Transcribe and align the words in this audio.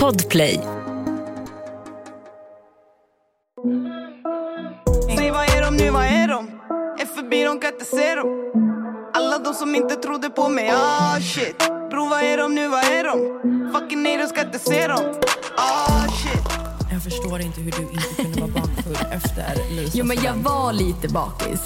Podplay. 0.00 0.60
Säg 5.16 5.30
vad 5.30 5.44
är 5.44 5.62
de 5.62 5.76
nu, 5.76 5.90
vad 5.90 6.04
är 6.04 6.28
de? 6.28 6.48
Är 7.00 7.06
förbi, 7.06 7.44
de 7.44 7.60
kan 7.60 7.72
inte 7.72 7.84
se 7.84 8.14
dem 8.14 8.52
Alla 9.14 9.38
de 9.38 9.54
som 9.54 9.74
inte 9.74 9.94
trodde 9.94 10.30
på 10.30 10.48
mig, 10.48 10.70
ah 10.70 11.20
shit 11.20 11.58
Bro 11.90 12.08
vad 12.08 12.22
är 12.22 12.38
de 12.38 12.54
nu, 12.54 12.68
vad 12.68 12.84
är 12.84 13.04
de? 13.04 13.18
Fucking 13.72 14.06
haters 14.06 14.28
ska 14.28 14.40
inte 14.40 14.58
se 14.58 14.86
dem 14.88 15.14
Ah 15.56 16.08
shit 16.08 16.42
Jag 16.92 17.02
förstår 17.02 17.40
inte 17.40 17.60
hur 17.60 17.70
du 17.70 17.82
inte 17.82 18.22
kunde 18.22 18.40
vara 18.40 18.50
bakfull 18.50 18.98
efter 19.12 19.70
Lisas 19.70 19.94
Jo 19.94 20.04
men 20.04 20.16
jag 20.22 20.34
var 20.34 20.72
lite 20.72 21.08
bakis. 21.08 21.60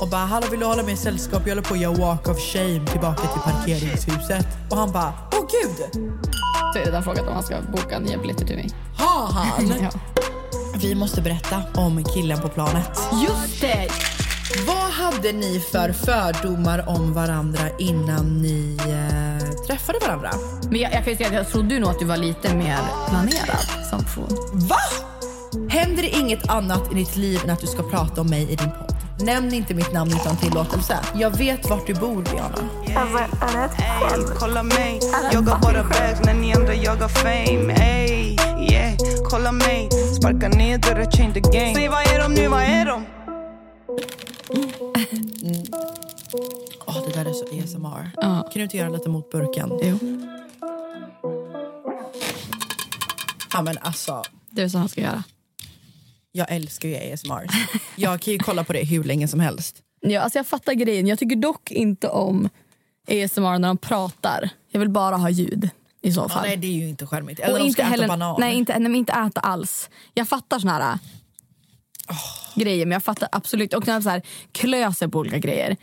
Och 0.00 0.08
bara, 0.08 0.24
hallå 0.24 0.46
vill 0.50 0.60
du 0.60 0.66
hålla 0.66 0.82
mig 0.82 0.92
i 0.92 0.96
sällskap? 0.96 1.42
Jag 1.44 1.50
håller 1.50 1.62
på 1.62 1.74
att 1.74 1.80
göra 1.80 1.94
walk 1.94 2.28
of 2.28 2.38
shame 2.38 2.86
tillbaka 2.86 3.22
till 3.22 3.40
parkeringshuset. 3.40 4.46
Och 4.70 4.76
han 4.76 4.92
bara, 4.92 5.12
åh 5.32 5.46
gud! 5.50 6.04
Så 6.72 6.78
är 6.78 6.92
det 6.92 7.02
frågat 7.02 7.26
om 7.28 7.34
han 7.34 7.42
ska 7.42 7.56
boka 7.72 7.98
nya 7.98 8.18
biljetter 8.18 8.46
till 8.46 8.56
mig. 8.56 8.70
Har 8.96 9.32
han? 9.32 9.72
Ja. 9.82 9.90
Vi 10.80 10.94
måste 10.94 11.22
berätta 11.22 11.62
om 11.74 12.04
killen 12.04 12.40
på 12.40 12.48
planet. 12.48 13.00
Just 13.28 13.60
det! 13.60 13.88
Vad 14.66 14.92
hade 14.92 15.32
ni 15.32 15.60
för 15.72 15.92
fördomar 15.92 16.88
om 16.88 17.12
varandra 17.12 17.60
innan 17.78 18.42
ni 18.42 18.76
eh, 18.80 19.66
träffade 19.66 19.98
varandra? 19.98 20.30
Men 20.70 20.80
jag, 20.80 20.92
jag 20.92 21.04
kan 21.04 21.16
säga 21.16 21.28
att 21.28 21.34
jag 21.34 21.48
trodde 21.48 21.78
nog 21.78 21.90
att 21.90 21.98
du 21.98 22.04
var 22.04 22.16
lite 22.16 22.54
mer 22.54 22.78
planerad 23.08 23.86
som 23.90 24.04
person. 24.04 24.36
Va? 24.52 24.76
Händer 25.68 26.02
det 26.02 26.08
inget 26.08 26.48
annat 26.50 26.92
i 26.92 26.94
ditt 26.94 27.16
liv 27.16 27.40
än 27.44 27.50
att 27.50 27.60
du 27.60 27.66
ska 27.66 27.82
prata 27.82 28.20
om 28.20 28.26
mig 28.30 28.42
i 28.42 28.56
din 28.56 28.70
podd? 28.70 28.93
Nämn 29.20 29.54
inte 29.54 29.74
mitt 29.74 29.92
namn 29.92 30.10
utan 30.20 30.36
tillåtelse. 30.36 30.98
Jag 31.14 31.30
vet 31.38 31.70
vart 31.70 31.86
du 31.86 31.94
bor, 31.94 32.22
Diana. 32.22 32.68
Kolla 34.38 34.62
mig 34.62 35.00
Jag 35.32 35.42
har 35.42 35.60
bara 35.62 35.82
bags 35.82 36.20
när 36.24 36.34
ni 36.34 36.54
andra 36.54 36.74
jagar 36.74 37.08
fame 37.08 37.72
Ey, 37.74 38.36
yeah, 38.70 38.94
kolla 39.30 39.52
mig 39.52 39.88
Sparka 40.16 40.48
ner 40.48 40.78
dörrar, 40.78 41.10
change 41.10 41.34
the 41.34 41.40
game 41.40 41.74
Säg 41.74 41.88
vad 41.88 42.00
är 42.02 42.18
de 42.22 42.34
nu, 42.34 42.48
vad 42.48 42.62
är 42.62 42.86
de? 42.86 43.04
Åh, 46.86 46.96
det 47.06 47.14
där 47.14 47.30
är 47.30 47.32
så 47.32 47.44
ASMR. 47.44 48.10
Ja. 48.16 48.42
Kan 48.42 48.52
du 48.54 48.62
inte 48.62 48.76
göra 48.76 48.88
lite 48.88 49.08
mot 49.08 49.30
burken? 49.30 49.70
Jo, 49.82 49.98
Ja, 53.52 53.62
men 53.62 53.78
alltså, 53.80 54.22
det 54.50 54.62
är 54.62 54.68
så 54.68 54.78
han 54.78 54.88
ska 54.88 55.00
göra. 55.00 55.22
Jag 56.36 56.46
älskar 56.52 56.88
ju 56.88 57.12
ASMR. 57.12 57.46
Jag 57.96 58.20
kan 58.20 58.32
ju 58.32 58.38
kolla 58.38 58.64
på 58.64 58.72
det 58.72 58.84
hur 58.84 59.04
länge 59.04 59.28
som 59.28 59.40
helst. 59.40 59.76
Ja, 60.00 60.20
alltså 60.20 60.38
jag 60.38 60.46
fattar 60.46 60.72
grejen. 60.74 61.06
Jag 61.06 61.18
tycker 61.18 61.36
dock 61.36 61.70
inte 61.70 62.08
om 62.08 62.48
ASMR 63.08 63.58
när 63.58 63.68
de 63.68 63.76
pratar. 63.78 64.50
Jag 64.70 64.80
vill 64.80 64.88
bara 64.90 65.16
ha 65.16 65.30
ljud 65.30 65.70
i 66.02 66.12
så 66.12 66.20
Ja, 66.20 66.28
fall. 66.28 66.42
nej, 66.46 66.56
det 66.56 66.66
är 66.66 66.72
ju 66.72 66.88
inte 66.88 67.06
charmigt. 67.06 67.40
Eller 67.40 67.52
och 67.52 67.58
de 67.58 67.64
inte 67.64 67.72
ska 67.72 67.90
heller, 67.90 68.04
äta 68.04 68.12
banan. 68.12 68.36
Nej, 68.38 68.54
inte, 68.54 68.78
nej, 68.78 68.96
inte 68.98 69.12
äta 69.12 69.40
alls. 69.40 69.90
Jag 70.14 70.28
fattar 70.28 70.58
såna 70.58 70.72
här 70.72 70.98
grejer, 72.54 72.86
men 72.86 72.92
jag 72.92 73.02
fattar 73.04 73.28
absolut. 73.32 73.74
Och 73.74 73.86
när 73.86 73.94
de 73.94 74.02
så 74.02 74.10
här 74.10 74.22
klöser 74.52 75.08
på 75.08 75.18
olika 75.18 75.38
grejer. 75.38 75.76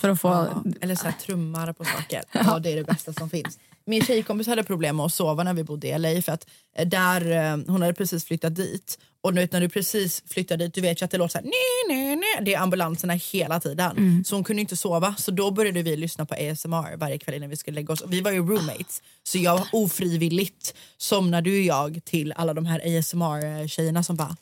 För 0.00 0.08
att 0.08 0.20
få... 0.20 0.28
Ja, 0.28 0.62
eller 0.80 0.94
så 0.94 1.04
här, 1.04 1.12
trummar 1.12 1.72
på 1.72 1.84
saker. 1.84 2.22
Ja, 2.32 2.58
det 2.58 2.72
är 2.72 2.76
det 2.76 2.84
bästa 2.84 3.12
som 3.12 3.30
finns. 3.30 3.58
Min 3.84 4.04
tjejkompis 4.04 4.46
hade 4.46 4.64
problem 4.64 4.96
med 4.96 5.06
att 5.06 5.14
sova 5.14 5.42
när 5.42 5.54
vi 5.54 5.64
bodde 5.64 5.88
i 5.88 5.98
LA 5.98 6.22
för 6.22 6.32
att 6.32 6.46
eh, 6.76 6.88
där, 6.88 7.30
eh, 7.30 7.58
hon 7.66 7.82
hade 7.82 7.94
precis 7.94 8.24
flyttat 8.24 8.54
dit 8.54 8.98
och 9.22 9.34
du 9.34 9.40
vet, 9.40 9.52
när 9.52 9.60
du 9.60 9.68
precis 9.68 10.22
flyttar 10.26 10.56
dit 10.56 10.74
du 10.74 10.80
vet 10.80 11.02
ju 11.02 11.04
att 11.04 11.10
det 11.10 11.18
låter 11.18 11.32
så 11.32 11.38
här, 11.38 11.44
nej, 11.44 11.96
nej, 11.96 12.16
nej. 12.16 12.44
det 12.44 12.54
är 12.54 12.58
ambulanserna 12.58 13.12
hela 13.12 13.60
tiden. 13.60 13.96
Så 14.24 14.34
hon 14.36 14.44
kunde 14.44 14.60
inte 14.60 14.76
sova 14.76 15.14
så 15.18 15.30
då 15.30 15.50
började 15.50 15.82
vi 15.82 15.96
lyssna 15.96 16.26
på 16.26 16.34
ASMR 16.34 16.96
varje 16.96 17.18
kväll 17.18 17.34
innan 17.34 17.50
vi 17.50 17.56
skulle 17.56 17.74
lägga 17.74 17.92
oss. 17.92 18.00
Och 18.00 18.12
vi 18.12 18.20
var 18.20 18.30
ju 18.30 18.38
roommates 18.38 19.02
så 19.22 19.38
jag 19.38 19.66
ofrivilligt 19.72 20.74
somnade 20.98 21.50
ju 21.50 21.64
jag 21.64 22.00
till 22.04 22.32
alla 22.32 22.54
de 22.54 22.66
här 22.66 22.98
ASMR 22.98 23.68
tjejerna 23.68 24.02
som 24.02 24.16
bara 24.16 24.36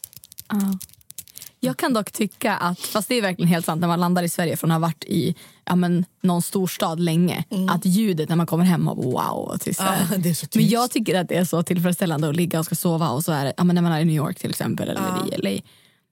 Jag 1.61 1.77
kan 1.77 1.93
dock 1.93 2.13
tycka 2.13 2.57
att, 2.57 2.79
fast 2.79 3.09
det 3.09 3.15
är 3.15 3.23
verkligen 3.23 3.49
helt 3.49 3.67
sant 3.67 3.81
när 3.81 3.89
man 3.89 4.01
landar 4.01 4.23
i 4.23 4.29
Sverige 4.29 4.57
från 4.57 4.71
att 4.71 4.75
ha 4.75 4.81
varit 4.81 5.05
i 5.05 5.35
ja, 5.65 5.77
men, 5.77 6.05
någon 6.23 6.43
storstad 6.43 7.01
länge, 7.01 7.45
att 7.71 7.85
ljudet 7.85 8.29
när 8.29 8.37
man 8.37 8.47
kommer 8.47 8.65
hem, 8.65 8.85
wow 8.85 9.57
tyst. 9.61 9.81
Ah, 9.81 10.17
det 10.19 10.29
är 10.29 10.35
så 10.35 10.47
tyst. 10.47 10.55
Men 10.55 10.69
jag 10.69 10.91
tycker 10.91 11.21
att 11.21 11.29
det 11.29 11.35
är 11.35 11.45
så 11.45 11.63
tillfredsställande 11.63 12.29
att 12.29 12.37
ligga 12.37 12.59
och 12.59 12.65
ska 12.65 12.75
sova 12.75 13.09
och 13.11 13.25
så 13.25 13.33
är 13.33 13.45
det, 13.45 13.53
ja, 13.57 13.65
men 13.65 13.75
när 13.75 13.83
man 13.83 13.93
är 13.93 14.01
i 14.01 14.05
New 14.05 14.17
York 14.17 14.39
till 14.39 14.51
exempel 14.51 14.89
eller 14.89 15.01
i 15.33 15.37
LA. 15.37 15.63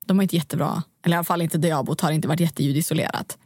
De 0.06 0.18
har 0.18 0.22
inte 0.22 0.36
jättebra, 0.36 0.82
eller 1.04 1.16
i 1.16 1.18
alla 1.18 1.24
fall 1.24 1.42
inte 1.42 1.58
där 1.58 1.68
jag 1.68 1.84
bott 1.84 2.00
har 2.00 2.10
inte 2.10 2.28
varit 2.28 2.40
jätteljudisolerat. 2.40 3.38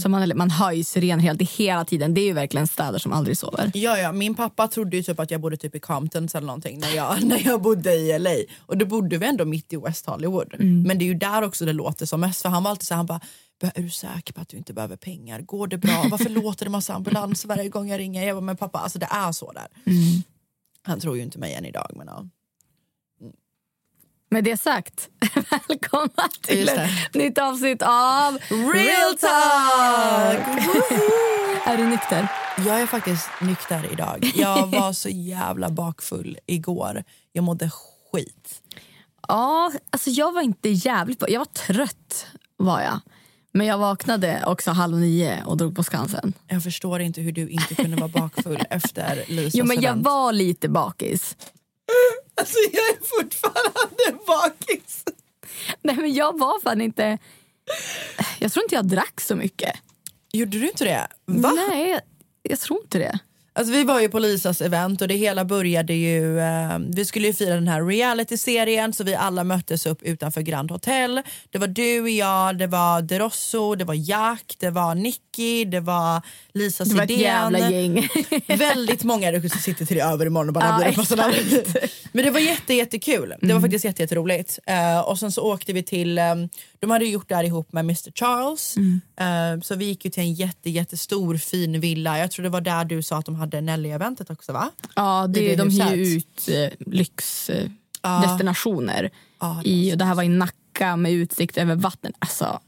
Så 0.00 0.08
man, 0.08 0.32
man 0.36 0.50
hör 0.50 0.72
ju 0.72 0.84
sirener 0.84 1.22
helt 1.22 1.50
hela 1.50 1.84
tiden. 1.84 2.14
Det 2.14 2.20
är 2.20 2.24
ju 2.26 2.32
verkligen 2.32 2.66
städer 2.66 2.98
som 2.98 3.12
aldrig 3.12 3.38
sover. 3.38 3.70
Ja, 3.74 3.98
ja, 3.98 4.12
min 4.12 4.34
pappa 4.34 4.68
trodde 4.68 4.96
ju 4.96 5.02
typ 5.02 5.20
att 5.20 5.30
jag 5.30 5.40
bodde 5.40 5.56
typ 5.56 5.74
i 5.74 5.80
Comptons 5.80 6.34
eller 6.34 6.46
någonting 6.46 6.78
när 6.78 6.90
jag, 6.96 7.22
när 7.24 7.42
jag 7.46 7.62
bodde 7.62 7.94
i 7.94 8.18
LA. 8.18 8.30
Och 8.66 8.76
då 8.78 8.86
bodde 8.86 9.18
vi 9.18 9.26
ändå 9.26 9.44
mitt 9.44 9.72
i 9.72 9.76
West 9.76 10.06
Hollywood. 10.06 10.54
Men 10.86 10.98
det 10.98 11.04
är 11.04 11.06
ju 11.06 11.14
där 11.14 11.42
också 11.42 11.64
det 11.64 11.72
låter 11.72 12.06
som 12.06 12.20
mest. 12.20 12.42
För 12.42 12.48
han 12.48 12.62
var 12.62 12.70
alltid 12.70 12.86
så 12.86 12.94
här, 12.94 12.96
han 12.96 13.06
bara, 13.06 13.20
"Be- 13.60 13.72
är 13.74 13.82
du 13.82 13.90
säker 13.90 14.32
på 14.32 14.40
att 14.40 14.48
du 14.48 14.56
inte 14.56 14.72
behöver 14.72 14.96
pengar? 14.96 15.40
Går 15.40 15.66
det 15.66 15.78
bra? 15.78 16.04
Varför 16.10 16.28
låter 16.42 16.64
det 16.64 16.70
massa 16.70 16.94
ambulans 16.94 17.44
varje 17.44 17.68
gång 17.68 17.88
jag 17.88 17.98
ringer? 17.98 18.26
Jag 18.26 18.36
bara, 18.36 18.40
men 18.40 18.56
pappa, 18.56 18.78
alltså 18.78 18.98
det 18.98 19.08
är 19.10 19.32
så 19.32 19.52
där. 19.52 19.66
Han 20.82 21.00
tror 21.00 21.16
ju 21.16 21.22
inte 21.22 21.38
mig 21.38 21.54
än 21.54 21.64
idag. 21.64 21.90
Men 21.96 22.06
ja. 22.06 22.24
Med 24.32 24.44
det 24.44 24.56
sagt, 24.56 25.08
välkomna 25.68 26.28
till 26.42 26.68
ett 26.68 27.14
nytt 27.14 27.38
avsnitt 27.38 27.82
av 27.82 28.38
Real 28.74 29.16
talk! 29.20 30.46
Är 31.66 31.76
du 31.76 31.86
nykter? 31.86 32.28
Jag 32.66 32.80
är 32.80 32.86
faktiskt 32.86 33.28
nykter 33.40 33.88
idag. 33.92 34.32
Jag 34.34 34.66
var 34.70 34.92
så 34.92 35.08
jävla 35.08 35.70
bakfull 35.70 36.38
igår. 36.46 37.04
Jag 37.32 37.44
mådde 37.44 37.70
skit. 38.12 38.62
Ja, 39.28 39.72
alltså 39.90 40.10
jag 40.10 40.32
var 40.32 40.42
inte 40.42 40.68
jävligt 40.68 41.18
bra. 41.18 41.28
Jag 41.28 41.40
var 41.40 41.46
trött 41.46 42.26
var 42.56 42.80
jag. 42.80 43.00
Men 43.52 43.66
jag 43.66 43.78
vaknade 43.78 44.42
också 44.46 44.70
halv 44.70 44.98
nio 44.98 45.44
och 45.46 45.56
drog 45.56 45.76
på 45.76 45.82
Skansen. 45.84 46.32
Jag 46.48 46.62
förstår 46.62 47.00
inte 47.00 47.20
hur 47.20 47.32
du 47.32 47.48
inte 47.48 47.74
kunde 47.74 47.96
vara 47.96 48.08
bakfull 48.08 48.62
efter 48.70 49.24
Lisas 49.28 49.54
Jo 49.54 49.64
men 49.64 49.76
jag 49.76 49.84
event. 49.84 50.04
var 50.04 50.32
lite 50.32 50.68
bakis. 50.68 51.36
Alltså 52.42 52.58
jag 52.72 52.88
är 52.88 53.04
fortfarande 53.04 54.24
bakis. 54.26 55.04
Nej 55.82 55.96
men 55.96 56.14
jag 56.14 56.38
var 56.38 56.60
fan 56.60 56.80
inte... 56.80 57.18
Jag 58.38 58.52
tror 58.52 58.64
inte 58.64 58.74
jag 58.74 58.86
drack 58.88 59.20
så 59.20 59.36
mycket. 59.36 59.76
Gjorde 60.32 60.58
du 60.58 60.68
inte 60.68 60.84
det? 60.84 61.08
Va? 61.26 61.50
Nej, 61.50 62.00
jag 62.42 62.60
tror 62.60 62.80
inte 62.82 62.98
det. 62.98 63.18
Alltså 63.54 63.72
vi 63.72 63.84
var 63.84 64.00
ju 64.00 64.08
på 64.08 64.18
Lisas 64.18 64.60
event 64.60 65.02
och 65.02 65.08
det 65.08 65.14
hela 65.14 65.44
började 65.44 65.94
ju, 65.94 66.40
eh, 66.40 66.78
vi 66.94 67.04
skulle 67.04 67.26
ju 67.26 67.32
fira 67.32 67.54
den 67.54 67.68
här 67.68 67.82
reality-serien 67.84 68.92
så 68.92 69.04
vi 69.04 69.14
alla 69.14 69.44
möttes 69.44 69.86
upp 69.86 70.02
utanför 70.02 70.40
Grand 70.40 70.70
Hotel. 70.70 71.22
Det 71.50 71.58
var 71.58 71.66
du, 71.66 72.10
jag, 72.10 72.58
det 72.58 72.66
var 72.66 73.02
Derosso, 73.02 73.74
det 73.74 73.84
var 73.84 73.94
Jack, 73.94 74.56
det 74.58 74.70
var 74.70 74.94
Nicky, 74.94 75.64
det 75.64 75.80
var 75.80 76.22
Lisa 76.52 76.84
Det 76.84 76.94
var 76.94 77.02
ett 77.02 77.10
Sidén. 77.10 77.22
jävla 77.24 77.70
gäng. 77.70 78.08
Väldigt 78.58 79.04
många 79.04 79.32
du 79.32 79.48
sitter 79.48 79.86
till 79.86 79.96
i 79.96 80.00
övermorgon 80.00 80.48
och 80.48 80.54
bara 80.54 80.92
Ja, 80.96 81.16
namn. 81.16 81.34
Men 82.12 82.24
det 82.24 82.30
var 82.30 82.40
jätte, 82.40 82.74
jättekul. 82.74 83.34
Det 83.40 83.52
var 83.54 83.60
faktiskt 83.60 83.84
jätte, 83.84 84.02
jätteroligt. 84.02 84.58
Eh, 84.66 85.00
och 85.00 85.18
sen 85.18 85.32
så 85.32 85.42
åkte 85.42 85.72
vi 85.72 85.82
till, 85.82 86.18
eh, 86.18 86.24
de 86.82 86.90
hade 86.90 87.04
gjort 87.04 87.28
det 87.28 87.34
här 87.34 87.44
ihop 87.44 87.72
med 87.72 87.80
Mr 87.84 88.10
Charles. 88.14 88.76
Eh, 89.16 89.60
så 89.62 89.74
vi 89.74 89.84
gick 89.84 90.04
ju 90.04 90.10
till 90.10 90.22
en 90.22 90.34
jätte, 90.34 90.70
jättestor 90.70 91.36
fin 91.36 91.80
villa. 91.80 92.18
Jag 92.18 92.30
tror 92.30 92.42
det 92.42 92.48
var 92.48 92.60
där 92.60 92.84
du 92.84 93.02
sa 93.02 93.18
att 93.18 93.26
de 93.26 93.34
hade 93.34 93.60
Nelly-eventet 93.60 94.30
också 94.30 94.52
va? 94.52 94.70
Ja, 94.96 95.26
det, 95.28 95.40
det 95.40 95.56
de 95.56 95.70
hyr 95.70 96.16
ut 96.16 96.48
eh, 96.48 96.68
lyxdestinationer. 96.86 99.10
Det 99.62 99.68
i, 99.68 99.92
och 99.94 99.98
det 99.98 100.04
här 100.04 100.14
var 100.14 100.22
i 100.22 100.28
Nacka 100.28 100.96
med 100.96 101.12
utsikt 101.12 101.56
över 101.58 101.74
vattnet. 101.74 102.14
Alltså, 102.18 102.60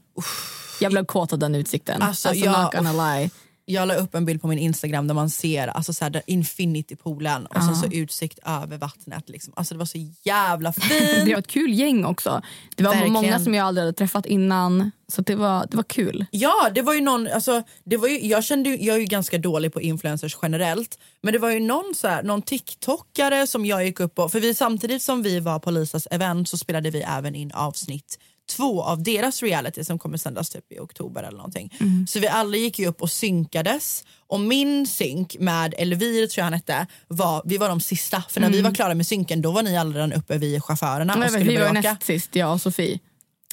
jag 0.79 0.91
blev 0.91 1.05
kåt 1.05 1.33
av 1.33 1.39
den 1.39 1.55
utsikten. 1.55 2.01
Alltså, 2.01 2.29
Alltså, 2.29 2.45
jag- 2.45 2.63
not 2.63 2.73
gonna 2.73 3.15
lie. 3.15 3.29
Jag 3.67 3.87
la 3.87 3.95
upp 3.95 4.15
en 4.15 4.25
bild 4.25 4.41
på 4.41 4.47
min 4.47 4.59
Instagram 4.59 5.07
där 5.07 5.15
man 5.15 5.29
ser 5.29 5.67
alltså 5.67 5.93
så 5.93 6.05
här, 6.05 6.21
Infinity-poolen 6.27 7.45
och 7.45 7.63
sen 7.63 7.75
så 7.75 7.87
utsikt 7.91 8.39
över 8.45 8.77
vattnet. 8.77 9.29
Liksom. 9.29 9.53
Alltså 9.55 9.73
det 9.73 9.77
var 9.77 9.85
så 9.85 9.97
jävla 10.23 10.73
fint. 10.73 11.25
Det 11.25 11.31
var 11.31 11.39
ett 11.39 11.47
kul 11.47 11.73
gäng 11.73 12.05
också. 12.05 12.41
Det 12.75 12.83
var 12.83 12.91
Verkligen. 12.91 13.13
många 13.13 13.39
som 13.39 13.53
jag 13.53 13.67
aldrig 13.67 13.81
hade 13.85 13.97
träffat 13.97 14.25
innan. 14.25 14.91
Så 15.07 15.21
det 15.21 15.35
var, 15.35 15.67
det 15.71 15.77
var 15.77 15.83
kul. 15.83 16.25
Ja, 16.31 16.69
det 16.75 16.81
var 16.81 16.93
ju 16.93 17.01
någon, 17.01 17.27
alltså, 17.27 17.63
det 17.83 17.97
var 17.97 18.07
ju, 18.07 18.27
jag, 18.27 18.43
kände, 18.43 18.69
jag 18.69 18.95
är 18.95 18.99
ju 18.99 19.05
ganska 19.05 19.37
dålig 19.37 19.73
på 19.73 19.81
influencers 19.81 20.37
generellt, 20.41 20.99
men 21.21 21.33
det 21.33 21.39
var 21.39 21.51
ju 21.51 21.59
någon, 21.59 21.93
så 21.95 22.07
här, 22.07 22.23
någon 22.23 22.41
TikTokare 22.41 23.47
som 23.47 23.65
jag 23.65 23.85
gick 23.85 23.99
upp 23.99 24.15
på, 24.15 24.29
för 24.29 24.39
vi 24.39 24.53
samtidigt 24.53 25.01
som 25.01 25.23
vi 25.23 25.39
var 25.39 25.59
på 25.59 25.71
Lisas 25.71 26.07
event 26.11 26.49
så 26.49 26.57
spelade 26.57 26.89
vi 26.89 27.01
även 27.01 27.35
in 27.35 27.51
avsnitt 27.51 28.19
två 28.49 28.83
av 28.83 29.03
deras 29.03 29.43
reality 29.43 29.83
som 29.83 29.99
kommer 29.99 30.17
sändas 30.17 30.49
typ 30.49 30.71
i 30.71 30.79
oktober 30.79 31.23
eller 31.23 31.37
någonting. 31.37 31.73
Så 32.07 32.19
vi 32.19 32.27
alla 32.27 32.57
gick 32.57 32.79
ju 32.79 32.87
upp 32.87 33.01
och 33.01 33.11
synkades 33.11 34.03
och 34.27 34.39
min 34.39 34.87
synk 34.87 35.35
med 35.39 35.73
Elvir 35.77 36.27
tror 36.27 36.41
jag 36.41 36.43
han 36.43 36.53
hette, 36.53 36.87
var, 37.07 37.41
vi 37.45 37.57
var 37.57 37.69
de 37.69 37.81
sista. 37.81 38.23
För 38.29 38.41
när 38.41 38.49
vi 38.49 38.61
var 38.61 38.71
klara 38.71 38.93
med 38.95 39.07
synken 39.07 39.41
då 39.41 39.51
var 39.51 39.63
ni 39.63 39.77
alla 39.77 39.95
redan 39.95 40.13
uppe 40.13 40.37
vid 40.37 40.63
chaufförerna 40.63 41.13
och 41.13 41.19
Men 41.19 41.29
skulle 41.29 41.43
vi 41.45 41.55
var 41.57 41.59
börja 41.59 41.79
åka. 41.79 41.91
näst 41.91 42.03
sist, 42.03 42.35
jag 42.35 42.53
och 42.53 42.61
Sofie. 42.61 42.99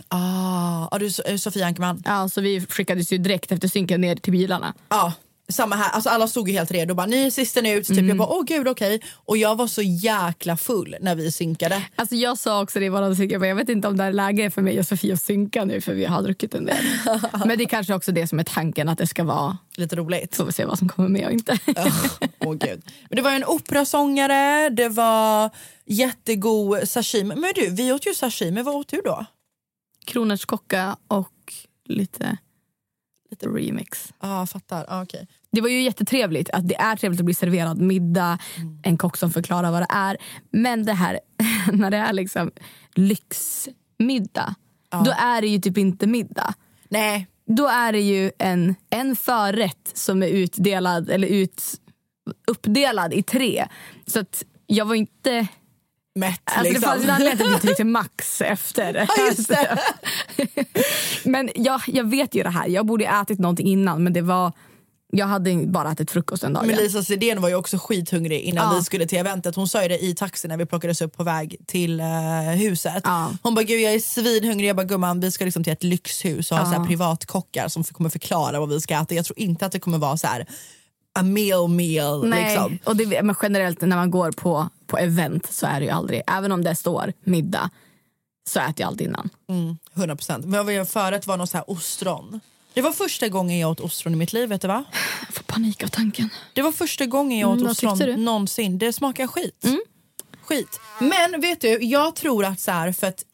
Ah, 0.09 0.89
ah, 0.91 0.99
du, 0.99 1.11
eh, 1.27 1.37
Sofia 1.37 1.67
Ankerman. 1.67 2.03
Ja, 2.05 2.29
så 2.29 2.41
vi 2.41 2.61
skickades 2.61 3.13
ju 3.13 3.19
direkt 3.19 3.53
efter 3.53 3.69
synken 3.69 4.01
ner 4.01 4.17
till 4.17 4.33
bilarna. 4.33 4.75
Ja, 4.89 5.13
Samma 5.53 5.77
här, 5.77 5.91
alltså 5.91 6.11
alla 6.11 6.29
stod 6.29 6.49
ju 6.49 6.55
helt 6.55 6.71
redo. 6.71 6.95
Bara, 6.95 7.07
Ni 7.07 7.27
är 7.27 7.31
sisten 7.31 7.67
ut. 7.67 7.87
Typ. 7.87 7.99
Mm. 7.99 8.09
Jag 8.09 8.17
bara, 8.17 8.29
åh 8.29 8.45
gud 8.45 8.69
okej. 8.69 9.01
Och 9.15 9.37
jag 9.37 9.57
var 9.57 9.67
så 9.67 9.83
jäkla 9.83 10.57
full 10.57 10.97
när 11.01 11.15
vi 11.15 11.33
synkade. 11.33 11.83
Alltså 11.97 12.15
jag 12.15 12.39
sa 12.39 12.63
också 12.63 12.79
det 12.79 12.85
i 12.85 12.89
våran 12.89 13.17
synk, 13.17 13.33
jag 13.33 13.55
vet 13.55 13.69
inte 13.69 13.89
om 13.89 13.97
det 13.97 14.05
är 14.05 14.13
läge 14.13 14.51
för 14.51 14.63
mig 14.63 14.79
och 14.79 14.87
Sofia 14.87 15.15
att 15.15 15.23
synka 15.23 15.65
nu 15.65 15.81
för 15.81 15.95
vi 15.95 16.05
har 16.05 16.23
druckit 16.23 16.55
en 16.55 16.65
del. 16.65 16.85
Men 17.47 17.59
det 17.59 17.65
är 17.65 17.69
kanske 17.69 17.95
också 17.95 18.13
det 18.13 18.27
som 18.27 18.39
är 18.39 18.45
tanken 18.45 18.89
att 18.89 18.99
det 18.99 19.07
ska 19.07 19.25
vara, 19.25 19.59
Lite 19.77 19.97
roligt. 19.97 20.35
så 20.35 20.45
vi 20.45 20.53
se 20.53 20.65
vad 20.65 20.79
som 20.79 20.89
kommer 20.89 21.09
med 21.09 21.27
och 21.27 21.33
inte. 21.33 21.59
Åh 22.39 22.55
gud. 22.55 22.83
Men 23.09 23.17
det 23.17 23.23
var 23.23 23.31
en 23.31 23.45
operasångare, 23.45 24.69
det 24.69 24.89
var 24.89 25.51
jättegod 25.87 26.89
sashimi. 26.89 27.35
Men 27.35 27.53
du, 27.55 27.71
vi 27.71 27.93
åt 27.93 28.07
ju 28.07 28.15
sashimi. 28.15 28.63
Vad 28.63 28.75
åt 28.75 28.89
du 28.89 29.01
då? 29.05 29.27
Kronärtskocka 30.05 30.97
och 31.09 31.55
lite, 31.89 32.37
lite 33.31 33.47
remix. 33.47 34.13
Ja, 34.21 34.41
ah, 34.41 34.47
fattar. 34.47 34.87
Ah, 34.89 35.03
okej. 35.03 35.27
Det 35.53 35.61
var 35.61 35.69
ju 35.69 35.83
jättetrevligt 35.83 36.51
att 36.51 36.69
det 36.69 36.75
är 36.75 36.97
trevligt 36.97 37.21
att 37.21 37.25
bli 37.25 37.35
serverad 37.35 37.81
middag, 37.81 38.39
en 38.83 38.99
kock 38.99 39.17
som 39.17 39.31
förklarar 39.31 39.71
vad 39.71 39.83
det 39.83 39.87
är. 39.91 40.17
Men 40.51 40.85
det 40.85 40.93
här 40.93 41.21
när 41.73 41.91
det 41.91 41.97
är 41.97 42.13
liksom 42.13 42.51
lyxmiddag, 42.95 44.55
då 45.05 45.11
är 45.19 45.41
det 45.41 45.47
ju 45.49 45.61
typ 45.61 45.79
inte 45.79 46.07
middag. 46.07 46.55
Nej, 46.89 47.27
Då 47.47 47.69
är 47.69 47.93
det 47.93 48.01
ju 48.01 48.31
en, 48.39 48.75
en 48.91 49.17
förrätt 49.17 49.91
som 49.95 50.23
är 50.23 50.27
utdelad 50.27 51.11
eller 51.11 51.29
ut, 51.29 51.63
uppdelad 52.47 53.13
i 53.13 53.23
tre. 53.23 53.69
Så 54.07 54.21
att 54.21 54.45
jag 54.67 54.85
var 54.85 54.95
inte... 54.95 55.47
mätt 56.15 56.41
Alltså 56.45 56.63
liksom. 56.63 56.81
Det 56.81 56.87
fanns 56.87 57.05
en 57.05 57.11
anledning 57.11 57.37
till 57.37 57.47
att 57.47 57.53
jag 57.53 57.63
tryckte 57.63 57.85
max 58.01 58.41
efter. 58.41 58.95
Ja, 58.95 59.33
det. 59.49 59.79
men 61.25 61.51
jag, 61.55 61.83
jag 61.87 62.05
vet 62.05 62.35
ju 62.35 62.43
det 62.43 62.51
här. 62.51 62.69
Jag 62.69 62.87
borde 62.87 63.05
ätit 63.05 63.39
någonting 63.39 63.67
innan 63.67 64.05
men 64.05 64.13
det 64.13 64.23
var... 64.23 64.53
Jag 65.17 65.27
hade 65.27 65.67
bara 65.67 65.93
ätit 65.93 66.11
frukost 66.11 66.45
en 66.45 66.53
dag. 66.53 66.67
Men 66.67 66.77
Lisa 66.77 67.03
Sidén 67.03 67.41
var 67.43 67.49
ju 67.49 67.55
också 67.55 67.79
skithungrig 67.79 68.41
innan 68.41 68.73
Ja. 68.73 68.79
vi 68.79 68.85
skulle 68.85 69.07
till 69.07 69.19
eventet. 69.19 69.57
Hon 69.57 69.69
sa 69.69 69.83
ju 69.83 69.89
det 69.89 69.99
i 70.05 70.15
taxin 70.15 70.49
när 70.49 70.57
vi 70.57 70.67
plockades 70.67 71.01
upp 71.03 71.17
på 71.17 71.25
väg 71.25 71.57
till 71.67 72.01
eh, 72.01 72.07
huset. 72.57 73.01
Ja. 73.05 73.33
Hon 73.43 73.55
bara, 73.55 73.63
gud 73.63 73.81
jag 73.81 73.95
är 73.95 73.99
svinhungrig. 74.01 74.69
Jag 74.69 74.77
bara, 74.77 74.85
gumman 74.87 75.21
vi 75.21 75.31
ska 75.31 75.45
liksom 75.45 75.65
till 75.65 75.73
ett 75.73 75.83
lyxhus 75.83 76.53
och 76.53 76.59
ha 76.59 76.65
Ja. 76.67 76.73
så 76.73 76.79
här 76.81 76.87
privatkockar 76.89 77.69
som 77.69 77.85
kommer 77.85 78.11
förklara 78.11 78.61
vad 78.61 78.69
vi 78.69 78.81
ska 78.81 78.95
äta. 79.03 79.15
Jag 79.15 79.25
tror 79.25 79.39
inte 79.39 79.67
att 79.67 79.73
det 79.73 79.81
kommer 79.81 79.99
vara 79.99 80.17
så 80.17 80.27
här 80.27 80.47
a 81.15 81.23
meal 81.23 81.69
meal. 81.69 82.29
Nej, 82.29 82.45
Liksom. 82.55 82.79
och 82.85 82.97
det, 82.97 83.23
men 83.23 83.35
generellt 83.43 83.81
när 83.81 83.97
man 83.97 84.11
går 84.11 84.33
på, 84.33 84.69
på 84.87 84.99
event 84.99 85.53
så 85.53 85.67
är 85.67 85.81
det 85.81 85.87
ju 85.87 85.93
aldrig, 85.93 86.23
även 86.27 86.53
om 86.53 86.65
det 86.65 86.75
står 86.77 87.13
middag, 87.25 87.71
så 88.49 88.61
äter 88.61 88.75
jag 88.77 88.87
alltid 88.87 89.07
innan. 89.07 89.29
Mm, 89.49 89.77
100%. 89.95 90.39
Men 90.47 90.51
vad 90.53 90.67
vi 90.67 90.73
gör 90.75 90.85
förrätt 90.85 91.27
var 91.27 91.37
någon 91.37 91.47
så 91.47 91.57
här 91.57 91.71
ostron. 91.71 92.41
Det 92.75 92.81
var 92.83 92.93
första 92.93 93.29
gången 93.29 93.59
jag 93.59 93.71
åt 93.71 93.81
ostron 93.81 94.13
i 94.13 94.17
mitt 94.17 94.33
liv, 94.33 94.49
vet 94.49 94.61
du 94.63 94.69
va? 94.69 94.85
Jag 95.27 95.35
får 95.35 95.43
panik 95.45 95.83
av 95.83 95.89
tanken. 95.89 96.29
Det 96.53 96.63
var 96.63 96.73
första 96.73 97.07
gången 97.07 97.39
jag 97.39 97.51
åt 97.51 97.59
Mm, 97.59 97.71
ostron? 97.71 98.01
Mm. 98.03 98.25
någonsin. 98.25 98.79
Det 98.79 98.93
smakar 98.93 99.27
skit. 99.27 99.65
Skit. 100.43 100.81
Men 101.01 101.41
vet 101.41 101.61
du, 101.61 101.69
jag 101.85 102.17
tror 102.17 102.45
att 102.45 102.61
så 102.61 102.71
här, 102.71 102.93
för 102.93 103.07
att 103.07 103.25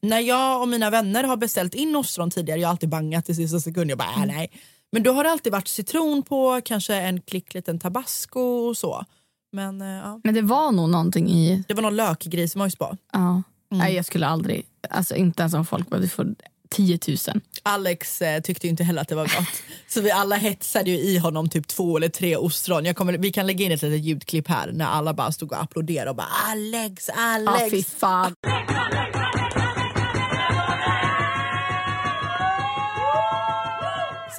när 0.00 0.20
jag 0.20 0.62
och 0.62 0.68
mina 0.68 0.90
vänner 0.90 1.24
har 1.24 1.36
beställt 1.36 1.74
in 1.74 1.96
ostron 1.96 2.30
tidigare, 2.30 2.60
jag 2.60 2.68
har 2.68 2.70
alltid 2.70 2.88
bangat 2.88 3.28
i 3.28 3.34
sista 3.34 3.60
sekund, 3.60 3.90
jag 3.90 3.98
bara 3.98 4.12
Mm. 4.16 4.30
äh, 4.30 4.36
nej. 4.36 4.50
Men 4.92 5.02
då 5.02 5.12
har 5.12 5.24
det 5.24 5.30
alltid 5.30 5.52
varit 5.52 5.68
citron 5.68 6.22
på, 6.22 6.60
kanske 6.64 6.94
en 6.94 7.20
klick 7.20 7.54
liten 7.54 7.78
tabasco 7.78 8.40
och 8.40 8.76
så. 8.76 9.04
Men 9.52 9.80
eh, 9.82 9.88
ja, 9.88 10.20
Men 10.24 10.34
det 10.34 10.42
var 10.42 10.72
nog 10.72 10.88
någonting 10.90 11.28
i... 11.30 11.64
det 11.68 11.74
var 11.74 11.82
någon 11.82 11.96
lökgrismojs 11.96 12.76
på. 12.76 12.96
Ja. 13.12 13.42
Nej, 13.70 13.94
jag 13.94 14.04
skulle 14.04 14.26
aldrig... 14.26 14.66
Alltså 14.90 15.14
inte 15.16 15.42
ens 15.42 15.54
om 15.54 15.66
folk 15.66 15.88
bara, 15.90 16.00
du 16.00 16.08
får 16.08 16.34
10 16.74 16.98
000. 17.08 17.40
Alex 17.62 18.22
eh, 18.22 18.40
tyckte 18.40 18.68
inte 18.68 18.84
heller 18.84 19.02
att 19.02 19.08
det 19.08 19.14
var 19.14 19.24
gott. 19.24 19.62
Så 19.88 20.00
vi 20.00 20.10
alla 20.10 20.36
hetsade 20.36 20.90
ju 20.90 20.96
i 20.96 21.18
honom 21.18 21.48
typ 21.48 21.68
två 21.68 21.96
eller 21.96 22.08
tre 22.08 22.36
ostron. 22.36 22.84
Jag 22.84 22.96
kommer, 22.96 23.12
vi 23.12 23.32
kan 23.32 23.46
lägga 23.46 23.64
in 23.64 23.72
ett 23.72 23.82
litet 23.82 24.00
ljudklipp 24.00 24.48
här 24.48 24.72
när 24.72 24.86
alla 24.86 25.14
bara 25.14 25.32
stod 25.32 25.52
och 25.52 25.62
applåderade 25.62 26.10
och 26.10 26.16
bara 26.16 26.28
Alex, 26.50 27.08
Alex. 27.08 27.70
fy 27.70 27.82
fan. 27.82 28.34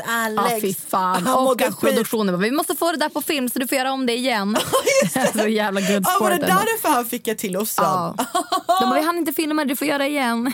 Alex. 0.08 0.54
Ja, 0.54 0.60
fy 0.62 0.74
fan. 0.74 1.24
Han 1.28 1.48
Och 1.48 1.62
att 1.62 1.80
produktionen 1.80 2.36
bara, 2.36 2.42
vi 2.42 2.52
måste 2.52 2.76
få 2.76 2.92
det 2.92 2.98
där 2.98 3.10
på 3.10 3.22
film 3.22 3.50
så 3.50 3.60
du 3.60 3.68
får 3.68 3.78
göra 3.78 3.92
om 3.92 4.06
det 4.06 4.14
igen. 4.14 4.58
så 5.34 5.48
jävla 5.48 5.82
good 5.82 6.06
Ja, 6.06 6.18
var 6.22 6.30
det 6.30 6.38
därför 6.38 6.90
han 6.90 7.06
fick 7.06 7.28
ett 7.28 7.38
till 7.38 7.58
ostron? 7.58 7.88
Ja. 7.88 8.26
De 8.68 8.90
bara, 8.90 9.00
vi 9.00 9.06
hann 9.06 9.18
inte 9.18 9.34
filma 9.34 9.64
det, 9.64 9.70
du 9.70 9.76
får 9.76 9.88
göra 9.88 10.08
igen. 10.08 10.54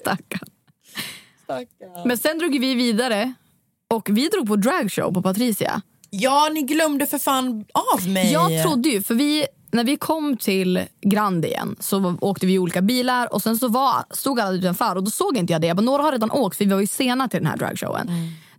Stackarn. 0.00 0.48
Men 2.04 2.18
sen 2.18 2.38
drog 2.38 2.60
vi 2.60 2.74
vidare 2.74 3.32
och 3.94 4.08
vi 4.10 4.28
drog 4.28 4.46
på 4.46 4.56
dragshow 4.56 5.12
på 5.14 5.22
Patricia. 5.22 5.82
Ja, 6.10 6.48
ni 6.52 6.62
glömde 6.62 7.06
för 7.06 7.18
fan 7.18 7.64
av 7.92 8.08
mig. 8.08 8.32
Jag 8.32 8.62
trodde 8.62 8.88
ju, 8.88 9.02
för 9.02 9.14
vi, 9.14 9.46
när 9.70 9.84
vi 9.84 9.96
kom 9.96 10.36
till 10.36 10.80
Grand 11.02 11.44
igen 11.44 11.76
så 11.80 12.16
åkte 12.20 12.46
vi 12.46 12.52
i 12.52 12.58
olika 12.58 12.82
bilar 12.82 13.34
och 13.34 13.42
sen 13.42 13.56
så 13.56 13.68
var, 13.68 14.04
stod 14.10 14.40
alla 14.40 14.50
utanför 14.50 14.96
och 14.96 15.04
då 15.04 15.10
såg 15.10 15.36
inte 15.36 15.52
jag 15.52 15.62
det. 15.62 15.74
Bara, 15.74 15.82
några 15.82 16.02
har 16.02 16.12
redan 16.12 16.30
åkt 16.30 16.56
för 16.56 16.64
vi 16.64 16.70
var 16.74 16.80
ju 16.80 16.86
sena 16.86 17.28
till 17.28 17.40
den 17.40 17.46
här 17.46 17.56
dragshowen. 17.56 18.10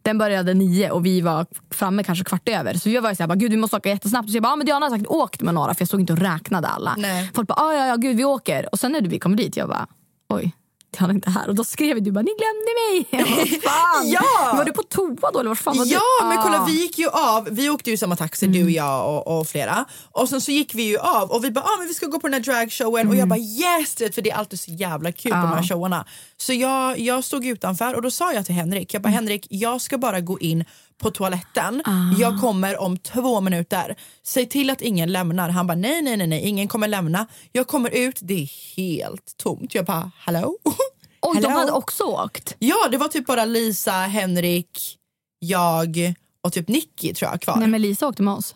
Den 0.02 0.18
började 0.18 0.54
nio 0.54 0.92
och 0.92 1.06
vi 1.06 1.22
var 1.22 1.46
framme 1.72 2.04
kanske 2.04 2.26
kvart 2.26 2.50
över. 2.50 2.74
Så 2.74 2.90
vi 2.90 2.98
var 2.98 3.10
ju 3.10 3.16
såhär, 3.16 3.36
gud 3.36 3.52
vi 3.52 3.58
måste 3.58 3.78
åka 3.78 3.90
jättesnabbt. 3.90 4.30
Så 4.30 4.36
jag 4.36 4.44
bara, 4.44 4.54
ah, 4.54 4.56
men 4.56 4.66
Diana 4.66 4.86
har 4.86 4.90
sagt 4.98 5.08
åkt 5.08 5.42
med 5.42 5.54
några 5.54 5.74
för 5.74 5.82
jag 5.82 5.88
stod 5.88 6.00
inte 6.00 6.14
och 6.14 6.20
räknade 6.20 6.68
alla. 6.68 6.96
Nej. 6.98 7.32
Folk 7.36 7.48
bara, 7.48 7.62
ah, 7.62 7.74
ja 7.74 7.88
ja 7.88 7.96
gud 7.96 8.18
vi 8.18 8.26
åker. 8.26 8.70
Och 8.72 8.80
sen 8.80 8.92
när 8.92 9.02
vi 9.02 9.20
kom 9.20 9.36
dit, 9.36 9.58
jag 9.58 9.70
bara, 9.70 9.88
oj. 10.30 10.54
Diana 10.98 11.12
är 11.12 11.16
inte 11.16 11.30
här. 11.30 11.48
Och 11.50 11.56
då 11.56 11.64
skrev 11.64 12.04
du 12.04 12.12
bara, 12.12 12.22
ni 12.22 12.32
glömde 12.38 12.72
mig. 12.82 13.26
Bara, 13.26 13.46
fan. 13.72 14.10
Ja! 14.10 14.54
Var 14.58 14.66
du 14.66 14.72
på 14.74 14.84
toa 14.84 15.32
då? 15.34 15.40
Eller 15.40 15.50
var 15.50 15.56
fan 15.56 15.78
var 15.78 15.86
Ja 15.86 16.00
du? 16.22 16.28
men 16.28 16.38
kolla 16.44 16.58
Ah. 16.60 16.66
vi 16.66 16.82
gick 16.82 16.98
ju 16.98 17.10
av, 17.10 17.48
vi 17.52 17.70
åkte 17.70 17.90
ju 17.92 17.98
samma 17.98 18.16
taxi 18.16 18.46
Mm. 18.46 18.58
du 18.60 18.64
och 18.66 18.72
jag 18.72 19.10
och, 19.28 19.40
och 19.40 19.48
flera 19.48 19.86
och 20.12 20.30
sen 20.30 20.42
så 20.42 20.52
gick 20.52 20.76
vi 20.76 20.84
ju 20.84 20.98
av 20.98 21.32
och 21.32 21.44
vi 21.44 21.52
bara 21.52 21.66
ah, 21.66 21.78
men 21.80 21.88
vi 21.88 21.94
ska 21.94 22.06
gå 22.06 22.20
på 22.20 22.28
den 22.28 22.34
här 22.34 22.40
dragshowen 22.42 23.08
och 23.08 23.14
Mm. 23.14 23.18
jag 23.20 23.28
bara 23.28 23.40
yes 23.40 23.96
för 24.16 24.22
det 24.22 24.32
är 24.32 24.36
alltid 24.36 24.60
så 24.60 24.72
jävla 24.72 25.12
kul 25.12 25.32
på 25.32 25.38
de 25.38 25.48
här 25.54 25.64
showerna. 25.64 26.06
Så 26.38 26.54
jag, 26.54 27.00
jag 27.00 27.24
stod 27.24 27.46
utanför 27.46 27.94
och 27.96 28.02
då 28.02 28.12
sa 28.12 28.34
jag 28.34 28.46
till 28.46 28.56
Henrik, 28.56 28.94
jag 28.94 29.02
bara 29.02 29.10
Mm. 29.10 29.16
Henrik 29.24 29.48
jag 29.50 29.82
ska 29.82 29.98
bara 29.98 30.20
gå 30.20 30.40
in 30.40 30.66
på 31.02 31.12
toaletten, 31.12 31.82
Ah. 31.86 32.20
jag 32.20 32.40
kommer 32.42 32.82
om 32.82 32.98
två 32.98 33.42
minuter. 33.42 33.96
Säg 34.24 34.50
till 34.50 34.70
att 34.70 34.82
ingen 34.82 35.12
lämnar. 35.12 35.50
Han 35.50 35.68
bara 35.68 35.76
nej 35.78 36.02
nej 36.02 36.18
nej 36.18 36.28
nej 36.28 36.40
ingen 36.42 36.68
kommer 36.68 36.88
lämna. 36.88 37.28
Jag 37.52 37.68
kommer 37.68 37.90
ut, 37.90 38.20
det 38.22 38.34
är 38.44 38.76
helt 38.78 39.38
tomt. 39.38 39.76
Jag 39.76 39.86
bara 39.86 40.12
hallå? 40.18 40.58
Och 41.20 41.36
de 41.36 41.42
Hello? 41.44 41.60
hade 41.60 41.72
också 41.72 42.04
åkt. 42.04 42.56
Ja, 42.60 42.88
det 42.92 42.98
var 42.98 43.08
typ 43.08 43.26
bara 43.26 43.46
Lisa, 43.46 43.92
Henrik, 43.92 44.98
jag 45.40 46.14
och 46.44 46.54
typ 46.54 46.68
Nicky 46.68 47.14
tror 47.14 47.32
jag 47.32 47.42
kvar. 47.42 47.56
Nej, 47.58 47.68
men 47.68 47.82
Lisa 47.82 48.08
åkte 48.08 48.24
med 48.24 48.34
oss. 48.34 48.56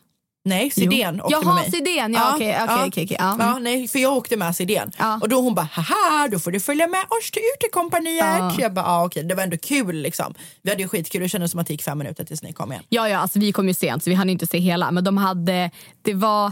Sidén 0.71 1.21
åkte 1.21 1.33
Jaha, 1.33 1.53
med 1.53 1.55
mig. 1.55 1.71
Sidén. 1.71 2.13
Ja, 2.13 2.35
okej, 2.35 2.57
okej, 2.63 2.75
okej, 2.87 3.03
okej, 3.03 3.17
ja. 3.19 3.35
ja, 3.39 3.59
nej, 3.59 3.87
för 3.87 3.99
jag 3.99 4.13
åkte 4.17 4.37
med 4.37 4.55
Sidén. 4.55 4.91
Ja. 4.97 5.19
Och 5.21 5.29
då 5.29 5.41
hon 5.41 5.55
bara, 5.55 5.69
haha, 5.71 6.27
då 6.31 6.39
får 6.39 6.51
du 6.51 6.59
följa 6.59 6.87
med 6.87 6.99
oss 6.99 7.31
till 7.31 7.41
utekompaniet. 7.55 8.25
Ja. 8.25 8.51
Så 8.55 8.61
Jag 8.61 8.73
bara, 8.73 8.85
ah, 8.85 9.05
okej, 9.05 9.23
det 9.23 9.35
var 9.35 9.43
ändå 9.43 9.57
kul 9.57 9.95
liksom. 9.95 10.33
Vi 10.61 10.69
hade 10.69 10.81
ju 10.81 10.87
skitkul, 10.87 11.21
det 11.21 11.29
kändes 11.29 11.51
som 11.51 11.59
att 11.59 11.67
det 11.67 11.73
gick 11.73 11.83
fem 11.83 11.97
minuter 11.97 12.23
tills 12.23 12.43
ni 12.43 12.53
kom 12.53 12.71
igen. 12.71 12.83
Ja, 12.89 13.09
ja, 13.09 13.17
alltså 13.17 13.39
vi 13.39 13.51
kom 13.51 13.67
ju 13.67 13.73
sent 13.73 14.03
så 14.03 14.09
vi 14.09 14.15
hann 14.15 14.29
inte 14.29 14.47
se 14.47 14.57
hela. 14.57 14.91
Men 14.91 15.03
de 15.03 15.17
hade, 15.17 15.71
det 16.01 16.13
var 16.13 16.51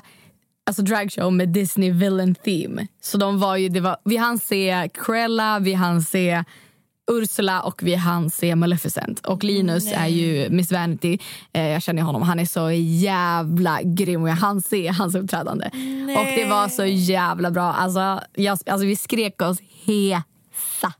alltså 0.65 0.81
dragshow 0.81 1.33
med 1.33 1.49
Disney 1.49 1.91
villain 1.91 2.35
theme. 2.35 2.87
Så 3.01 3.17
de 3.17 3.39
var 3.39 3.55
ju, 3.55 3.69
det 3.69 3.79
var, 3.79 3.97
vi 4.05 4.17
hann 4.17 4.39
se 4.39 4.89
Cruella, 4.93 5.59
vi 5.59 5.73
hann 5.73 6.01
se 6.01 6.43
Ursula 7.11 7.61
och 7.61 7.83
vi 7.83 7.95
hann 7.95 8.29
se 8.29 8.55
Maleficent. 8.55 9.19
Och 9.19 9.43
Linus 9.43 9.91
är 9.91 10.07
ju 10.07 10.49
Miss 10.49 10.71
Vanity. 10.71 11.17
Eh, 11.53 11.67
jag 11.67 11.81
känner 11.81 12.01
honom. 12.01 12.21
Han 12.21 12.39
är 12.39 12.45
så 12.45 12.71
jävla 12.71 13.79
grym 13.83 14.23
och 14.23 14.29
jag 14.29 14.35
hann 14.35 14.61
se 14.61 14.87
hans 14.87 15.15
uppträdande. 15.15 15.69
Och 16.17 16.25
det 16.35 16.45
var 16.49 16.67
så 16.67 16.85
jävla 16.85 17.51
bra. 17.51 17.73
Alltså, 17.73 18.21
jag, 18.33 18.59
alltså 18.65 18.85
vi 18.85 18.95
skrek 18.95 19.41
oss 19.41 19.57
hesa. 19.85 20.93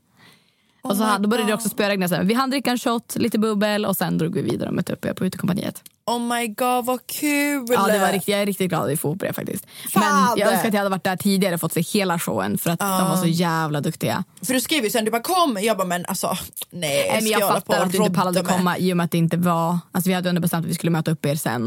Och 0.82 0.96
så 0.96 1.02
han, 1.02 1.22
då 1.22 1.28
började 1.28 1.50
det 1.50 1.54
också 1.54 1.68
spöregna. 1.68 2.22
Vi 2.22 2.34
hann 2.34 2.50
dricka 2.50 2.70
en 2.70 2.78
shot, 2.78 3.16
lite 3.16 3.38
bubbel 3.38 3.86
och 3.86 3.96
sen 3.96 4.18
drog 4.18 4.34
vi 4.34 4.42
vidare 4.42 4.70
upp 4.92 5.04
er 5.04 5.12
på 5.12 5.26
utekompaniet. 5.26 5.82
Oh 6.06 6.18
my 6.18 6.48
god 6.48 6.84
vad 6.84 7.06
kul! 7.06 7.66
Ja, 7.68 7.86
det 7.86 7.98
var 7.98 8.12
riktigt, 8.12 8.28
jag 8.28 8.42
är 8.42 8.46
riktigt 8.46 8.68
glad 8.68 8.82
att 8.84 8.90
vi 8.90 8.96
får 8.96 9.10
ihop 9.10 9.20
det 9.20 9.32
faktiskt. 9.32 9.66
Fan! 9.92 10.02
Men 10.02 10.38
jag 10.38 10.52
önskar 10.52 10.68
att 10.68 10.74
jag 10.74 10.80
hade 10.80 10.90
varit 10.90 11.04
där 11.04 11.16
tidigare 11.16 11.54
och 11.54 11.60
fått 11.60 11.72
se 11.72 11.80
hela 11.80 12.18
showen 12.18 12.58
för 12.58 12.70
att 12.70 12.78
de 12.78 13.08
var 13.08 13.16
så 13.16 13.26
jävla 13.26 13.80
duktiga. 13.80 14.24
För 14.42 14.54
du 14.54 14.60
skrev 14.60 14.84
ju 14.84 14.90
sen, 14.90 15.04
du 15.04 15.10
bara 15.10 15.22
kom, 15.22 15.58
jag 15.60 15.76
bara 15.76 15.86
men 15.86 16.06
alltså 16.06 16.36
nej. 16.70 17.08
Nej, 17.10 17.22
men 17.22 17.30
jag 17.30 17.40
på 17.40 17.46
fattar 17.46 17.82
att 17.82 17.92
du 17.92 17.98
inte 17.98 18.10
pallade 18.10 18.42
med? 18.42 18.52
komma 18.52 18.78
i 18.78 18.92
och 18.92 18.96
med 18.96 19.04
att 19.04 19.10
det 19.10 19.18
inte 19.18 19.36
var... 19.36 19.78
Alltså 19.92 20.08
vi 20.10 20.14
hade 20.14 20.28
ändå 20.28 20.40
bestämt 20.40 20.64
att 20.64 20.70
vi 20.70 20.74
skulle 20.74 20.90
möta 20.90 21.10
upp 21.10 21.26
er 21.26 21.34
sen. 21.34 21.66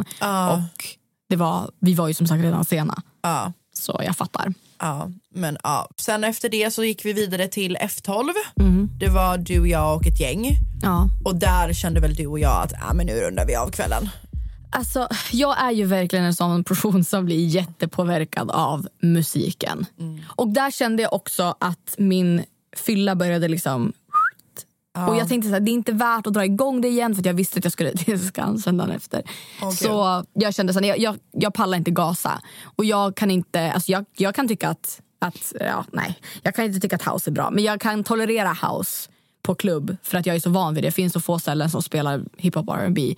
Och 0.51 0.86
det 1.29 1.36
var, 1.36 1.72
vi 1.79 1.94
var 1.94 2.08
ju 2.08 2.13
som 2.13 2.27
sagt 2.27 2.44
redan 2.44 2.65
sena. 2.65 3.01
Ja. 3.22 3.53
Så 3.74 4.01
jag 4.06 4.17
fattar. 4.17 4.53
Ja, 4.79 5.12
men 5.34 5.58
ja. 5.63 5.89
Sen 5.98 6.24
efter 6.24 6.50
det 6.50 6.74
så 6.74 6.84
gick 6.84 7.06
vi 7.06 7.13
vidare 7.13 7.48
till 7.48 7.77
F12. 7.77 8.29
Mm. 8.60 8.89
Det 9.00 9.10
var 9.10 9.38
du, 9.38 9.70
jag 9.70 9.96
och 9.96 10.08
ett 10.08 10.20
gäng. 10.20 10.58
Ja. 10.82 11.10
Och 11.25 11.36
där 11.36 11.74
kände 11.74 12.00
väl 12.00 12.15
du 12.15 12.27
och 12.27 12.39
jag 12.39 12.63
att 12.63 12.74
ah, 12.74 12.94
men 12.94 13.06
nu 13.06 13.13
rundar 13.13 13.46
vi 13.46 13.56
av 13.56 13.72
kvällen. 13.72 14.10
Alltså, 14.70 15.08
jag 15.32 15.60
är 15.60 15.72
ju 15.72 15.86
verkligen 15.86 16.26
en 16.26 16.34
sån 16.34 16.64
person 16.64 17.04
som 17.04 17.26
blir 17.26 17.46
jättepåverkad 17.48 18.52
av 18.52 18.88
musiken. 19.02 19.86
Och 20.28 20.48
där 20.48 20.72
kände 20.72 21.04
jag 21.04 21.14
också 21.14 21.56
att 21.60 21.96
min 21.98 22.44
fylla 22.76 23.16
började 23.16 23.48
liksom 23.48 23.94
Och 25.08 25.18
jag 25.18 25.30
tänkte 25.30 25.50
här, 25.50 25.60
det 25.60 25.72
är 25.72 25.74
inte 25.74 25.92
värt 25.92 26.28
att 26.28 26.34
dra 26.34 26.46
igång 26.46 26.82
det 26.82 26.88
igen 26.88 27.16
för 27.16 27.22
att 27.22 27.26
jag 27.26 27.34
visste 27.34 27.58
att 27.58 27.64
jag 27.64 27.74
skulle 27.74 27.92
till 27.92 28.28
Skansen 28.28 28.78
dagen 28.78 28.92
efter. 28.92 29.24
Okej. 29.62 29.78
Så 29.78 30.26
jag 30.34 30.56
kände 30.56 30.74
här, 30.74 30.84
jag, 30.84 31.00
jag, 31.00 31.18
jag 31.32 31.54
pallar 31.54 31.78
inte 31.78 31.92
gasa. 31.92 32.42
Och 32.64 32.86
jag 32.86 33.16
kan 33.16 33.32
inte, 33.32 33.72
alltså 33.72 33.92
jag, 33.92 34.06
jag 34.18 34.36
kan 34.36 34.48
tycka 34.48 34.70
att, 34.70 35.02
att, 35.20 35.54
ja 35.60 35.86
nej. 35.92 36.20
Jag 36.42 36.56
kan 36.56 36.66
inte 36.66 36.80
tycka 36.80 36.96
att 36.96 37.14
house 37.14 37.30
är 37.30 37.32
bra. 37.32 37.52
Men 37.52 37.64
jag 37.64 37.82
kan 37.82 38.04
tolerera 38.04 38.54
house 38.54 39.10
på 39.42 39.56
klubb 39.56 39.98
för 40.04 40.18
att 40.18 40.26
jag 40.26 40.36
är 40.36 40.40
så 40.40 40.50
van 40.50 40.74
vid 40.74 40.84
det. 40.84 40.88
Det 40.88 40.92
finns 40.92 41.14
så 41.14 41.20
få 41.20 41.40
ställen 41.40 41.70
som 41.70 41.82
spelar 41.82 42.24
hiphop 42.38 42.70
och 42.70 42.78
R&B. 42.78 43.16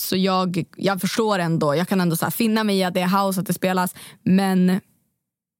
Så 0.00 0.16
jag, 0.16 0.64
jag 0.76 1.00
förstår 1.00 1.38
ändå, 1.38 1.74
jag 1.74 1.88
kan 1.88 2.00
ändå 2.00 2.16
så 2.16 2.30
finna 2.30 2.64
mig 2.64 2.78
i 2.78 2.84
att 2.84 2.94
det 2.94 3.00
är 3.00 3.26
house, 3.26 3.40
att 3.40 3.46
det 3.46 3.52
spelas. 3.52 3.94
Men, 4.22 4.80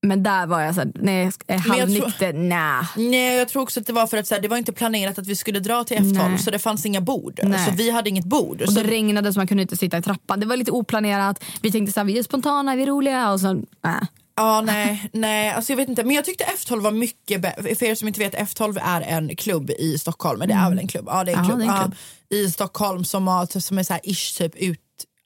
men 0.02 0.22
där 0.22 0.46
var 0.46 0.60
jag 0.60 0.74
så 0.74 0.80
här, 0.80 0.92
nej, 0.94 1.30
halvnykter, 1.68 2.32
nah. 2.32 2.84
Nej, 2.96 3.38
jag 3.38 3.48
tror 3.48 3.62
också 3.62 3.80
att 3.80 3.86
det 3.86 3.92
var 3.92 4.06
för 4.06 4.16
att 4.16 4.26
så 4.26 4.34
här, 4.34 4.42
det 4.42 4.48
var 4.48 4.56
inte 4.56 4.72
planerat 4.72 5.18
att 5.18 5.26
vi 5.26 5.36
skulle 5.36 5.60
dra 5.60 5.84
till 5.84 5.96
F12 5.96 6.28
Nej. 6.28 6.38
så 6.38 6.50
det 6.50 6.58
fanns 6.58 6.86
inga 6.86 7.00
bord. 7.00 7.40
Nej. 7.42 7.66
Så 7.66 7.72
vi 7.72 7.90
hade 7.90 8.08
inget 8.08 8.24
bord. 8.24 8.62
Och 8.62 8.72
Så, 8.72 8.80
det 8.80 8.90
regnade 8.90 9.32
så 9.32 9.38
man 9.38 9.46
kunde 9.46 9.62
inte 9.62 9.76
sitta 9.76 9.98
i 9.98 10.02
trappan. 10.02 10.40
Det 10.40 10.46
var 10.46 10.56
lite 10.56 10.70
oplanerat. 10.70 11.44
Vi 11.62 11.72
tänkte 11.72 11.92
så 11.92 12.00
här, 12.00 12.04
vi 12.04 12.18
är 12.18 12.22
spontana, 12.22 12.76
vi 12.76 12.82
är 12.82 12.86
roliga. 12.86 13.32
Och 13.32 13.40
så, 13.40 13.50
äh. 13.84 14.02
Ja, 14.40 14.60
nej, 14.60 15.10
nej, 15.12 15.50
alltså 15.50 15.72
jag 15.72 15.76
vet 15.76 15.88
inte. 15.88 16.04
Men 16.04 16.16
jag 16.16 16.24
tyckte 16.24 16.44
F12 16.44 16.80
var 16.80 16.90
mycket 16.90 17.40
bättre. 17.42 17.74
För 17.74 17.86
er 17.86 17.94
som 17.94 18.08
inte 18.08 18.20
vet, 18.20 18.34
F12 18.34 18.78
är 18.82 19.00
en 19.00 19.36
klubb 19.36 19.70
i 19.70 19.98
Stockholm. 19.98 20.38
Men 20.38 20.48
det 20.48 20.54
är 20.54 20.68
väl 20.70 20.78
en 20.78 20.88
klubb? 20.88 21.04
Ja, 21.08 21.24
det 21.24 21.32
är 21.32 21.36
en 21.36 21.42
Ja, 21.44 21.48
klubb. 21.48 21.60
är 21.60 21.64
en 21.64 21.80
klubb. 21.80 21.94
Ja, 22.28 22.36
I 22.36 22.50
Stockholm 22.50 23.04
som, 23.04 23.28
har, 23.28 23.60
som 23.60 23.78
är 23.78 23.82
så 23.82 23.92
här 23.92 24.00
ish 24.04 24.38
typ 24.38 24.56
ut, 24.56 24.78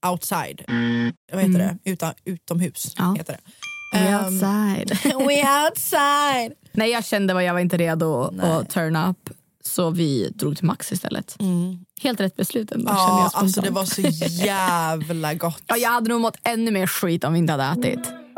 outside. 0.06 0.62
Vad 1.33 1.42
heter 1.42 1.59
det? 1.59 1.78
Utan, 1.90 2.12
utomhus 2.25 2.94
Ja. 2.99 3.14
heter 3.18 3.33
det. 3.33 3.40
We 3.99 4.09
Ehm, 4.09 4.25
outside. 4.25 4.99
We 5.28 5.64
outside. 5.66 6.52
Nej, 6.73 6.90
jag 6.90 7.04
kände 7.04 7.37
att 7.37 7.44
jag 7.44 7.52
var 7.52 7.61
inte 7.61 7.76
redo 7.76 8.33
att 8.42 8.71
turn 8.71 8.97
up. 8.97 9.30
Så 9.64 9.90
vi 9.90 10.28
drog 10.35 10.56
till 10.56 10.66
Max 10.66 10.92
istället. 10.92 11.37
Helt 12.02 12.21
rätt 12.21 12.37
beslut 12.37 12.73
ändå, 12.73 12.92
Ja, 12.92 13.30
alltså 13.35 13.61
det 13.61 13.71
var 13.71 13.85
så 13.85 14.00
jävla 14.47 15.35
gott. 15.35 15.62
Ja, 15.66 15.76
jag 15.76 15.90
hade 15.90 16.09
nog 16.09 16.21
mått 16.21 16.37
ännu 16.44 16.71
mer 16.71 16.87
skit 16.87 17.25
om 17.25 17.33
vi 17.33 17.38
inte 17.38 17.52
hade 17.52 17.64
ätit. 17.80 18.12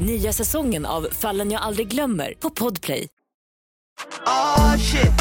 Nya 0.00 0.32
säsongen 0.32 0.86
av 0.86 1.08
Fallen 1.12 1.50
jag 1.50 1.62
aldrig 1.62 1.88
glömmer 1.88 2.34
på 2.40 2.50
Podplay. 2.50 3.08
Oh 4.26 4.76
shit. 4.76 5.12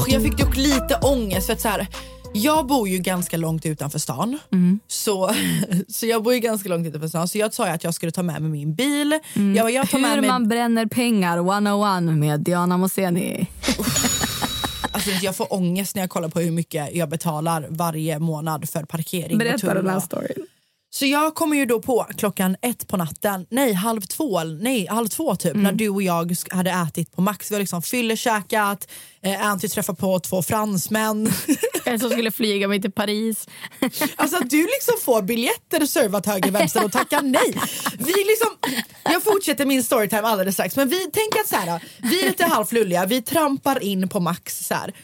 Och 0.00 0.08
jag 0.08 0.22
fick 0.22 0.38
dock 0.38 0.56
lite 0.56 0.98
ångest 1.02 1.46
för 1.46 1.52
att 1.52 1.60
så 1.60 1.68
här, 1.68 1.86
jag 2.34 2.66
bor 2.66 2.88
ju 2.88 2.98
ganska 2.98 3.36
långt 3.36 3.66
utanför 3.66 3.98
stan. 3.98 4.38
Så, 4.86 5.34
så 5.88 6.06
jag 6.06 6.22
bor 6.22 6.34
ju 6.34 6.40
ganska 6.40 6.68
långt 6.68 6.86
utanför 6.86 7.08
stan 7.08 7.28
så 7.28 7.38
jag 7.38 7.54
sa 7.54 7.66
ju 7.66 7.72
att 7.72 7.84
jag 7.84 7.94
skulle 7.94 8.12
ta 8.12 8.22
med 8.22 8.42
mig 8.42 8.50
min 8.50 8.74
bil. 8.74 9.18
Jag, 9.34 9.54
bara, 9.64 9.70
jag 9.70 9.90
tar 9.90 9.98
med 9.98 10.10
Hur 10.10 10.20
mig, 10.20 10.30
man 10.30 10.48
bränner 10.48 10.86
pengar 10.86 11.38
101 11.38 12.02
med 12.02 12.40
Diana 12.40 12.76
Moseni. 12.76 13.46
alltså, 14.92 15.10
jag 15.10 15.36
får 15.36 15.52
ångest 15.52 15.94
när 15.94 16.02
jag 16.02 16.10
kollar 16.10 16.28
på 16.28 16.40
hur 16.40 16.50
mycket 16.50 16.94
jag 16.94 17.08
betalar 17.08 17.66
varje 17.70 18.18
månad 18.18 18.68
för 18.68 18.84
parkering. 18.84 19.38
Berätta 19.38 19.74
den 19.74 19.88
här 19.88 20.00
storyn. 20.00 20.46
Så 20.98 21.06
jag 21.06 21.34
kommer 21.34 21.56
ju 21.56 21.66
då 21.66 21.82
på 21.82 22.06
klockan 22.16 22.56
ett 22.62 22.88
på 22.88 22.96
natten, 22.96 23.46
nej 23.50 23.72
halv 23.72 24.00
två, 24.00 24.44
nej 24.44 24.86
halv 24.86 25.08
två 25.08 25.36
typ, 25.36 25.56
när 25.56 25.72
du 25.72 25.88
och 25.88 26.02
jag 26.02 26.36
hade 26.50 26.70
ätit 26.70 27.12
på 27.12 27.22
Max. 27.22 27.50
Vi 27.50 27.54
har 27.54 27.60
liksom 27.60 27.82
fyllekäkat, 27.82 28.88
eh, 29.22 29.46
Anty 29.46 29.68
träffade 29.68 29.98
på 29.98 30.20
två 30.20 30.42
fransmän. 30.42 31.32
En 31.84 32.00
som 32.00 32.10
skulle 32.10 32.30
flyga 32.30 32.68
mig 32.68 32.82
till 32.82 32.92
Paris. 32.92 33.48
Alltså 34.16 34.36
att 34.36 34.50
du 34.50 34.62
liksom 34.62 34.94
får 35.02 35.22
biljetter 35.22 35.86
servat 35.86 36.26
höger 36.26 36.50
vänster 36.50 36.84
och 36.84 36.92
tackar 36.92 37.22
nej. 37.22 37.54
Vi 37.98 38.12
liksom, 38.12 38.72
jag 39.04 39.22
fortsätter 39.22 39.66
min 39.66 39.84
storytime 39.84 40.22
alldeles 40.22 40.54
strax 40.54 40.76
men 40.76 40.88
vi 40.88 41.10
tänker 41.10 41.40
att 41.40 41.48
så 41.48 41.56
här, 41.56 41.82
vi 42.02 42.20
är 42.20 42.28
lite 42.28 42.44
halvlulliga, 42.44 43.06
vi 43.06 43.22
trampar 43.22 43.82
in 43.82 44.08
på 44.08 44.20
Max 44.20 44.66
så 44.66 44.74
här. 44.74 44.94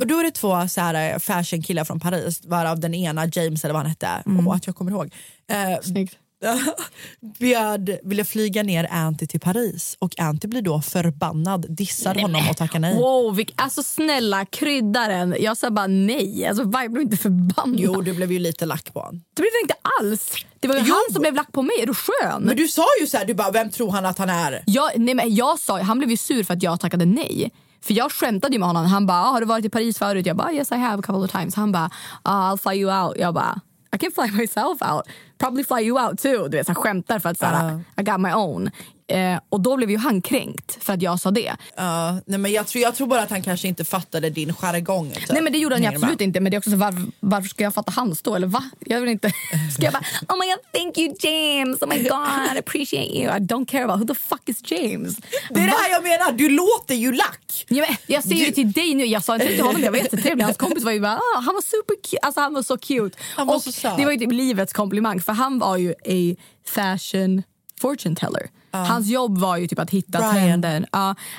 Och 0.00 0.06
då 0.06 0.18
är 0.18 0.24
det 0.24 0.30
två 0.30 0.68
så 0.68 0.80
här, 0.80 1.18
fashion 1.18 1.62
killar 1.62 1.84
från 1.84 2.00
Paris 2.00 2.40
varav 2.44 2.80
den 2.80 2.94
ena 2.94 3.26
James 3.26 3.64
eller 3.64 3.74
vad 3.74 3.82
han 3.82 3.90
hette, 3.90 4.08
och 4.46 4.54
att 4.54 4.66
jag 4.66 4.76
kommer 4.76 4.90
ihåg. 4.90 5.12
Eh, 5.50 5.80
Snyggt. 5.82 6.16
bjöd, 7.38 7.98
ville 8.02 8.24
flyga 8.24 8.62
ner 8.62 8.88
Anty 8.90 9.26
till 9.26 9.40
Paris 9.40 9.96
och 9.98 10.20
Anty 10.20 10.48
blir 10.48 10.62
då 10.62 10.80
förbannad, 10.80 11.66
dissar 11.68 12.14
honom 12.14 12.48
och 12.50 12.56
tackar 12.56 12.78
nej. 12.78 12.94
Wow, 12.94 13.36
vilk, 13.36 13.52
alltså 13.56 13.82
snälla 13.82 14.44
krydda 14.44 15.08
den. 15.08 15.36
Jag 15.40 15.56
sa 15.56 15.70
bara 15.70 15.86
nej. 15.86 16.46
Alltså, 16.46 16.62
jag 16.72 16.92
blev 16.92 17.02
inte 17.02 17.16
förbannad. 17.16 17.80
Jo, 17.80 18.00
du 18.00 18.12
blev 18.14 18.32
ju 18.32 18.38
lite 18.38 18.66
lack 18.66 18.92
på 18.92 19.00
honom. 19.00 19.22
Det 19.34 19.42
blev 19.42 19.50
jag 19.52 19.64
inte 19.64 19.74
alls. 20.00 20.32
Det 20.60 20.68
var 20.68 20.74
ju 20.74 20.82
Jo. 20.86 20.94
han 20.94 21.14
som 21.14 21.20
blev 21.20 21.34
lack 21.34 21.52
på 21.52 21.62
mig. 21.62 21.74
Är 21.82 21.86
du 21.86 21.94
skön? 21.94 22.42
Men 22.42 22.56
du 22.56 22.68
sa 22.68 22.84
ju 23.00 23.06
så 23.06 23.16
här, 23.16 23.24
du 23.24 23.34
bara, 23.34 23.50
vem 23.50 23.70
tror 23.70 23.90
han 23.90 24.06
att 24.06 24.18
han 24.18 24.30
är? 24.30 24.62
Jag, 24.66 24.90
nej, 24.96 25.14
men 25.14 25.34
jag 25.34 25.58
sa, 25.58 25.82
han 25.82 25.98
blev 25.98 26.10
ju 26.10 26.16
sur 26.16 26.44
för 26.44 26.54
att 26.54 26.62
jag 26.62 26.80
tackade 26.80 27.04
nej. 27.04 27.50
För 27.80 27.94
jag 27.94 28.12
skämtade 28.12 28.54
ju 28.54 28.58
med 28.58 28.68
honom. 28.68 28.86
Han 28.86 29.06
bara, 29.06 29.18
ah, 29.18 29.30
har 29.32 29.40
du 29.40 29.46
varit 29.46 29.64
i 29.64 29.70
Paris 29.70 29.98
förut? 29.98 30.26
Jag 30.26 30.36
bara, 30.36 30.52
yes 30.52 30.72
I 30.72 30.74
have 30.74 30.98
a 30.98 31.02
couple 31.02 31.24
of 31.24 31.30
times. 31.30 31.54
Han 31.54 31.72
bara, 31.72 31.90
ah, 32.22 32.52
I'll 32.52 32.56
fly 32.56 32.80
you 32.80 32.92
out. 33.02 33.16
Jag 33.18 33.34
bara, 33.34 33.60
I 33.94 33.98
can 33.98 34.10
fly 34.10 34.30
myself 34.40 34.82
out. 34.82 35.02
Probably 35.38 35.64
fly 35.64 35.80
you 35.82 36.06
out 36.06 36.18
too. 36.22 36.48
Du 36.48 36.56
vet, 36.56 36.66
han 36.66 36.76
skämtar 36.76 37.18
för 37.18 37.28
att 37.28 37.38
såhär, 37.38 37.80
I 37.96 38.02
got 38.02 38.20
my 38.20 38.32
own. 38.32 38.70
Eh, 39.10 39.38
och 39.48 39.60
då 39.60 39.76
blev 39.76 39.90
ju 39.90 39.96
han 39.98 40.22
kränkt 40.22 40.84
för 40.84 40.92
att 40.92 41.02
jag 41.02 41.20
sa 41.20 41.30
det. 41.30 41.56
Ja, 41.76 42.20
nej 42.26 42.38
men 42.38 42.52
jag, 42.52 42.66
tror, 42.66 42.82
jag 42.82 42.94
tror 42.94 43.06
bara 43.06 43.22
att 43.22 43.30
han 43.30 43.42
kanske 43.42 43.68
inte 43.68 43.84
fattade 43.84 44.30
din 44.30 44.54
jargong. 44.54 45.10
Typ. 45.10 45.28
Nej 45.30 45.42
men 45.42 45.52
det 45.52 45.58
gjorde 45.58 45.74
han 45.74 45.82
ju 45.82 45.88
absolut 45.88 46.20
inte. 46.20 46.40
Men 46.40 46.50
det 46.50 46.56
är 46.56 46.58
också 46.58 46.70
så, 46.70 46.76
varför, 46.76 47.02
varför 47.20 47.48
ska 47.48 47.64
jag 47.64 47.74
fatta 47.74 47.92
hans 47.96 48.22
då? 48.22 48.34
Eller 48.34 48.46
va? 48.46 48.64
Jag 48.80 49.00
vill 49.00 49.10
inte. 49.10 49.28
Ska 49.74 49.82
jag 49.84 49.92
bara, 49.92 50.04
oh 50.28 50.38
my 50.38 50.46
god 50.46 50.72
thank 50.82 50.98
you 50.98 51.14
James. 51.20 51.82
Oh 51.82 51.88
my 51.88 51.98
god 52.02 52.56
I 52.56 52.58
appreciate 52.58 53.06
you. 53.18 53.36
I 53.36 53.38
don't 53.38 53.66
care 53.66 53.84
about 53.84 54.00
who 54.00 54.14
the 54.14 54.20
fuck 54.20 54.42
is 54.46 54.70
James. 54.70 55.16
Det 55.50 55.60
är 55.60 55.64
det 55.66 55.72
här 55.82 55.90
jag 55.90 56.02
menar, 56.02 56.32
du 56.32 56.48
låter 56.48 56.94
ju 56.94 57.12
lack. 57.12 57.64
Ja, 57.68 57.84
men 57.88 57.96
jag 58.06 58.22
säger 58.22 58.36
Du- 58.40 58.46
det 58.46 58.52
till 58.52 58.72
dig 58.72 58.94
nu. 58.94 59.04
Jag 59.04 59.24
sa 59.24 59.34
inte 59.34 59.46
till 59.46 59.60
honom, 59.60 59.82
jag 59.82 59.90
var 59.90 59.98
jättetrevlig. 59.98 60.44
Hans 60.44 60.56
kompis 60.66 60.84
var 60.84 60.92
ju 60.92 61.00
bara, 61.00 61.16
ah, 61.16 61.40
han 61.40 61.54
var 61.54 61.62
super 61.62 61.94
cute. 62.02 62.18
Alltså 62.22 62.40
han 62.40 62.54
var 62.54 62.62
så 62.62 62.78
cute. 62.78 63.18
Han 63.36 63.46
var 63.46 63.54
och 63.54 63.62
så 63.62 63.94
det 63.96 64.04
var 64.04 64.12
ju 64.12 64.18
typ 64.18 64.32
livets 64.32 64.72
komplimang 64.72 65.20
för 65.28 65.32
han 65.32 65.58
var 65.58 65.76
ju 65.76 65.90
a 65.92 66.36
fashion 66.66 67.42
fortune 67.80 68.16
teller. 68.16 68.50
Hans 68.70 69.06
jobb 69.06 69.38
var 69.38 69.56
ju 69.56 69.66
typ 69.66 69.78
att 69.78 69.90
hitta 69.90 70.18
Brian. 70.18 70.34
trender. 70.34 70.86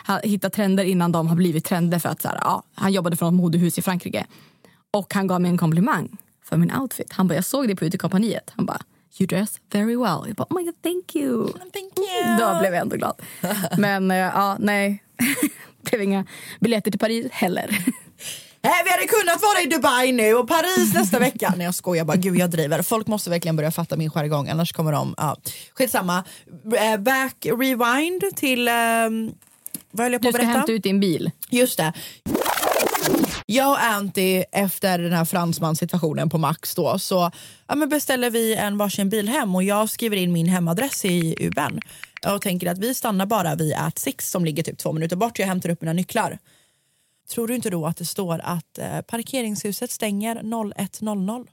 Han- 0.03 0.19
hitta 0.23 0.49
trender 0.49 0.83
innan 0.83 1.11
de 1.11 1.27
har 1.27 1.35
blivit 1.35 1.65
trender. 1.65 1.99
För 1.99 2.09
att, 2.09 2.21
så 2.21 2.27
här, 2.27 2.39
ja, 2.41 2.63
han 2.75 2.91
jobbade 2.91 3.15
för 3.15 3.27
ett 3.27 3.33
modehus 3.33 3.77
i 3.77 3.81
Frankrike. 3.81 4.25
Och 4.91 5.13
han 5.13 5.27
gav 5.27 5.41
mig 5.41 5.51
en 5.51 5.57
komplimang 5.57 6.17
för 6.45 6.57
min 6.57 6.71
outfit. 6.75 7.13
Han 7.13 7.27
bara, 7.27 7.35
jag 7.35 7.45
såg 7.45 7.67
det 7.67 7.75
på 7.75 7.85
utekompaniet. 7.85 8.51
Han 8.55 8.65
bara, 8.65 8.81
you 9.19 9.27
dress 9.27 9.59
very 9.71 9.95
well. 9.95 10.19
Jag 10.27 10.35
bara, 10.35 10.47
oh 10.49 10.57
my 10.57 10.63
god 10.65 10.81
thank 10.81 11.15
you. 11.15 11.47
Thank 11.47 11.93
you. 11.99 12.37
Då 12.39 12.59
blev 12.59 12.73
jag 12.73 12.81
ändå 12.81 12.95
glad. 12.95 13.21
Men 13.77 14.11
eh, 14.11 14.17
ja, 14.17 14.57
nej. 14.59 15.03
Det 15.81 15.89
blev 15.91 16.01
inga 16.01 16.25
biljetter 16.59 16.91
till 16.91 16.99
Paris 16.99 17.27
heller. 17.31 17.85
Eh, 18.61 18.69
vi 18.85 18.91
hade 18.91 19.07
kunnat 19.07 19.41
vara 19.41 19.61
i 19.61 19.65
Dubai 19.65 20.11
nu 20.11 20.33
och 20.35 20.47
Paris 20.47 20.93
nästa 20.93 21.19
vecka. 21.29 21.53
Nej 21.57 21.65
jag 21.65 21.75
skojar 21.75 22.05
bara, 22.05 22.17
gud 22.17 22.37
jag 22.37 22.49
driver. 22.49 22.81
Folk 22.81 23.07
måste 23.07 23.29
verkligen 23.29 23.55
börja 23.55 23.71
fatta 23.71 23.97
min 23.97 24.09
jargong 24.09 24.49
annars 24.49 24.71
kommer 24.73 24.91
de, 24.91 25.13
ja. 25.17 25.37
Skitsamma. 25.73 26.23
Eh, 26.93 26.97
back, 26.99 27.35
rewind 27.45 28.23
till, 28.35 28.67
ehm, 28.67 29.31
vad 29.91 30.05
höll 30.05 30.13
jag 30.13 30.21
på 30.21 30.25
Du 30.25 30.29
att 30.29 30.35
ska 30.35 30.41
berätta? 30.43 30.57
hämta 30.59 30.71
ut 30.71 30.83
din 30.83 30.99
bil. 30.99 31.31
Just 31.49 31.77
det. 31.77 31.93
Jag 33.45 33.69
och 33.71 33.83
Anty 33.83 34.43
efter 34.51 34.99
den 34.99 35.13
här 35.13 35.25
fransmanssituationen 35.25 36.29
på 36.29 36.37
Max 36.37 36.75
då 36.75 36.99
så 36.99 37.31
ja, 37.67 37.75
men 37.75 37.89
beställer 37.89 38.29
vi 38.29 38.55
en 38.55 38.77
varsin 38.77 39.09
bil 39.09 39.29
hem 39.29 39.55
och 39.55 39.63
jag 39.63 39.89
skriver 39.89 40.17
in 40.17 40.31
min 40.31 40.47
hemadress 40.47 41.05
i 41.05 41.35
Ubern 41.47 41.79
och 42.27 42.41
tänker 42.41 42.71
att 42.71 42.77
vi 42.77 42.93
stannar 42.93 43.25
bara 43.25 43.55
vid 43.55 43.73
At 43.73 43.99
Six 43.99 44.29
som 44.31 44.45
ligger 44.45 44.63
typ 44.63 44.77
två 44.77 44.91
minuter 44.93 45.15
bort. 45.15 45.39
Jag 45.39 45.47
hämtar 45.47 45.69
upp 45.69 45.81
mina 45.81 45.93
nycklar. 45.93 46.37
Tror 47.31 47.47
du 47.47 47.55
inte 47.55 47.69
då 47.69 47.85
att 47.85 47.97
det 47.97 48.05
står 48.05 48.41
att 48.43 48.77
eh, 48.77 49.01
parkeringshuset 49.01 49.91
stänger 49.91 50.35
01.00? 50.35 51.47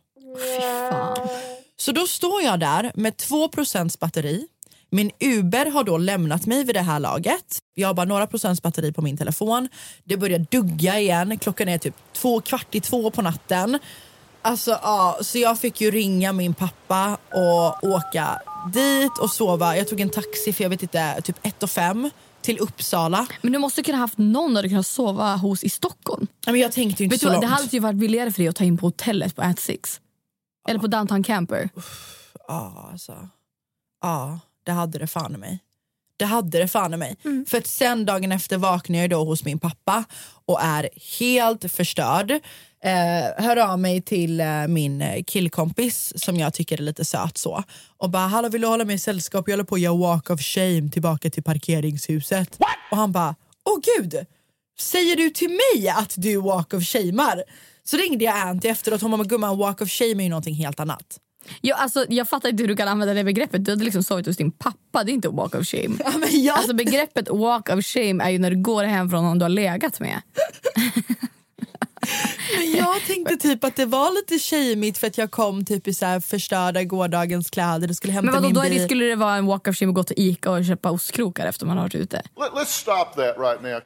Fan. 0.91 1.29
Så 1.77 1.93
då 1.93 2.07
står 2.07 2.43
jag 2.43 2.61
där 2.61 2.93
med 2.95 3.15
2% 3.15 3.99
batteri. 4.01 4.47
Min 4.91 5.11
Uber 5.21 5.67
har 5.67 5.85
då 5.85 5.99
lämnat 5.99 6.47
mig 6.47 6.65
vid 6.65 6.75
det 6.77 6.81
här 6.81 7.01
laget. 7.01 7.59
Jag 7.75 7.89
har 7.89 7.95
bara 7.95 8.07
några 8.07 8.27
procents 8.27 8.63
batteri 8.63 8.93
på 8.93 9.03
min 9.03 9.17
telefon. 9.17 9.69
Det 10.05 10.17
börjar 10.17 10.39
dugga 10.39 10.99
igen. 10.99 11.39
Klockan 11.39 11.69
är 11.69 11.79
typ 11.79 11.95
två, 12.13 12.41
kvart 12.41 12.75
i 12.75 12.81
två 12.81 13.11
på 13.11 13.23
natten. 13.23 13.79
Alltså, 14.43 14.71
ja, 14.71 15.19
så 15.21 15.39
jag 15.39 15.59
fick 15.59 15.81
ju 15.81 15.91
ringa 15.91 16.33
min 16.33 16.55
pappa 16.55 17.19
och 17.33 17.85
åka 17.85 18.43
dit 18.73 19.19
och 19.19 19.31
sova. 19.31 19.77
Jag 19.77 19.89
tog 19.89 20.01
en 20.01 20.11
taxi 20.11 20.53
för 20.53 20.63
jag 20.63 20.71
vet 20.71 20.83
inte, 20.83 21.21
typ 21.23 21.37
ett 21.43 21.63
och 21.63 21.71
fem 21.71 22.11
till 22.47 22.59
Uppsala. 22.59 23.27
Men 23.43 23.53
du 23.53 23.59
måste 23.59 23.83
kunna 23.83 23.99
haft 23.99 24.19
någon 24.19 24.55
där 24.55 24.63
du 24.63 24.69
kunnat 24.69 24.87
sova 24.87 25.37
hos 25.37 25.65
i 25.65 25.69
Stockholm. 25.69 26.27
Men 26.47 26.57
jag 26.61 26.73
tänkte 26.73 27.05
inte 27.05 27.15
Vet 27.15 27.21
så 27.21 27.27
du, 27.27 27.33
långt. 27.33 27.43
det 27.43 27.47
hade 27.47 27.69
ju 27.71 27.79
varit 27.81 27.97
billigare 27.97 28.31
för 28.33 28.39
dig 28.39 28.49
att 28.49 28.57
ta 28.57 28.65
in 28.65 28.79
på 28.79 28.87
hotellet 28.87 29.37
på 29.37 29.43
At 29.43 29.61
Six. 29.61 30.01
Eller 30.69 30.81
på 30.81 30.87
Downtown 30.87 31.23
Camper. 31.23 31.69
Ja, 32.49 32.89
alltså. 32.93 33.29
Ja, 34.03 34.41
det 34.65 34.73
hade 34.73 34.99
det 34.99 35.07
fan 35.07 35.35
i 35.35 35.39
mig. 35.39 35.63
Det 36.17 36.25
hade 36.25 36.59
det 36.59 36.69
fan 36.69 36.95
i 36.95 36.97
mig. 36.97 37.17
Mm. 37.25 37.47
För 37.49 37.59
att 37.59 37.67
sen 37.67 38.05
dagen 38.05 38.33
efter 38.33 38.59
vaknar 38.59 38.99
jag 38.99 39.11
då 39.11 39.25
hos 39.25 39.45
min 39.45 39.59
pappa 39.59 40.05
och 40.47 40.63
är 40.63 40.89
helt 41.19 41.73
förstörd. 41.73 42.31
Eh, 42.85 43.45
hör 43.45 43.57
av 43.57 43.79
mig 43.79 44.03
till 44.03 44.41
eh, 44.41 44.67
min 44.69 45.25
killkompis 45.27 46.13
som 46.17 46.37
jag 46.37 46.55
tycker 46.55 46.79
är 46.79 46.83
lite 46.83 47.05
söt 47.05 47.39
så. 47.39 47.63
Och 47.99 48.11
bara, 48.11 48.27
hallå 48.27 48.49
vill 48.49 48.61
du 48.61 48.67
hålla 48.67 48.85
mig 48.85 48.95
i 48.95 48.99
sällskap? 48.99 49.49
Jag 49.49 49.53
håller 49.53 49.65
på 49.65 49.75
att 49.75 49.81
göra 49.81 49.97
walk 49.97 50.31
of 50.31 50.41
shame 50.41 50.91
tillbaka 50.93 51.31
till 51.31 51.43
parkeringshuset. 51.43 52.59
Och 52.91 52.97
han 52.97 53.13
bara, 53.13 53.35
åh 53.65 53.79
gud, 53.97 54.27
säger 54.79 55.17
du 55.17 55.31
till 55.31 55.49
mig 55.49 55.89
att 55.89 56.15
du 56.17 56.37
walk 56.37 56.75
of 56.75 56.85
shamear? 56.85 57.43
Så 57.85 57.97
ringde 57.97 58.25
jag 58.25 58.37
Anty 58.37 58.69
efteråt 58.69 59.03
och 59.03 59.11
hon 59.11 59.19
bara, 59.19 59.29
gumman 59.29 59.59
walk 59.59 59.81
of 59.81 59.91
shame 59.91 60.23
är 60.23 60.23
ju 60.23 60.29
någonting 60.29 60.55
helt 60.55 60.81
annat. 60.81 61.19
Jag, 61.61 61.79
alltså, 61.79 62.07
jag 62.09 62.29
fattar 62.29 62.49
inte 62.49 62.63
hur 62.63 62.69
du 62.69 62.77
kan 62.77 62.89
använda 62.89 63.15
det 63.15 63.25
begreppet. 63.25 63.65
Du 63.65 63.71
hade 63.73 63.85
liksom 63.85 64.03
sovit 64.03 64.27
hos 64.27 64.37
din 64.37 64.51
pappa. 64.51 65.05
Det 65.05 65.11
är 65.13 65.15
inte 65.15 65.29
walk 65.29 65.55
of 65.55 65.67
shame. 65.67 65.97
Ja, 66.05 66.13
men 66.19 66.43
jag 66.45 66.57
Alltså 66.59 66.75
begreppet 66.75 67.29
walk 67.29 67.69
of 67.69 67.85
shame 67.85 68.25
är 68.25 68.31
ju 68.31 68.39
när 68.39 68.51
du 68.51 68.57
går 68.63 68.85
hem 68.85 69.11
från 69.11 69.25
någon 69.25 69.39
du 69.39 69.45
har 69.45 69.51
legat 69.51 70.01
med. 70.01 70.23
Men 72.59 72.73
jag 72.73 73.03
tänkte 73.07 73.37
typ 73.37 73.65
att 73.65 73.77
det 73.77 73.87
var 73.87 74.11
lite 74.15 74.39
shameigt 74.39 74.99
för 74.99 75.07
att 75.07 75.19
jag 75.19 75.31
kom 75.31 75.65
typ 75.65 75.89
i 75.89 75.95
så 75.95 76.07
här 76.07 76.21
förstörda 76.21 76.85
gårdagens 76.85 77.51
kläder 77.51 77.89
och 77.89 77.97
skulle 77.97 78.13
hämta 78.13 78.25
Men 78.27 78.35
vadå, 78.35 78.47
min 78.47 78.55
då 78.55 78.61
är 78.61 78.71
bil. 78.71 78.79
det, 78.79 78.85
skulle 78.85 79.05
det 79.05 79.15
vara 79.17 79.37
en 79.37 79.47
walk 79.47 79.69
of 79.69 79.77
shame 79.77 79.91
att 79.91 79.95
gå 79.95 80.03
till 80.03 80.17
Ica 80.19 80.51
och 80.51 80.65
köpa 80.65 80.91
ostkrokar 80.91 81.47
efter 81.47 81.67
man 81.67 81.77
har 81.77 81.85
varit 81.85 81.95
ute? 81.95 82.17
Let, 82.17 82.53
let's 82.53 82.65
stop 82.65 83.05
that 83.17 83.37
right 83.39 83.63
now. 83.63 83.81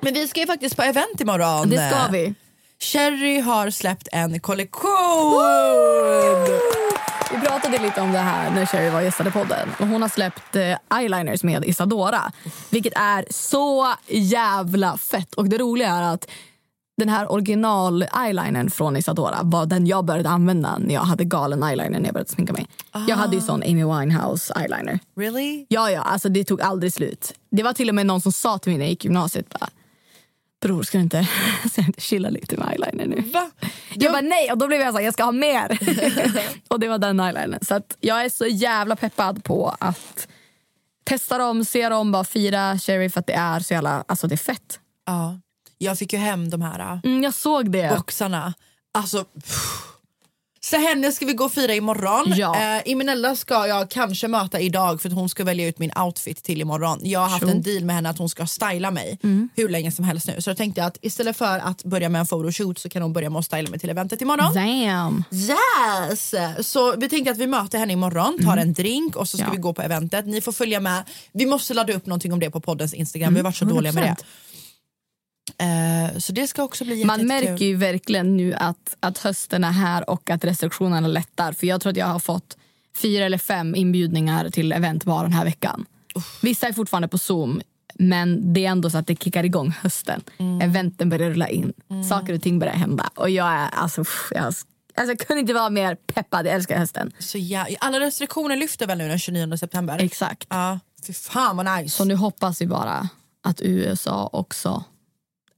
Men 0.00 0.14
vi 0.14 0.28
ska 0.28 0.40
ju 0.40 0.46
faktiskt 0.46 0.76
på 0.76 0.82
event 0.82 1.20
imorgon. 1.20 1.70
Det 1.70 1.90
ska 1.90 2.12
vi. 2.12 2.34
Cherry 2.82 3.40
har 3.40 3.70
släppt 3.70 4.08
en 4.12 4.40
kollektion! 4.40 5.42
Vi 7.32 7.40
pratade 7.46 7.78
lite 7.78 8.00
om 8.00 8.12
det 8.12 8.18
här 8.18 8.50
när 8.50 8.66
Sherry 8.66 8.90
var 8.90 9.00
gästade 9.00 9.30
podden. 9.30 9.68
Och 9.80 9.86
hon 9.86 10.02
har 10.02 10.08
släppt 10.08 10.56
eh, 10.56 10.98
eyeliners 10.98 11.42
med 11.42 11.64
Isadora. 11.64 12.32
Vilket 12.70 12.92
är 12.96 13.24
så 13.30 13.94
jävla 14.08 14.96
fett. 14.96 15.34
Och 15.34 15.48
det 15.48 15.58
roliga 15.58 15.88
är 15.88 16.02
att 16.02 16.30
den 16.96 17.08
här 17.08 17.32
original 17.32 18.02
eyelinern 18.02 18.70
från 18.70 18.96
Isadora 18.96 19.38
var 19.42 19.66
den 19.66 19.86
jag 19.86 20.04
började 20.04 20.28
använda 20.28 20.78
när 20.78 20.94
jag 20.94 21.02
hade 21.02 21.24
galen 21.24 21.62
eyeliner 21.62 21.98
när 21.98 22.06
jag 22.06 22.14
började 22.14 22.30
sminka 22.30 22.52
mig. 22.52 22.66
Jag 23.08 23.16
hade 23.16 23.36
ju 23.36 23.42
sån 23.42 23.62
Amy 23.62 23.84
Winehouse 23.84 24.54
eyeliner. 24.54 24.98
Really? 25.16 25.66
Ja, 25.68 25.90
ja, 25.90 26.00
alltså 26.00 26.28
det 26.28 26.44
tog 26.44 26.62
aldrig 26.62 26.92
slut. 26.92 27.34
Det 27.50 27.62
var 27.62 27.72
till 27.72 27.88
och 27.88 27.94
med 27.94 28.06
någon 28.06 28.20
som 28.20 28.32
sa 28.32 28.58
till 28.58 28.72
mig 28.72 28.78
när 28.78 28.84
jag 28.84 28.90
gick 28.90 29.04
gymnasiet 29.04 29.48
bara, 29.48 29.68
Bror, 30.62 30.82
ska 30.82 30.98
du 30.98 31.02
inte, 31.04 31.28
ska 31.72 31.80
du 31.80 31.86
inte 31.86 32.00
chilla 32.00 32.30
lite 32.30 32.56
med 32.56 32.68
eyeliner 32.72 33.06
nu? 33.06 33.20
Va? 33.30 33.50
Jag 33.94 34.12
bara 34.12 34.20
nej 34.22 34.52
och 34.52 34.58
då 34.58 34.66
blev 34.66 34.80
jag 34.80 34.92
så 34.92 34.98
här, 34.98 35.04
jag 35.04 35.14
ska 35.14 35.24
ha 35.24 35.32
mer. 35.32 35.78
och 36.68 36.80
det 36.80 36.88
var 36.88 36.98
den 36.98 37.20
eyelinern. 37.20 37.64
Så 37.64 37.74
att 37.74 37.96
jag 38.00 38.24
är 38.24 38.28
så 38.28 38.46
jävla 38.46 38.96
peppad 38.96 39.44
på 39.44 39.76
att 39.80 40.28
testa 41.04 41.38
dem, 41.38 41.64
se 41.64 41.88
dem, 41.88 42.12
bara 42.12 42.24
fira 42.24 42.78
Cherry 42.78 43.10
för 43.10 43.20
att 43.20 43.26
det 43.26 43.32
är 43.32 43.60
så 43.60 43.74
jävla, 43.74 44.04
alltså 44.08 44.26
det 44.26 44.34
är 44.34 44.36
fett. 44.36 44.80
Ja. 45.06 45.40
Jag 45.78 45.98
fick 45.98 46.12
ju 46.12 46.18
hem 46.18 46.50
de 46.50 46.62
här 46.62 47.00
Mm, 47.04 47.22
jag 47.22 47.34
såg 47.34 47.70
det. 47.70 47.94
boxarna. 47.96 48.54
Alltså... 48.94 49.24
pff. 49.24 49.91
Så 50.64 50.76
henne 50.76 51.12
ska 51.12 51.26
vi 51.26 51.32
gå 51.32 51.44
och 51.44 51.52
fira 51.52 51.74
imorgon. 51.74 52.32
Ja. 52.36 52.76
Eh, 52.76 52.82
Imenella 52.90 53.36
ska 53.36 53.66
jag 53.66 53.90
kanske 53.90 54.28
möta 54.28 54.60
idag 54.60 55.02
för 55.02 55.08
att 55.08 55.14
hon 55.14 55.28
ska 55.28 55.44
välja 55.44 55.68
ut 55.68 55.78
min 55.78 55.92
outfit 55.98 56.42
till 56.44 56.60
imorgon. 56.60 56.98
Jag 57.02 57.20
har 57.20 57.28
haft 57.28 57.40
Sure. 57.42 57.52
en 57.52 57.62
deal 57.62 57.84
med 57.84 57.94
henne 57.96 58.10
att 58.10 58.18
hon 58.18 58.28
ska 58.28 58.46
styla 58.46 58.90
mig 58.90 59.18
Mm. 59.22 59.48
hur 59.56 59.68
länge 59.68 59.92
som 59.92 60.04
helst 60.04 60.26
nu. 60.26 60.40
Så 60.42 60.50
jag 60.50 60.56
tänkte 60.56 60.84
att 60.84 60.98
istället 61.00 61.36
för 61.36 61.58
att 61.58 61.84
börja 61.84 62.08
med 62.08 62.20
en 62.20 62.26
photoshoot 62.26 62.78
så 62.78 62.88
kan 62.88 63.02
hon 63.02 63.12
börja 63.12 63.30
med 63.30 63.38
att 63.38 63.44
styla 63.44 63.70
mig 63.70 63.78
till 63.78 63.90
eventet 63.90 64.20
imorgon. 64.20 64.54
Damn. 64.54 65.24
Yes! 65.30 66.34
Så 66.60 66.96
vi 66.96 67.08
tänkte 67.08 67.30
att 67.30 67.38
vi 67.38 67.46
möter 67.46 67.78
henne 67.78 67.92
imorgon, 67.92 68.38
tar 68.44 68.56
en 68.56 68.72
drink 68.72 69.16
och 69.16 69.28
så 69.28 69.36
ska 69.36 69.44
Mm. 69.44 69.52
Ja. 69.54 69.56
vi 69.56 69.62
gå 69.62 69.72
på 69.72 69.82
eventet. 69.82 70.26
Ni 70.26 70.40
får 70.40 70.52
följa 70.52 70.80
med. 70.80 71.02
Vi 71.32 71.46
måste 71.46 71.74
ladda 71.74 71.92
upp 71.92 72.06
någonting 72.06 72.32
om 72.32 72.40
det 72.40 72.50
på 72.50 72.60
poddens 72.60 72.94
Instagram. 72.94 73.34
vi 73.34 73.40
har 73.40 73.44
varit 73.44 73.56
så 73.56 73.64
dåliga 73.64 73.92
med 73.92 74.02
det. 74.04 74.16
100%. 75.58 76.12
Eh, 76.12 76.18
så 76.18 76.32
det 76.32 76.46
ska 76.46 76.62
också 76.62 76.84
bli 76.84 76.94
jätte- 76.94 77.06
Man 77.06 77.20
jättekul. 77.20 77.50
märker 77.50 77.64
ju 77.66 77.76
verkligen 77.76 78.36
nu 78.36 78.54
att, 78.54 78.96
att 79.00 79.18
hösten 79.18 79.64
är 79.64 79.70
här 79.72 80.10
och 80.10 80.30
att 80.30 80.44
restriktionerna 80.44 81.08
lättar. 81.08 81.52
För 81.52 81.66
jag 81.66 81.80
tror 81.80 81.90
att 81.90 81.96
jag 81.96 82.06
har 82.06 82.18
fått 82.18 82.56
fyra 83.02 83.24
eller 83.24 83.38
fem 83.38 83.74
inbjudningar 83.74 84.48
till 84.50 84.72
event 84.72 85.04
bara 85.04 85.22
den 85.22 85.32
här 85.32 85.44
veckan. 85.44 85.84
Vissa 86.42 86.68
är 86.68 86.72
fortfarande 86.72 87.08
på 87.08 87.18
Zoom, 87.18 87.60
men 87.94 88.52
det 88.52 88.66
är 88.66 88.70
ändå 88.70 88.90
så 88.90 88.98
att 88.98 89.06
det 89.06 89.22
kickar 89.22 89.44
igång 89.44 89.70
hösten. 89.82 90.22
Eventen 90.62 91.08
börjar 91.08 91.30
rulla 91.30 91.48
in, 91.48 91.72
saker 92.08 92.34
och 92.34 92.42
ting 92.42 92.58
börjar 92.58 92.74
hända. 92.74 93.10
Och 93.14 93.30
jag 93.30 93.46
är 93.52 93.68
alltså, 93.68 94.04
jag, 94.30 94.44
alltså, 94.44 94.64
jag 94.94 95.18
kunde 95.18 95.40
inte 95.40 95.52
vara 95.54 95.70
mer 95.70 95.94
peppad, 95.94 96.46
jag 96.46 96.54
älskar 96.54 96.78
hösten. 96.78 97.12
Så 97.18 97.38
ja, 97.38 97.66
alla 97.80 98.00
restriktioner 98.00 98.56
lyfter 98.56 98.86
väl 98.86 98.98
nu 98.98 99.08
den 99.08 99.18
29 99.18 99.56
september? 99.56 99.98
Exakt. 100.02 100.46
Ja, 100.50 100.80
fy 101.06 101.12
fan 101.12 101.56
vad 101.56 101.66
nice. 101.78 101.96
Så 101.96 102.04
nu 102.04 102.14
hoppas 102.14 102.60
vi 102.60 102.66
bara 102.66 103.08
att 103.44 103.60
USA 103.62 104.30
också... 104.32 104.84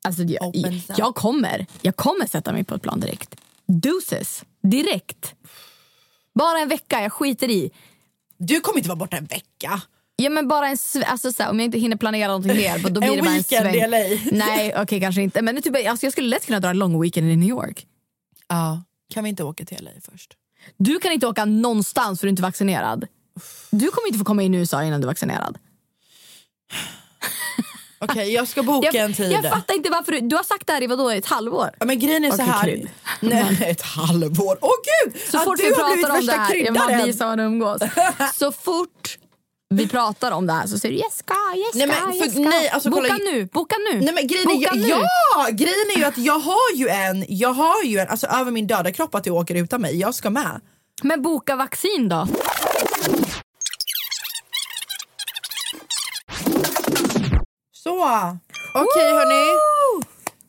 Alltså 0.05 0.23
jag, 0.23 0.83
jag, 0.97 1.15
kommer, 1.15 1.67
jag 1.83 1.97
kommer 1.97 2.27
sätta 2.27 2.53
mig 2.53 2.65
på 2.65 2.75
ett 2.75 2.83
plan 2.83 3.01
direkt. 3.01 3.37
Deuces. 3.67 4.45
Direkt. 4.63 5.35
Bara 6.35 6.59
en 6.59 6.69
vecka, 6.69 7.03
jag 7.03 7.13
skiter 7.13 7.51
i. 7.51 7.71
Du 8.39 8.61
kommer 8.61 8.79
inte 8.79 8.89
vara 8.89 8.97
borta 8.97 9.17
en 9.17 9.25
vecka. 9.25 9.83
Ja, 10.17 10.31
men 10.31 10.49
bara 10.49 10.69
en 10.69 10.77
alltså, 11.07 11.33
så 11.33 11.43
här, 11.43 11.51
om 11.51 11.59
jag 11.59 11.65
inte 11.65 11.79
hinner 11.79 11.97
planera 11.97 12.29
någonting 12.29 12.57
mer 12.57 12.79
då 12.79 13.01
blir 13.01 13.11
En 13.11 13.17
det 13.17 13.23
bara 13.23 13.31
en 13.31 13.37
weekend 13.37 13.63
sväng. 13.63 13.75
i 13.75 13.89
LA. 13.89 14.21
Nej, 14.47 14.75
okej 14.77 15.01
kanske 15.01 15.23
inte. 15.23 15.43
Men 15.43 15.63
typ, 15.63 15.89
alltså, 15.89 16.07
jag 16.07 16.13
skulle 16.13 16.29
lätt 16.29 16.47
kunna 16.47 16.61
dra 16.61 16.71
en 16.71 16.79
lång 16.79 17.03
weekend 17.03 17.31
i 17.31 17.37
New 17.37 17.49
York. 17.49 17.87
Ja. 18.49 18.83
Kan 19.15 19.25
vi 19.25 19.31
inte 19.31 19.45
åka 19.45 19.65
till 19.65 19.85
LA 19.85 19.91
först? 20.13 20.35
Du 20.77 20.99
kan 20.99 21.13
inte 21.13 21.27
åka 21.27 21.45
någonstans 21.45 22.21
för 22.21 22.27
du 22.27 22.29
är 22.29 22.31
inte 22.31 22.43
vaccinerad. 22.43 23.07
Du 23.71 23.91
kommer 23.91 24.09
inte 24.09 24.19
få 24.19 24.25
komma 24.25 24.43
in 24.43 24.55
i 24.55 24.59
USA 24.59 24.85
innan 24.85 25.01
du 25.01 25.05
är 25.05 25.11
vaccinerad. 25.11 25.59
Okej, 27.99 28.33
jag 28.33 28.49
ska 28.49 28.63
boka 28.63 28.89
Jag, 28.93 29.05
en 29.05 29.15
tid. 29.15 29.33
jag 29.33 29.51
fattar 29.53 29.75
inte 29.75 29.91
varför 29.91 30.13
du, 30.13 30.21
du 30.21 30.37
har 30.37 30.43
sagt 30.43 30.67
det 30.67 30.73
här 30.73 30.83
i 30.83 30.87
vadå, 30.87 31.11
ett 31.11 31.27
halvår? 31.27 31.71
Ja, 31.81 31.87
men 31.87 31.99
grejen 31.99 32.25
är 32.25 32.29
så 32.31 32.35
Okej, 32.35 32.47
här. 32.47 32.63
krydd. 32.63 32.89
Nej, 33.21 33.59
ett 33.67 33.83
halvår. 33.83 34.59
Åh 34.61 34.71
gud! 35.05 35.21
Så 35.31 35.37
att 35.39 35.45
fort 35.45 35.57
du 35.59 35.69
vi 35.69 35.75
pratar 35.75 35.91
om 36.19 36.27
det 36.27 36.33
här, 36.33 36.55
ja, 36.55 36.73
man 36.73 36.83
kryddaren. 36.89 37.03
blir 37.03 37.13
som 37.13 37.27
man 37.27 37.41
umgås. 37.41 37.83
Så 38.35 38.53
fort 38.53 39.19
vi 39.75 39.89
pratar 39.89 40.31
om 40.33 40.47
det 40.47 40.53
här 40.53 40.67
så 40.67 40.79
säger 40.79 40.93
du 40.95 40.99
yes 41.01 41.17
ska, 41.19 41.35
yes 41.57 41.75
Nej, 41.75 41.87
men 41.87 41.97
för- 41.97 42.15
yes 42.15 42.31
ska. 42.33 42.41
nej, 42.41 42.69
alltså, 42.69 42.91
boka 42.91 43.03
kolla- 43.03 43.15
nu, 43.33 43.45
boka 43.53 43.77
nu. 43.93 44.01
Nej, 44.01 44.15
men 44.15 44.27
grejen, 44.27 44.45
boka 44.47 44.71
är, 44.71 44.75
nu. 44.77 44.89
ja, 44.89 45.47
grejen 45.51 45.91
är 45.95 45.99
ju 45.99 46.05
att 46.05 46.19
jag 46.19 46.39
har 46.39 46.75
ju 46.75 46.89
en, 46.89 47.25
jag 47.29 47.53
har 47.53 47.83
ju 47.83 47.99
en, 47.99 48.09
alltså 48.09 48.27
över 48.27 48.51
min 48.51 48.67
döda 48.67 48.93
kropp 48.93 49.15
att 49.15 49.25
du 49.25 49.31
åker 49.31 49.55
utan 49.55 49.81
mig. 49.81 49.97
Jag 50.01 50.15
ska 50.15 50.31
med. 50.31 50.61
Men 51.03 51.23
boka 51.23 51.57
vaccin 51.57 52.09
då. 52.09 52.29
Så, 57.85 58.05
okej 58.75 59.13
hörni. 59.15 59.61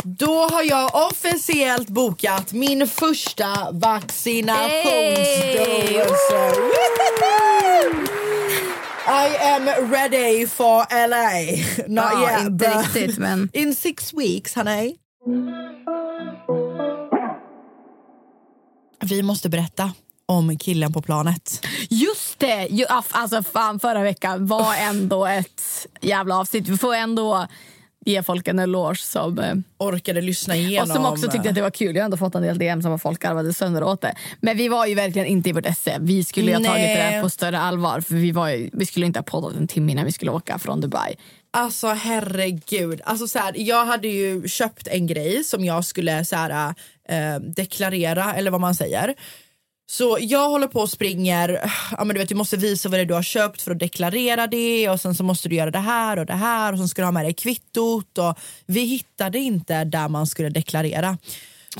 Då 0.04 0.48
har 0.52 0.64
jag 0.64 1.08
officiellt 1.12 1.90
bokat 1.90 2.54
min 2.54 2.88
första 2.88 3.72
vaccinationsdos. 3.72 6.20
I 9.08 9.38
am 9.38 9.66
ready 9.92 10.48
for 10.48 11.08
LA. 11.08 11.58
Not 11.88 12.12
Ja, 12.14 12.32
yet, 12.40 12.48
inte 12.48 12.80
riktigt, 12.80 13.18
men- 13.18 13.50
In 13.54 13.76
six 13.76 14.14
weeks, 14.14 14.56
honey. 14.56 14.96
Vi 19.06 19.24
måste 19.24 19.50
berätta 19.50 19.92
om 20.26 20.58
killen 20.58 20.94
på 20.94 21.02
planet. 21.02 21.66
Just 21.90 22.25
det! 22.38 22.68
Ju, 22.70 22.86
alltså 22.90 23.44
fan 23.44 23.80
förra 23.80 24.04
veckan 24.04 24.48
var 24.48 24.76
ändå 24.76 25.26
ett 25.26 25.88
jävla 26.02 26.40
avsnitt. 26.40 26.68
Vi 26.68 26.78
får 26.78 26.96
ändå 26.96 27.48
ge 28.06 28.24
folk 28.24 28.48
en 28.48 28.60
eloge 28.60 29.00
som, 29.00 29.40
eh, 29.40 29.54
Orkade 29.78 30.22
lyssna 30.22 30.54
och 30.54 30.60
igenom. 30.60 30.88
som 30.88 31.06
också 31.06 31.32
tyckte 31.32 31.50
att 31.50 31.56
det 31.56 31.62
var 31.62 31.70
kul. 31.70 31.96
Jag 31.96 32.02
har 32.02 32.06
ändå 32.06 32.18
fått 32.18 32.36
en 32.36 32.42
del 32.42 32.58
DM 32.58 32.82
som 32.82 33.00
folk 33.00 33.20
garvade 33.22 33.54
sönder 33.54 33.84
åt 33.84 34.02
det. 34.02 34.16
Men 34.42 34.58
vi 34.58 34.68
var 34.68 34.86
ju 34.86 34.96
verkligen 34.96 35.28
inte 35.28 35.50
i 35.50 35.52
vårt 35.52 35.66
esse. 35.66 35.98
Vi 36.02 36.24
skulle 36.24 36.52
ju 36.52 36.58
ha 36.58 36.64
tagit 36.64 36.88
det 36.88 36.94
där 36.94 37.22
på 37.22 37.30
större 37.30 37.60
allvar. 37.60 38.02
För 38.02 38.16
vi, 38.16 38.32
var 38.32 38.50
ju, 38.50 38.70
vi 38.74 38.86
skulle 38.86 39.06
inte 39.06 39.20
ha 39.20 39.24
poddat 39.24 39.56
en 39.56 39.68
timme 39.68 39.92
innan 39.92 40.06
vi 40.06 40.12
skulle 40.12 40.32
åka 40.32 40.60
från 40.60 40.82
Dubai. 40.82 41.16
Alltså 41.52 41.88
herregud. 41.88 43.02
Alltså, 43.04 43.28
så 43.28 43.40
här, 43.40 43.54
jag 43.58 43.86
hade 43.86 44.08
ju 44.08 44.48
köpt 44.48 44.88
en 44.88 45.08
grej 45.08 45.44
som 45.44 45.66
jag 45.66 45.86
skulle 45.86 46.26
så 46.26 46.36
här, 46.36 46.74
eh, 47.10 47.40
deklarera 47.40 48.34
eller 48.34 48.52
vad 48.52 48.62
man 48.62 48.76
säger. 48.76 49.16
Så 49.88 50.18
jag 50.22 50.50
håller 50.50 50.68
på 50.68 50.80
och 50.80 50.90
springer, 50.90 51.72
ja, 51.92 52.04
men 52.06 52.08
du, 52.16 52.20
vet, 52.20 52.30
du 52.30 52.36
måste 52.36 52.58
visa 52.58 52.90
vad 52.90 53.00
det 53.00 53.04
är 53.04 53.06
du 53.06 53.14
har 53.14 53.24
köpt 53.24 53.62
för 53.62 53.72
att 53.72 53.80
deklarera 53.80 54.48
det 54.48 54.90
och 54.90 55.02
sen 55.02 55.16
så 55.16 55.24
måste 55.24 55.50
du 55.50 55.56
göra 55.56 55.72
det 55.72 55.80
här 55.80 56.20
och 56.20 56.26
det 56.26 56.34
här 56.34 56.74
och 56.74 56.80
sen 56.80 56.88
ska 56.88 57.02
du 57.02 57.06
ha 57.06 57.12
med 57.12 57.26
dig 57.26 57.34
kvittot 57.34 58.18
och 58.18 58.40
vi 58.66 58.82
hittade 58.86 59.40
inte 59.40 59.84
där 59.84 60.08
man 60.10 60.28
skulle 60.28 60.50
deklarera. 60.50 61.18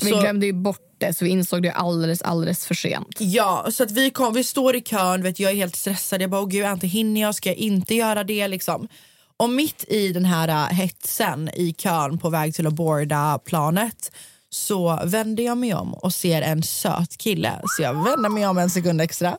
Vi 0.00 0.10
Så- 0.10 0.20
glömde 0.20 0.46
ju 0.46 0.52
bort 0.52 0.82
det 0.98 1.16
så 1.16 1.24
vi 1.24 1.30
insåg 1.30 1.62
det 1.62 1.70
alldeles, 1.72 2.22
alldeles 2.22 2.66
för 2.66 2.74
sent. 2.74 3.16
Ja, 3.18 3.66
så 3.70 3.82
att 3.82 3.90
vi, 3.90 4.10
kom, 4.10 4.34
vi 4.34 4.44
står 4.44 4.76
i 4.76 4.80
kön, 4.80 5.22
vet, 5.22 5.40
jag 5.40 5.50
är 5.52 5.56
helt 5.56 5.76
stressad. 5.76 6.22
Jag 6.22 6.30
bara, 6.30 6.40
åh 6.40 6.48
gud, 6.48 6.66
inte 6.66 6.86
hinner 6.86 7.20
jag? 7.20 7.34
Ska 7.34 7.48
jag 7.48 7.56
inte 7.58 7.94
göra 7.94 8.24
det? 8.24 8.48
Liksom. 8.48 8.88
Och 9.36 9.50
mitt 9.50 9.84
i 9.88 10.12
den 10.12 10.24
här 10.24 10.48
uh, 10.48 10.74
hetsen 10.76 11.50
i 11.54 11.72
kön 11.72 12.18
på 12.18 12.30
väg 12.30 12.54
till 12.54 12.66
att 12.66 12.72
boarda 12.74 13.38
planet 13.44 14.12
så 14.50 15.00
vänder 15.04 15.44
jag 15.44 15.58
mig 15.58 15.74
om 15.74 15.94
och 15.94 16.14
ser 16.14 16.42
en 16.42 16.62
söt 16.62 17.16
kille. 17.16 17.60
Så 17.64 17.82
jag 17.82 18.04
vänder 18.04 18.28
mig 18.28 18.46
om 18.46 18.58
en 18.58 18.70
sekund 18.70 19.00
extra 19.00 19.38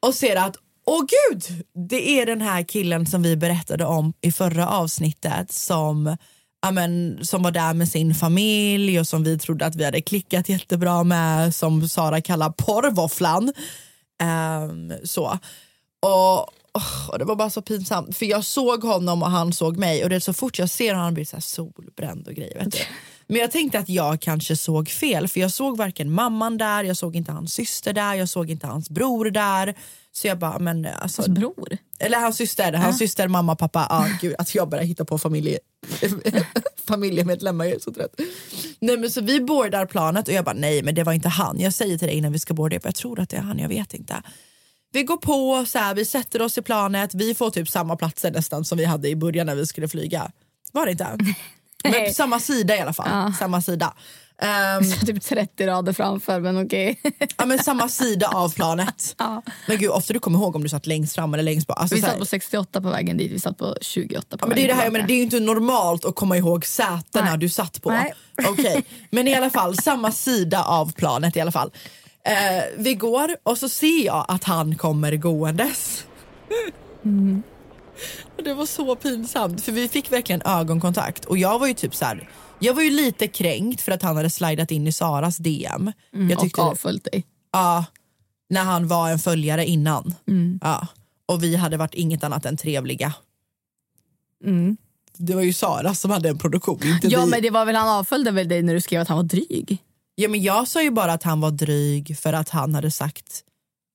och 0.00 0.14
ser 0.14 0.36
att 0.36 0.56
Åh 0.90 1.00
gud, 1.00 1.64
det 1.88 2.20
är 2.20 2.26
den 2.26 2.40
här 2.40 2.62
killen 2.62 3.06
som 3.06 3.22
vi 3.22 3.36
berättade 3.36 3.84
om 3.84 4.12
i 4.20 4.32
förra 4.32 4.68
avsnittet 4.68 5.52
som, 5.52 6.16
amen, 6.62 7.18
som 7.22 7.42
var 7.42 7.50
där 7.50 7.74
med 7.74 7.88
sin 7.88 8.14
familj 8.14 9.00
och 9.00 9.08
som 9.08 9.24
vi 9.24 9.38
trodde 9.38 9.66
att 9.66 9.76
vi 9.76 9.84
hade 9.84 10.00
klickat 10.00 10.48
jättebra 10.48 11.04
med, 11.04 11.54
som 11.54 11.88
Sara 11.88 12.20
kallar 12.20 12.50
porrvåfflan. 12.50 13.52
Um, 14.22 14.92
så. 15.04 15.38
Och, 16.00 16.38
och 17.08 17.18
det 17.18 17.24
var 17.24 17.36
bara 17.36 17.50
så 17.50 17.62
pinsamt 17.62 18.16
för 18.16 18.26
jag 18.26 18.44
såg 18.44 18.82
honom 18.82 19.22
och 19.22 19.30
han 19.30 19.52
såg 19.52 19.76
mig 19.76 20.04
och 20.04 20.10
det 20.10 20.20
så 20.20 20.32
fort 20.32 20.58
jag 20.58 20.70
ser 20.70 20.94
honom 20.94 21.14
blir 21.14 21.24
så 21.24 21.36
här 21.36 21.40
solbränd 21.40 22.28
och 22.28 22.34
grejer. 22.34 22.68
Men 23.28 23.40
jag 23.40 23.50
tänkte 23.50 23.78
att 23.78 23.88
jag 23.88 24.20
kanske 24.20 24.56
såg 24.56 24.88
fel 24.88 25.28
för 25.28 25.40
jag 25.40 25.50
såg 25.50 25.76
varken 25.76 26.12
mamman 26.12 26.58
där, 26.58 26.84
jag 26.84 26.96
såg 26.96 27.16
inte 27.16 27.32
hans 27.32 27.52
syster 27.52 27.92
där, 27.92 28.14
jag 28.14 28.28
såg 28.28 28.50
inte 28.50 28.66
hans 28.66 28.90
bror 28.90 29.30
där. 29.30 29.74
Så 30.12 30.26
jag 30.26 30.38
bara, 30.38 30.58
men 30.58 30.86
alltså, 30.86 31.22
Hans 31.22 31.38
bror? 31.38 31.78
Eller 31.98 32.18
hans 32.18 32.36
syster, 32.36 32.72
hans 32.72 32.98
syster, 32.98 33.28
mamma, 33.28 33.56
pappa. 33.56 33.86
Ah, 33.90 34.06
gud, 34.20 34.34
att 34.38 34.54
jag 34.54 34.68
bara 34.68 34.80
hittar 34.80 35.04
på 35.04 35.18
familje, 35.18 35.58
familjemedlemmar, 36.88 37.64
jag 37.64 37.74
är 37.74 37.78
så 37.78 37.92
trött. 37.92 38.20
Nej, 38.80 38.96
men 38.96 39.10
så 39.10 39.20
vi 39.20 39.40
boardar 39.40 39.86
planet 39.86 40.28
och 40.28 40.34
jag 40.34 40.44
bara, 40.44 40.54
nej 40.54 40.82
men 40.82 40.94
det 40.94 41.04
var 41.04 41.12
inte 41.12 41.28
han. 41.28 41.60
Jag 41.60 41.74
säger 41.74 41.98
till 41.98 42.08
dig 42.08 42.16
innan 42.16 42.32
vi 42.32 42.38
ska 42.38 42.54
boarda, 42.54 42.78
jag 42.82 42.94
tror 42.94 43.20
att 43.20 43.28
det 43.28 43.36
är 43.36 43.40
han, 43.40 43.58
jag 43.58 43.68
vet 43.68 43.94
inte. 43.94 44.22
Vi 44.92 45.02
går 45.02 45.16
på, 45.16 45.66
så 45.66 45.78
här, 45.78 45.94
vi 45.94 46.04
sätter 46.04 46.42
oss 46.42 46.58
i 46.58 46.62
planet, 46.62 47.14
vi 47.14 47.34
får 47.34 47.50
typ 47.50 47.68
samma 47.68 47.96
platser 47.96 48.30
nästan 48.30 48.64
som 48.64 48.78
vi 48.78 48.84
hade 48.84 49.08
i 49.08 49.16
början 49.16 49.46
när 49.46 49.54
vi 49.54 49.66
skulle 49.66 49.88
flyga. 49.88 50.30
Var 50.72 50.86
det 50.86 50.92
inte? 50.92 51.18
Men 51.84 52.04
på 52.06 52.12
samma 52.14 52.40
sida 52.40 52.76
i 52.76 52.80
alla 52.80 52.92
fall. 52.92 53.08
Ja. 53.10 53.32
Samma 53.38 53.62
sida. 53.62 53.94
Um, 54.42 55.06
typ 55.06 55.22
30 55.22 55.66
rader 55.66 55.92
framför, 55.92 56.40
men 56.40 56.66
okej. 56.66 57.00
ja, 57.36 57.46
men 57.46 57.58
samma 57.58 57.88
sida 57.88 58.28
av 58.28 58.54
planet. 58.54 59.14
Ja. 59.18 59.42
Men 59.66 59.78
gud, 59.78 59.90
ofta 59.90 60.12
du 60.12 60.18
kommer 60.18 60.38
ihåg 60.38 60.56
om 60.56 60.62
du 60.62 60.68
satt 60.68 60.86
längst 60.86 61.14
fram 61.14 61.34
eller 61.34 61.42
längst 61.42 61.66
bak. 61.66 61.80
Alltså, 61.80 61.94
Vi 61.94 62.00
så 62.00 62.06
satt 62.06 62.18
på 62.18 62.24
68 62.24 62.80
på 62.80 62.90
vägen 62.90 63.16
dit, 63.16 63.32
vi 63.32 63.38
satt 63.38 63.58
på 63.58 63.76
28 63.80 64.36
på 64.36 64.44
Ja, 64.44 64.46
men 64.46 64.56
det, 64.56 64.64
är 64.64 64.68
det, 64.68 64.74
här, 64.74 64.90
menar, 64.90 65.06
det 65.06 65.12
är 65.12 65.16
ju 65.16 65.22
inte 65.22 65.40
normalt 65.40 66.04
att 66.04 66.14
komma 66.14 66.36
ihåg 66.36 66.66
sätena 66.66 67.30
Nej. 67.30 67.38
du 67.38 67.48
satt 67.48 67.82
på. 67.82 67.90
Nej. 67.90 68.12
Okej, 68.48 68.84
Men 69.10 69.28
i 69.28 69.34
alla 69.34 69.50
fall, 69.50 69.76
samma 69.76 70.12
sida 70.12 70.64
av 70.64 70.92
planet 70.92 71.36
i 71.36 71.40
alla 71.40 71.52
fall. 71.52 71.70
Eh, 72.24 72.64
vi 72.76 72.94
går 72.94 73.36
och 73.42 73.58
så 73.58 73.68
ser 73.68 74.06
jag 74.06 74.24
att 74.28 74.44
han 74.44 74.76
kommer 74.76 75.16
gåendes. 75.16 76.04
Och 76.48 77.06
det 78.44 78.54
var 78.54 78.66
så 78.66 78.96
pinsamt 78.96 79.64
för 79.64 79.72
vi 79.72 79.88
fick 79.88 80.12
verkligen 80.12 80.42
ögonkontakt 80.42 81.24
och 81.24 81.38
jag 81.38 81.58
var 81.58 81.66
ju 81.66 81.74
typ 81.74 81.94
så 81.94 82.04
här. 82.04 82.28
Jag 82.58 82.74
var 82.74 82.82
ju 82.82 82.90
lite 82.90 83.28
kränkt 83.28 83.80
för 83.80 83.92
att 83.92 84.02
han 84.02 84.16
hade 84.16 84.30
slidat 84.30 84.70
in 84.70 84.86
i 84.86 84.92
Saras 84.92 85.36
DM. 85.36 85.92
Mm, 86.14 86.30
jag 86.30 86.40
tyckte 86.40 86.60
och 86.60 86.66
avföljt 86.66 87.04
dig. 87.04 87.24
Ja, 87.52 87.84
när 88.50 88.64
han 88.64 88.88
var 88.88 89.10
en 89.10 89.18
följare 89.18 89.66
innan. 89.66 90.14
Mm. 90.28 90.58
Ja, 90.62 90.86
och 91.26 91.42
vi 91.42 91.56
hade 91.56 91.76
varit 91.76 91.94
inget 91.94 92.24
annat 92.24 92.46
än 92.46 92.56
trevliga. 92.56 93.12
Mm. 94.44 94.76
Det 95.16 95.34
var 95.34 95.42
ju 95.42 95.52
Sara 95.52 95.94
som 95.94 96.10
hade 96.10 96.28
en 96.28 96.38
produktion, 96.38 96.82
inte 96.82 97.08
Ja 97.08 97.24
vi. 97.24 97.30
men 97.30 97.42
det 97.42 97.50
var 97.50 97.64
väl 97.64 97.76
han 97.76 97.88
avföljde 97.88 98.30
väl 98.30 98.48
dig 98.48 98.62
när 98.62 98.74
du 98.74 98.80
skrev 98.80 99.00
att 99.00 99.08
han 99.08 99.16
var 99.16 99.24
dryg? 99.24 99.78
Ja, 100.14 100.28
men 100.28 100.42
jag 100.42 100.68
sa 100.68 100.82
ju 100.82 100.90
bara 100.90 101.12
att 101.12 101.22
han 101.22 101.40
var 101.40 101.50
dryg 101.50 102.18
för 102.18 102.32
att 102.32 102.48
han 102.48 102.74
hade 102.74 102.90
sagt 102.90 103.44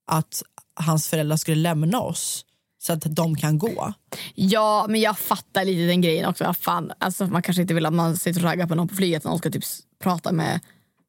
att 0.07 0.43
hans 0.75 1.07
föräldrar 1.07 1.37
skulle 1.37 1.61
lämna 1.61 1.99
oss 2.01 2.45
så 2.85 2.93
att 2.93 3.15
de 3.15 3.35
kan 3.35 3.57
gå. 3.57 3.93
Ja 4.35 4.85
men 4.89 5.01
jag 5.01 5.17
fattar 5.17 5.65
lite 5.65 5.81
den 5.87 6.01
grejen 6.01 6.25
också. 6.29 6.53
Fan, 6.53 6.91
alltså, 6.97 7.27
man 7.27 7.41
kanske 7.41 7.61
inte 7.61 7.73
vill 7.73 7.85
att 7.85 7.93
man 7.93 8.17
sitter 8.17 8.39
och 8.41 8.45
raggar 8.45 8.67
på 8.67 8.75
någon 8.75 8.87
på 8.87 8.95
flyget 8.95 9.25
och 9.25 9.29
någon 9.29 9.39
ska 9.39 9.49
typ 9.51 9.63
prata 10.03 10.31
med, 10.31 10.59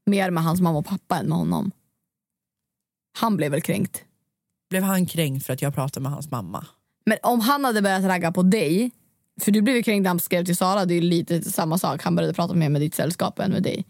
mer 0.07 0.31
med 0.31 0.43
hans 0.45 0.61
mamma 0.61 0.79
och 0.79 0.87
pappa 0.87 1.19
än 1.19 1.27
med 1.27 1.39
honom. 1.39 1.71
Han 3.19 3.37
blev 3.37 3.51
väl 3.51 3.63
kränkt. 3.63 4.03
Blev 4.71 4.83
han 4.83 5.07
kränkt 5.07 5.47
för 5.47 5.53
att 5.53 5.63
jag 5.63 5.75
pratade 5.75 6.03
med 6.03 6.13
hans 6.13 6.31
mamma? 6.31 6.67
Men 7.07 7.19
om 7.23 7.41
han 7.41 7.65
hade 7.65 7.83
börjat 7.83 8.05
ragga 8.05 8.33
på 8.33 8.43
dig, 8.43 8.91
för 9.41 9.51
du 9.51 9.63
blev 9.63 9.77
ju 9.77 9.83
kränkt 9.83 10.03
när 10.03 10.11
han 10.11 10.21
skrev 10.21 10.45
till 10.45 10.57
Sara, 10.57 10.85
det 10.85 10.95
är 10.95 11.01
lite 11.01 11.43
samma 11.43 11.79
sak. 11.79 12.03
Han 12.03 12.17
började 12.17 12.35
prata 12.35 12.55
mer 12.55 12.69
med 12.69 12.81
ditt 12.81 12.95
sällskap 12.95 13.39
än 13.39 13.51
med 13.51 13.63
dig. 13.63 13.85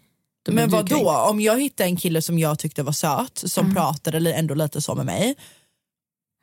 Då 0.45 0.51
Men 0.51 0.69
vad 0.69 0.89
då? 0.89 1.11
Om 1.11 1.41
jag 1.41 1.61
hittade 1.61 1.89
en 1.89 1.97
kille 1.97 2.21
som 2.21 2.39
jag 2.39 2.59
tyckte 2.59 2.83
var 2.83 2.91
söt 2.91 3.37
som 3.37 3.73
pratade 3.73 4.19
li- 4.19 4.33
ändå 4.33 4.53
lite 4.53 4.81
så 4.81 4.95
med 4.95 5.05
mig 5.05 5.35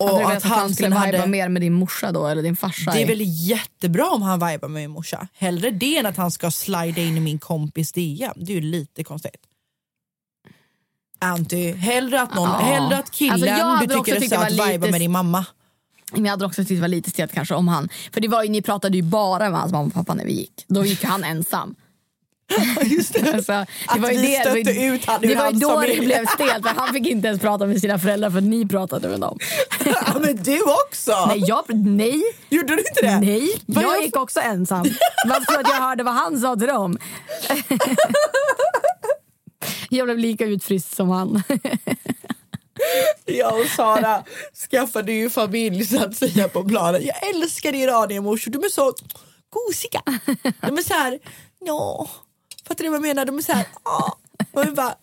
och 0.02 0.20
Hade 0.20 0.26
att 0.36 0.36
att 0.36 0.42
han 0.50 0.60
skulle 0.60 0.74
skulle 0.74 0.88
viba 1.06 1.18
hade 1.18 1.26
mer 1.30 1.48
med 1.48 1.62
din 1.62 1.72
morsa 1.72 2.12
då 2.12 2.26
eller 2.26 2.42
din 2.42 2.56
farsa? 2.56 2.90
Det 2.92 3.02
är 3.02 3.06
väl 3.06 3.20
jättebra 3.22 4.10
om 4.10 4.22
han 4.22 4.38
vibar 4.38 4.68
med 4.68 4.82
min 4.82 4.90
morsa. 4.90 5.28
Hellre 5.34 5.70
det 5.70 5.96
än 5.98 6.06
att 6.06 6.16
han 6.16 6.30
ska 6.30 6.50
slida 6.50 7.00
in 7.00 7.16
i 7.16 7.20
min 7.20 7.38
kompis 7.38 7.92
DM. 7.92 8.32
Det 8.36 8.52
är 8.52 8.54
ju 8.54 8.60
lite 8.60 9.04
konstigt. 9.04 9.36
Anty, 11.18 11.72
hellre 11.72 12.20
att, 12.22 12.34
någon, 12.34 12.48
Ja. 12.48 12.56
hellre 12.58 12.98
att 12.98 13.10
killen 13.10 13.32
Alltså, 13.32 13.46
jag 13.48 13.54
hade 13.64 13.86
du 13.86 13.94
också 13.98 14.12
tycker 14.14 14.24
är 14.24 14.28
söt 14.46 14.52
vibar 14.52 14.66
lite- 14.66 14.90
med 14.90 15.00
din 15.00 15.12
mamma. 15.12 15.44
Men 16.12 16.24
jag 16.24 16.30
hade 16.30 16.46
också 16.46 16.62
tyckt 16.62 16.68
det 16.76 16.80
var 16.80 16.88
lite 16.88 17.10
stelt 17.10 17.32
kanske 17.32 17.54
om 17.54 17.68
han, 17.68 17.88
för 18.12 18.20
det 18.20 18.28
var 18.28 18.42
ju, 18.42 18.48
ni 18.48 18.62
pratade 18.62 18.96
ju 18.96 19.02
bara 19.02 19.50
med 19.50 19.60
hans 19.60 19.72
mamma 19.72 19.86
och 19.86 19.94
pappa 19.94 20.14
när 20.14 20.24
vi 20.24 20.32
gick. 20.32 20.64
Då 20.68 20.84
gick 20.84 21.04
han 21.04 21.24
ensam. 21.24 21.74
Just 22.84 23.12
det. 23.14 23.34
Alltså, 23.34 23.52
det 23.52 23.66
Att 23.88 24.00
var 24.00 24.08
vi 24.08 24.16
det, 24.16 24.22
det 24.22 24.40
stötte 24.64 24.80
ut 24.84 25.04
han 25.04 25.20
Det 25.20 25.34
var 25.34 25.44
hans 25.44 25.60
då 25.60 25.68
familj. 25.70 25.94
det 25.96 26.00
blev 26.06 26.26
stelt 26.26 26.68
för 26.68 26.74
han 26.80 26.94
fick 26.94 27.06
inte 27.06 27.28
ens 27.28 27.40
prata 27.40 27.66
med 27.66 27.80
sina 27.80 27.98
föräldrar 27.98 28.30
för 28.30 28.40
ni 28.40 28.68
pratade 28.68 29.08
med 29.08 29.20
dem. 29.20 29.38
ja, 29.84 30.18
men 30.20 30.36
du 30.42 30.60
också! 30.62 31.24
Nej, 31.28 31.42
jag, 31.46 31.64
nej, 31.86 32.22
Gjorde 32.48 32.76
du 32.76 32.82
inte 32.88 33.00
det? 33.02 33.20
nej. 33.20 33.48
Vad 33.66 33.84
Jag 33.84 33.94
jag- 33.96 34.02
gick 34.04 34.16
också 34.16 34.40
ensam. 34.40 34.84
Varför 35.28 35.44
tror 35.46 35.60
att 35.60 35.68
jag 35.68 35.80
hörde 35.80 36.02
vad 36.02 36.14
han 36.14 36.40
sa 36.40 36.56
till 36.56 36.68
dem? 36.68 36.98
Jag 39.90 40.04
blev 40.06 40.18
lika 40.18 40.44
utfryst 40.44 40.96
som 40.96 41.08
han. 41.10 41.42
Jag 43.24 43.60
och 43.60 43.66
Sara 43.66 44.22
skaffade 44.70 45.12
ju 45.12 45.30
familj 45.30 45.86
så 45.86 46.04
att 46.04 46.16
säga 46.16 46.48
på 46.48 46.64
planen. 46.64 47.02
Jag 47.06 47.28
älskar 47.34 47.74
iraniermorsor, 47.74 48.50
de 48.50 48.58
är 48.64 48.68
så 48.68 48.92
gosiga. 49.50 50.02
De 50.60 50.78
är 50.78 50.82
så 50.82 50.94
här, 50.94 51.18
ja. 51.66 52.08
Fattar 52.68 52.84
du 52.84 52.90
vad 52.90 52.96
jag 52.96 53.02
menar? 53.02 53.24
De 53.24 53.38
är 53.38 53.42
så 53.42 53.52
här, 53.52 53.66
ja. 53.84 54.16
Och 54.52 54.66
vi 54.66 54.70
bara 54.70 54.94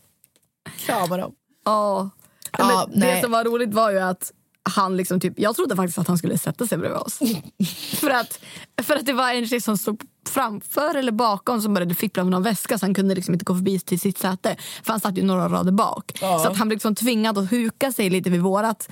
kramar 0.78 1.18
dem. 1.18 1.32
Ja. 1.66 2.10
Ja, 2.58 2.88
Men 2.88 3.00
det 3.00 3.06
nej. 3.06 3.22
som 3.22 3.32
var 3.32 3.44
roligt 3.44 3.74
var 3.74 3.92
ju 3.92 4.00
att 4.00 4.32
han 4.64 4.98
liksom 4.98 5.20
typ, 5.20 5.34
jag 5.40 5.56
trodde 5.56 5.76
faktiskt 5.76 5.98
att 5.98 6.08
han 6.08 6.18
skulle 6.18 6.38
sätta 6.38 6.68
sig 6.68 6.78
bredvid 6.78 7.00
oss. 7.00 7.20
för, 8.00 8.10
att, 8.10 8.40
för 8.82 8.96
att 8.96 9.06
det 9.06 9.14
var 9.14 9.32
en 9.32 9.48
tjej 9.48 9.62
som 9.62 9.78
stod 9.78 10.02
framför 10.30 10.96
eller 10.96 11.12
bakom 11.12 11.62
som 11.62 11.74
började 11.74 11.96
fippla 11.96 12.24
med 12.24 12.32
någon 12.32 12.44
väska 12.44 12.78
så 12.78 12.86
han 12.86 12.94
kunde 12.94 13.16
liksom 13.16 13.34
inte 13.34 13.46
gå 13.46 13.56
förbi 13.56 13.80
till 13.80 14.00
sitt 14.00 14.18
säte. 14.18 14.56
För 14.84 14.94
han 14.94 15.00
satt 15.00 15.18
ju 15.18 15.24
några 15.24 15.50
rader 15.50 15.72
bak. 15.72 16.18
Ja. 16.22 16.40
Så 16.40 16.48
att 16.48 16.58
han 16.58 16.68
blev 16.68 16.76
liksom 16.76 16.96
tvingad 16.96 17.38
att 17.38 17.52
huka 17.52 17.92
sig 17.92 18.10
lite 18.10 18.30
vid 18.30 18.42
vårat, 18.42 18.90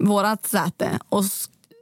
vårat 0.00 0.46
säte. 0.46 0.98
Och 1.08 1.24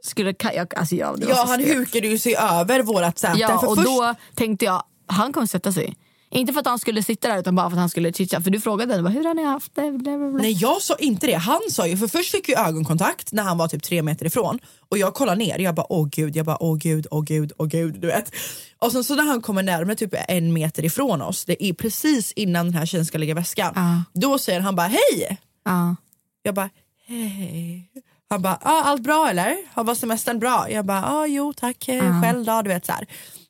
skulle, 0.03 0.35
jag, 0.39 0.75
alltså 0.75 0.95
jag, 0.95 1.23
Ja, 1.29 1.45
han 1.47 1.63
hukade 1.63 2.07
ju 2.07 2.17
sig 2.17 2.35
över 2.35 2.83
vårat 2.83 3.19
säte. 3.19 3.39
Ja, 3.39 3.67
och 3.67 3.75
först, 3.75 3.87
då 3.87 4.15
tänkte 4.35 4.65
jag, 4.65 4.83
han 5.07 5.33
kommer 5.33 5.47
sätta 5.47 5.71
sig. 5.71 5.95
Inte 6.35 6.53
för 6.53 6.59
att 6.59 6.67
han 6.67 6.79
skulle 6.79 7.03
sitta 7.03 7.27
där 7.27 7.39
utan 7.39 7.55
bara 7.55 7.69
för 7.69 7.75
att 7.75 7.79
han 7.79 7.89
skulle 7.89 8.13
chitcha. 8.13 8.41
För 8.41 8.51
du 8.51 8.61
frågade 8.61 8.95
henne, 8.95 9.09
hur 9.09 9.23
har 9.23 9.33
ni 9.33 9.43
haft 9.43 9.75
det? 9.75 9.91
Bla, 9.91 10.17
bla, 10.17 10.29
bla. 10.29 10.41
Nej 10.41 10.51
jag 10.51 10.81
sa 10.81 10.95
inte 10.95 11.27
det, 11.27 11.33
han 11.33 11.59
sa 11.71 11.87
ju, 11.87 11.97
för 11.97 12.07
först 12.07 12.31
fick 12.31 12.49
vi 12.49 12.55
ögonkontakt 12.55 13.31
när 13.33 13.43
han 13.43 13.57
var 13.57 13.67
typ 13.67 13.83
tre 13.83 14.01
meter 14.03 14.25
ifrån 14.25 14.59
och 14.89 14.97
jag 14.97 15.13
kollade 15.13 15.37
ner, 15.37 15.59
jag 15.59 15.75
bara 15.75 15.85
åh 15.93 16.07
gud, 16.11 16.35
jag 16.35 16.45
bara 16.45 16.63
åh 16.63 16.77
gud, 16.77 17.07
åh 17.11 17.23
gud, 17.23 17.51
åh 17.57 17.67
gud, 17.67 17.99
du 17.99 18.07
vet. 18.07 18.31
Och 18.79 18.91
sen 18.91 19.03
så 19.03 19.15
när 19.15 19.23
han 19.23 19.41
kommer 19.41 19.63
närmare 19.63 19.95
typ 19.95 20.13
en 20.27 20.53
meter 20.53 20.85
ifrån 20.85 21.21
oss, 21.21 21.45
det 21.45 21.63
är 21.65 21.73
precis 21.73 22.31
innan 22.31 22.65
den 22.65 22.75
här 22.75 22.85
tjejen 22.85 23.05
ska 23.05 23.17
lägga 23.17 23.33
väskan, 23.33 23.71
Ja. 23.75 24.03
då 24.21 24.37
säger 24.37 24.59
han 24.59 24.75
bara 24.75 24.87
hej! 24.87 25.37
Ja. 25.65 25.95
Jag 26.43 26.55
bara 26.55 26.69
hej. 27.07 27.89
Han 28.29 28.41
bara 28.41 28.59
ah, 28.61 28.81
allt 28.83 29.01
bra 29.03 29.27
eller? 29.29 29.57
Har 29.73 29.83
var 29.83 29.95
semestern 29.95 30.39
bra? 30.39 30.71
Jag 30.71 30.85
bara 30.85 31.05
ah, 31.05 31.25
jo 31.25 31.53
tack, 31.53 31.87
eh, 31.87 32.21
själv 32.21 32.45
då, 32.45 32.61
du 32.61 32.69
vet 32.69 32.85
så 32.85 32.91
här. 32.91 33.07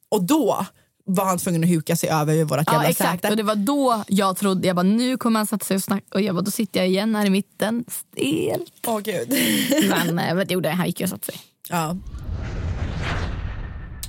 Och 0.10 0.24
då 0.24 0.65
var 1.08 1.26
han 1.26 1.38
tvungen 1.38 1.63
att 1.63 1.70
huka 1.70 1.96
sig 1.96 2.10
över 2.10 2.44
vårt 2.44 2.60
Ja 2.65 2.74
jävla 2.74 2.89
exakt 2.89 3.22
säte. 3.22 3.30
och 3.30 3.38
det 3.38 3.44
var 3.44 3.56
då 3.56 4.04
jag 4.08 4.38
trodde, 4.38 4.68
jag 4.68 4.76
bara 4.76 4.84
nu 4.84 5.18
kommer 5.18 5.39
han 5.39 5.48
sätta 5.48 5.65
sig 5.65 5.76
och 5.76 5.84
snacka 5.84 6.06
och 6.13 6.22
jag 6.22 6.36
bara 6.36 6.41
då 6.41 6.52
sitter 6.52 6.80
jag 6.80 6.88
igen 6.89 7.15
här 7.15 7.26
i 7.26 7.30
mitten, 7.30 7.86
stel. 7.88 8.62
Åh 8.88 9.00
gud. 9.00 9.34
Men 9.89 10.20
eh, 10.20 10.36
vet 10.36 10.50
du, 10.50 10.62
det, 10.62 10.70
han 10.70 10.86
gick 10.88 11.00
ju 11.00 11.04
och 11.04 11.10
satte 11.10 11.26
sig. 11.26 11.36
Ja. 11.70 11.96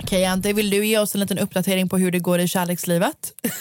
Okej 0.03 0.25
Ante, 0.25 0.53
vill 0.53 0.71
du 0.71 0.87
ge 0.87 0.99
oss 0.99 1.15
en 1.15 1.21
liten 1.21 1.39
uppdatering 1.39 1.89
på 1.89 1.99
hur 1.99 2.11
det 2.11 2.19
går 2.19 2.39
i 2.41 2.49
kärlekslivet? 2.49 3.33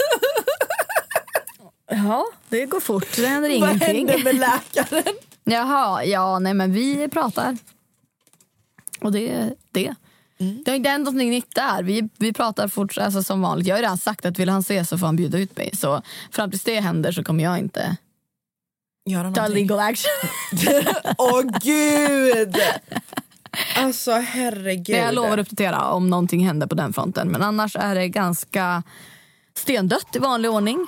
Ja, 1.91 2.25
det 2.49 2.65
går 2.65 2.79
fort, 2.79 3.07
det 3.15 3.27
händer 3.27 3.49
Vad 3.49 3.57
ingenting. 3.69 4.07
hände 4.09 4.23
med 4.23 4.35
läkaren? 4.35 5.03
Jaha, 5.43 6.03
ja 6.05 6.39
nej 6.39 6.53
men 6.53 6.73
vi 6.73 7.07
pratar. 7.09 7.57
Och 9.01 9.11
det 9.11 9.29
är 9.29 9.53
det. 9.71 9.95
Det 10.37 10.71
har 10.71 10.75
inte 10.75 10.89
hänt 10.89 11.05
någonting 11.05 11.29
nytt 11.29 11.55
där. 11.55 11.83
Vi, 11.83 12.09
vi 12.17 12.33
pratar 12.33 12.67
fort, 12.67 12.97
alltså, 12.97 13.23
som 13.23 13.41
vanligt. 13.41 13.67
Jag 13.67 13.75
har 13.75 13.81
redan 13.81 13.97
sagt 13.97 14.25
att 14.25 14.39
vill 14.39 14.49
han 14.49 14.63
se 14.63 14.85
så 14.85 14.97
får 14.97 15.05
han 15.05 15.15
bjuda 15.15 15.37
ut 15.37 15.57
mig. 15.57 15.69
Så 15.75 16.01
fram 16.31 16.51
tills 16.51 16.63
det 16.63 16.79
händer 16.79 17.11
så 17.11 17.23
kommer 17.23 17.43
jag 17.43 17.59
inte 17.59 17.97
Göra 19.09 19.31
ta 19.31 19.47
legal 19.47 19.79
action. 19.79 20.11
Åh 21.17 21.41
gud! 21.61 22.55
Alltså 23.77 24.11
herregud. 24.11 24.97
Jag 24.97 25.15
lovar 25.15 25.37
att 25.37 25.39
uppdatera 25.39 25.89
om 25.89 26.09
någonting 26.09 26.47
händer 26.47 26.67
på 26.67 26.75
den 26.75 26.93
fronten. 26.93 27.27
Men 27.27 27.41
annars 27.41 27.75
är 27.75 27.95
det 27.95 28.07
ganska 28.07 28.83
stendött 29.53 30.15
i 30.15 30.19
vanlig 30.19 30.51
ordning. 30.51 30.87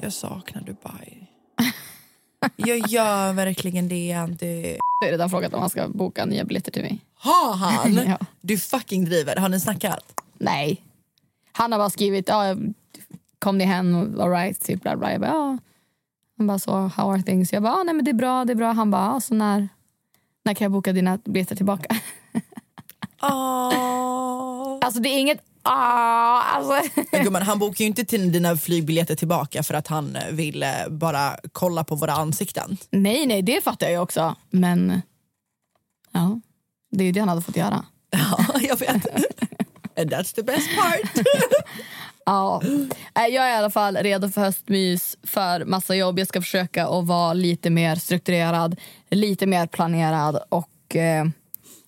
Jag 0.00 0.12
saknar 0.12 0.62
Dubai. 0.62 1.26
Jag 2.56 2.78
gör 2.88 3.32
verkligen 3.32 3.88
det. 3.88 4.12
Anty. 4.12 4.62
Jag 5.00 5.06
har 5.06 5.10
redan 5.10 5.30
frågat 5.30 5.54
om 5.54 5.60
han 5.60 5.70
ska 5.70 5.88
boka 5.88 6.24
nya 6.24 6.44
biljetter 6.44 6.72
till 6.72 6.82
mig. 6.82 7.00
Har 7.14 7.54
han? 7.56 7.94
Ja. 8.06 8.18
Du 8.40 8.58
fucking 8.58 9.04
driver. 9.04 9.36
Har 9.36 9.48
ni 9.48 9.60
snackat? 9.60 10.20
Nej. 10.38 10.82
Han 11.52 11.72
har 11.72 11.78
bara 11.78 11.90
skrivit, 11.90 12.28
ja, 12.28 12.56
kom 13.38 13.58
ni 13.58 13.64
hem, 13.64 14.20
alright, 14.20 14.60
typ 14.60 14.82
bla 14.82 14.96
bla. 14.96 15.12
Jag 15.12 15.20
bara, 15.20 15.30
ja. 15.30 15.58
Han 16.38 16.46
bara, 16.46 16.58
så 16.58 16.72
how 16.72 17.12
are 17.12 17.22
things? 17.22 17.52
Jag 17.52 17.62
bara, 17.62 17.72
ah, 17.72 17.82
nej 17.82 17.94
men 17.94 18.04
det 18.04 18.10
är 18.10 18.14
bra, 18.14 18.44
det 18.44 18.52
är 18.52 18.54
bra. 18.54 18.72
Han 18.72 18.90
bara, 18.90 19.20
så 19.20 19.34
när, 19.34 19.68
när 20.44 20.54
kan 20.54 20.64
jag 20.64 20.72
boka 20.72 20.92
dina 20.92 21.18
biljetter 21.24 21.56
tillbaka? 21.56 21.96
Oh. 23.22 24.78
Alltså 24.82 25.00
det 25.00 25.08
är 25.08 25.18
inget, 25.18 25.40
ah, 25.66 26.42
alltså. 26.42 27.00
Gumman, 27.22 27.42
han 27.42 27.58
bokar 27.58 27.80
ju 27.80 27.86
inte 27.86 28.04
till 28.04 28.32
dina 28.32 28.56
flygbiljetter 28.56 29.14
tillbaka 29.14 29.62
för 29.62 29.74
att 29.74 29.86
han 29.86 30.18
vill 30.30 30.62
eh, 30.62 30.68
bara 30.90 31.36
kolla 31.52 31.84
på 31.84 31.94
våra 31.94 32.12
ansikten. 32.12 32.76
Nej, 32.90 33.26
nej, 33.26 33.42
det 33.42 33.64
fattar 33.64 33.86
jag 33.86 33.92
ju 33.92 33.98
också. 33.98 34.34
Men 34.50 35.02
ja, 36.12 36.40
det 36.90 37.04
är 37.04 37.06
ju 37.06 37.12
det 37.12 37.20
han 37.20 37.28
hade 37.28 37.42
fått 37.42 37.56
göra. 37.56 37.84
Ja, 38.10 38.60
jag 38.60 38.78
vet. 38.78 39.06
And 39.98 40.12
that's 40.12 40.34
the 40.34 40.42
best 40.42 40.68
part. 40.76 41.26
Ja. 42.28 42.62
Jag 43.14 43.34
är 43.34 43.50
i 43.50 43.56
alla 43.56 43.70
fall 43.70 43.96
redo 43.96 44.28
för 44.28 44.40
höstmys, 44.40 45.16
för 45.22 45.64
massa 45.64 45.94
jobb. 45.94 46.18
Jag 46.18 46.28
ska 46.28 46.40
försöka 46.40 46.86
att 46.86 47.06
vara 47.06 47.32
lite 47.32 47.70
mer 47.70 47.96
strukturerad, 47.96 48.76
lite 49.10 49.46
mer 49.46 49.66
planerad 49.66 50.42
och 50.48 50.96
eh, 50.96 51.26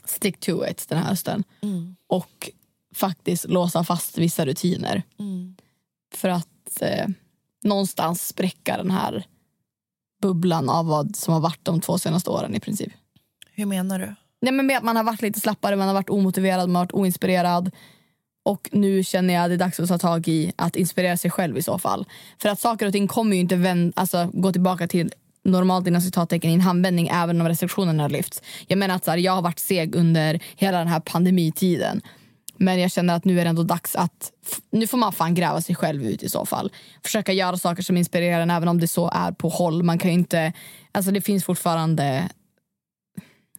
stick 0.05 0.41
to 0.41 0.67
it 0.67 0.89
den 0.89 0.99
här 0.99 1.05
hösten. 1.05 1.45
Och 2.09 2.51
faktiskt 2.99 3.49
låsa 3.49 3.85
fast 3.85 4.19
vissa 4.19 4.47
rutiner. 4.47 5.03
För 6.15 6.29
att 6.29 6.83
eh, 6.83 7.07
någonstans 7.65 8.29
spräcka 8.29 8.77
den 8.77 8.91
här 8.91 9.25
bubblan 10.23 10.69
av 10.69 10.87
vad 10.87 11.17
som 11.17 11.35
har 11.35 11.41
varit 11.41 11.65
de 11.65 11.81
två 11.81 11.99
senaste 11.99 12.31
åren 12.31 12.55
i 12.55 12.61
princip. 12.61 12.93
Hur 13.53 13.67
menar 13.67 13.99
du? 13.99 14.15
Nej, 14.41 14.53
men 14.53 14.67
med 14.67 14.77
att 14.77 14.85
man 14.85 14.97
har 14.97 15.05
varit 15.05 15.23
lite 15.23 15.41
slappare, 15.41 15.77
man 15.77 15.87
har 15.87 15.95
varit 15.95 16.11
omotiverad, 16.11 16.69
man 16.69 16.77
har 16.77 16.83
varit 16.83 16.93
oinspirerad. 16.93 17.71
Och 18.45 18.69
nu 18.73 19.05
känner 19.05 19.35
jag 19.35 19.43
att 19.45 19.51
det 19.51 19.55
är 19.55 19.59
dags 19.59 19.81
att 19.81 19.89
ta 19.89 19.99
tag 19.99 20.29
i 20.29 20.53
att 20.57 20.77
inspirera 20.77 21.17
sig 21.17 21.31
själv 21.31 21.59
i 21.59 21.63
så 21.63 21.79
fall. 21.79 22.07
För 22.39 22.49
att 22.49 22.61
saker 22.61 22.87
och 22.87 22.93
ting 22.93 23.09
kommer 23.09 23.37
ju 23.37 23.41
inte 23.41 23.57
vän- 23.57 23.93
alltså, 23.97 24.31
gå 24.33 24.53
tillbaka 24.53 24.89
till 24.89 25.13
normalt 25.45 25.87
inom 25.87 26.01
citattecken 26.01 26.51
i 26.51 26.55
en 26.55 26.61
handvändning 26.61 27.09
även 27.13 27.41
om 27.41 27.49
restriktionerna 27.49 28.03
har 28.03 28.11
lyfts. 28.11 28.43
Jag 28.67 28.79
menar 28.79 28.95
att 28.95 29.05
så 29.05 29.11
här, 29.11 29.19
jag 29.19 29.33
har 29.33 29.43
varit 29.43 29.59
seg 29.59 29.95
under 29.95 30.41
hela 30.57 30.79
den 30.79 30.89
här 30.89 31.01
pandemitiden. 31.01 32.03
Men 32.59 32.81
jag 32.81 32.91
känner 32.91 33.15
att 33.15 33.25
nu 33.25 33.41
är 33.41 33.45
det 33.45 33.51
ändå 33.51 33.63
dags 33.63 33.97
att 33.97 34.33
nu 34.71 34.87
får 34.87 34.99
man 34.99 35.13
fan 35.13 35.35
gräva 35.35 35.61
sig 35.61 35.75
själv 35.75 36.03
ut 36.03 36.23
i 36.23 36.29
så 36.29 36.47
fall. 36.47 36.73
Försöka 37.03 37.33
göra 37.33 37.57
saker 37.57 37.83
som 37.83 37.97
inspirerar 37.97 38.41
en 38.41 38.51
även 38.51 38.69
om 38.69 38.81
det 38.81 38.89
så 38.89 39.11
är 39.15 39.33
på 39.33 39.49
håll. 39.49 39.83
Man 39.83 39.99
kan 39.99 40.11
ju 40.11 40.15
inte, 40.15 40.53
alltså 40.93 41.11
det 41.11 41.21
finns 41.21 41.45
fortfarande 41.45 42.29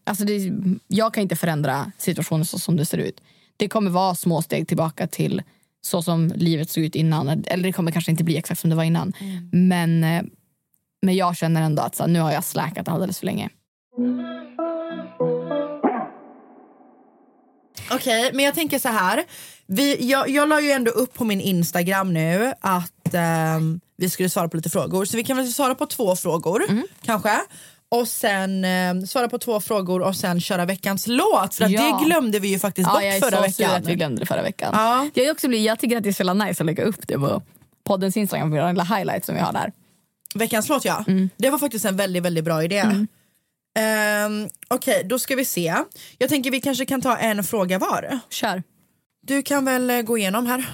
Alltså 0.04 0.26
det, 0.26 0.52
jag 0.88 1.14
kan 1.14 1.22
inte 1.24 1.36
förändra 1.36 1.92
situationen 1.98 2.46
så 2.46 2.60
som 2.60 2.76
det 2.76 2.86
ser 2.86 2.98
ut. 2.98 3.22
Det 3.58 3.70
kommer 3.70 3.92
vara 3.92 4.16
små 4.16 4.42
steg 4.42 4.68
tillbaka 4.68 5.08
till 5.08 5.42
så 5.82 6.02
som 6.02 6.32
livet 6.36 6.70
såg 6.70 6.84
ut 6.84 6.96
innan. 6.96 7.44
Eller 7.48 7.64
det 7.64 7.74
kommer 7.74 7.92
kanske 7.92 8.12
inte 8.12 8.24
bli 8.24 8.38
exakt 8.38 8.62
som 8.62 8.70
det 8.70 8.76
var 8.76 8.84
innan. 8.84 9.14
Men, 9.52 10.04
eh, 10.04 10.24
men 11.02 11.16
jag 11.16 11.38
känner 11.38 11.62
ändå 11.62 11.82
att 11.82 11.96
så, 11.96 12.08
nu 12.08 12.20
har 12.20 12.32
jag 12.32 12.44
släkat 12.44 12.88
alldeles 12.88 13.20
för 13.20 13.26
länge. 13.26 13.50
Okej, 17.92 18.30
men 18.34 18.46
jag 18.46 18.56
tänker 18.56 18.80
så 18.80 18.89
här. 18.89 19.24
Vi, 19.68 20.10
jag, 20.10 20.30
jag 20.30 20.50
la 20.50 20.62
ju 20.62 20.72
ändå 20.72 20.92
upp 20.92 21.13
på 21.13 21.24
min 21.26 21.42
Instagram 21.42 22.13
nu 22.13 22.54
att 22.62 23.13
ehm, 23.13 23.80
vi 23.98 24.10
skulle 24.10 24.30
svara 24.30 24.50
på 24.50 24.58
lite 24.58 24.70
frågor. 24.70 25.06
Så 25.06 25.18
vi 25.18 25.24
kan 25.24 25.38
väl 25.38 25.54
svara 25.54 25.76
på 25.76 25.86
två 25.86 26.15
frågor 26.15 26.63
kanske. 27.06 27.39
Och 27.92 28.08
sen 28.08 28.65
eh, 28.65 29.04
svara 29.08 29.30
på 29.30 29.38
två 29.38 29.60
frågor 29.62 30.02
och 30.02 30.15
sen 30.15 30.42
köra 30.42 30.65
veckans 30.65 31.08
låt. 31.08 31.56
För 31.56 31.70
Ja. 31.70 32.00
det 32.00 32.06
glömde 32.06 32.39
vi 32.39 32.48
ju 32.48 32.60
faktiskt 32.60 32.88
Ja, 32.88 32.94
bort 32.94 33.04
jag 33.04 33.15
är 33.15 33.20
förra 33.20 33.36
så 33.36 33.42
veckan. 33.42 33.72
att 33.76 33.88
vi 33.88 33.96
glömde 33.96 34.20
det 34.22 34.26
förra 34.26 34.42
veckan. 34.42 34.70
Ja. 34.74 35.10
Jag, 35.13 35.32
också, 35.32 35.48
jag 35.48 35.80
tycker 35.80 35.98
att 35.98 36.04
det 36.04 36.10
är 36.10 36.13
så 36.13 36.34
nice 36.34 36.63
att 36.63 36.65
lägga 36.65 36.84
upp 36.84 37.08
det 37.08 37.15
på 37.18 37.42
poddens 37.84 38.18
Instagram, 38.18 38.52
våra 38.52 38.72
lilla 38.72 38.84
highlights 38.84 39.26
som 39.26 39.36
vi 39.36 39.42
har 39.42 39.54
där. 39.54 39.72
Veckans 40.36 40.70
låt 40.70 40.86
ja. 40.86 41.04
Mm. 41.08 41.30
Det 41.38 41.50
var 41.50 41.60
faktiskt 41.60 41.86
en 41.86 41.98
väldigt 41.98 42.24
väldigt 42.24 42.44
bra 42.46 42.63
idé. 42.63 42.84
Ehm, 43.79 44.47
Okej, 44.67 45.03
då 45.10 45.19
ska 45.19 45.36
vi 45.36 45.45
se. 45.45 45.75
Jag 46.17 46.29
tänker 46.29 46.51
vi 46.51 46.62
kanske 46.62 46.86
kan 46.86 47.01
ta 47.01 47.17
en 47.17 47.43
fråga 47.43 47.79
var. 47.79 48.19
Kör. 48.29 48.63
Du 49.27 49.41
kan 49.41 49.65
väl 49.65 49.89
eh, 49.89 50.01
gå 50.01 50.17
igenom 50.17 50.45
här. 50.45 50.69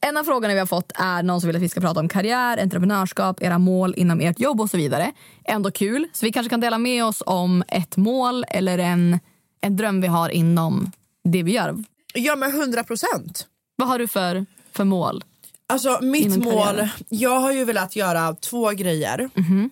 En 0.00 0.16
av 0.16 0.24
frågorna 0.24 0.54
vi 0.54 0.58
har 0.60 0.66
fått 0.66 0.92
är 0.94 1.22
någon 1.22 1.40
som 1.40 1.46
vill 1.48 1.56
att 1.56 1.62
vi 1.62 1.68
ska 1.68 1.80
prata 1.80 2.00
om 2.00 2.08
karriär, 2.08 2.58
entreprenörskap, 2.62 3.42
era 3.42 3.58
mål 3.58 3.94
inom 3.96 4.20
ert 4.20 4.40
jobb 4.40 4.60
och 4.60 4.70
så 4.70 4.76
vidare. 4.76 5.12
Ändå 5.44 5.70
kul. 5.70 6.08
Så 6.12 6.26
vi 6.26 6.32
kanske 6.32 6.50
kan 6.50 6.60
dela 6.60 6.78
med 6.78 7.04
oss 7.04 7.22
om 7.26 7.64
ett 7.68 7.96
mål 7.96 8.44
eller 8.48 8.78
en, 8.78 9.18
en 9.60 9.76
dröm 9.76 10.00
vi 10.00 10.06
har 10.06 10.28
inom 10.28 10.92
det 11.24 11.42
vi 11.42 11.52
gör. 11.52 11.84
Ja 12.14 12.36
men 12.36 12.50
100 12.50 12.84
procent. 12.84 13.46
Vad 13.76 13.88
har 13.88 13.98
du 13.98 14.08
för, 14.08 14.46
för 14.72 14.84
mål? 14.84 15.24
Alltså 15.68 15.98
mitt 16.02 16.36
mål, 16.44 16.88
jag 17.08 17.40
har 17.40 17.52
ju 17.52 17.64
velat 17.64 17.96
göra 17.96 18.34
två 18.34 18.70
grejer 18.70 19.30
Mhm. 19.34 19.70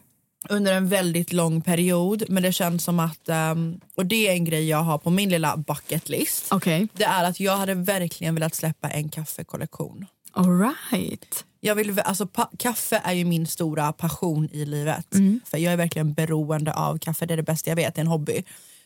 Under 0.51 0.73
en 0.73 0.89
väldigt 0.89 1.33
lång 1.33 1.61
period 1.61 2.25
men 2.29 2.43
det 2.43 2.53
känns 2.53 2.85
som 2.85 3.01
att, 3.01 3.29
ehm, 3.29 3.81
och 3.95 4.07
det 4.07 4.29
är 4.29 4.33
en 4.33 4.45
grej 4.45 4.69
jag 4.69 4.83
har 4.83 4.99
på 4.99 5.11
min 5.11 5.29
lilla 5.29 5.57
bucket 5.57 6.09
list. 6.09 6.47
Okej. 6.51 6.89
Det 6.93 7.05
är 7.05 7.25
att 7.25 7.41
jag 7.41 7.57
hade 7.57 7.75
verkligen 7.75 8.35
velat 8.35 8.55
släppa 8.55 8.89
en 8.89 9.09
kaffekollektion. 9.09 10.07
All 10.33 10.61
right. 10.61 11.45
Jag 11.61 11.75
vill, 11.75 12.01
alltså, 12.01 12.29
kaffe 12.59 13.01
är 13.05 13.13
ju 13.13 13.25
min 13.25 13.47
stora 13.47 13.93
passion 13.93 14.49
i 14.53 14.65
livet. 14.65 15.15
Mm. 15.15 15.41
För 15.45 15.59
Jag 15.59 15.73
är 15.73 15.77
verkligen 15.77 16.15
beroende 16.15 16.75
av 16.75 16.99
kaffe, 16.99 17.27
det 17.27 17.35
är 17.35 17.37
det 17.37 17.43
bästa 17.43 17.71
jag 17.71 17.77
vet, 17.77 17.95
det 17.95 17.99
är 17.99 18.05
en 18.05 18.07
hobby. 18.07 18.43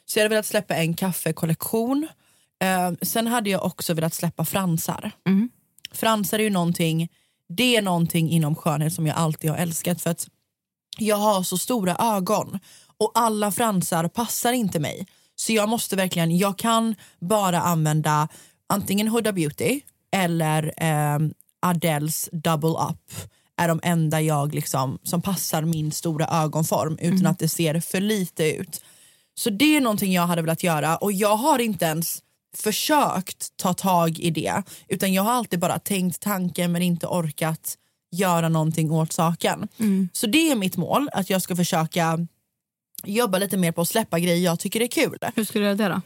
Så 0.07 0.19
jag 0.19 0.25
hade 0.25 0.35
velat 0.35 0.47
släppa 0.47 0.75
en 0.75 0.95
kaffekollektion. 0.95 2.09
Eh, 2.63 2.93
sen 3.03 3.27
hade 3.27 3.51
jag 3.51 3.65
också 3.65 3.95
velat 3.95 4.15
släppa 4.15 4.45
fransar. 4.45 5.11
Mm. 5.27 5.49
Fransar 5.93 6.39
är 6.39 6.43
ju 6.43 6.51
någonting, 6.51 7.09
det 7.49 7.77
är 7.77 7.83
någonting 7.83 8.31
inom 8.31 8.55
skönhet 8.55 8.93
som 8.93 9.07
jag 9.07 9.17
alltid 9.17 9.51
har 9.51 9.59
älskat. 9.59 10.03
För 10.03 10.11
att 10.11 10.29
jag 11.03 11.17
har 11.17 11.43
så 11.43 11.59
stora 11.59 11.97
ögon 11.97 12.59
och 12.99 13.13
alla 13.15 13.53
fransar 13.53 14.09
passar 14.09 14.53
inte 14.53 14.81
mig. 14.81 15.07
Så 15.37 15.53
jag 15.53 15.69
måste 15.69 15.97
verkligen, 15.97 16.39
jag 16.39 16.59
kan 16.59 16.95
bara 17.21 17.61
använda 17.61 18.29
antingen 18.67 19.09
Huda 19.09 19.33
Beauty 19.33 19.81
eller 20.13 20.75
ehm, 20.77 21.35
Adeles 21.63 22.29
Double 22.33 22.71
Up 22.91 23.31
är 23.57 23.69
de 23.69 23.81
enda 23.83 24.21
jag 24.21 24.55
liksom, 24.55 24.99
som 25.03 25.23
passar 25.23 25.63
min 25.63 25.93
stora 25.93 26.27
ögonform 26.27 26.99
utan 27.01 27.27
att 27.27 27.39
det 27.39 27.49
ser 27.49 27.81
för 27.81 28.01
lite 28.01 28.53
ut. 28.53 28.83
Så 29.35 29.51
det 29.51 29.77
är 29.77 29.81
någonting 29.81 30.13
jag 30.13 30.27
hade 30.27 30.43
velat 30.43 30.63
göra 30.63 30.97
och 30.97 31.13
jag 31.13 31.37
har 31.37 31.59
inte 31.59 31.85
ens 31.85 32.23
försökt 32.57 33.57
ta 33.57 33.75
tag 33.75 34.19
i 34.19 34.31
det 34.31 34.63
utan 34.89 35.13
jag 35.13 35.23
har 35.23 35.33
alltid 35.33 35.59
bara 35.59 35.79
tänkt 35.79 36.21
tanken 36.21 36.73
men 36.73 36.83
inte 36.83 37.07
orkat 37.07 37.77
göra 38.11 38.49
någonting 38.49 38.91
åt 38.91 39.13
saken. 39.13 39.69
Så 40.13 40.27
det 40.27 40.51
är 40.51 40.57
mitt 40.57 40.77
mål, 40.77 41.09
att 41.13 41.31
jag 41.31 41.43
ska 41.43 41.57
försöka 41.57 42.27
jobba 43.05 43.39
lite 43.39 43.57
mer 43.57 43.73
på 43.73 43.81
att 43.81 43.89
släppa 43.89 44.19
grejer 44.19 44.45
jag 44.45 44.59
tycker 44.59 44.81
är 44.81 44.87
kul. 44.87 45.19
Hur 45.37 45.45
skulle 45.45 45.65
du 45.65 45.69
göra 45.83 45.89
det 45.89 45.95
då? 45.95 46.01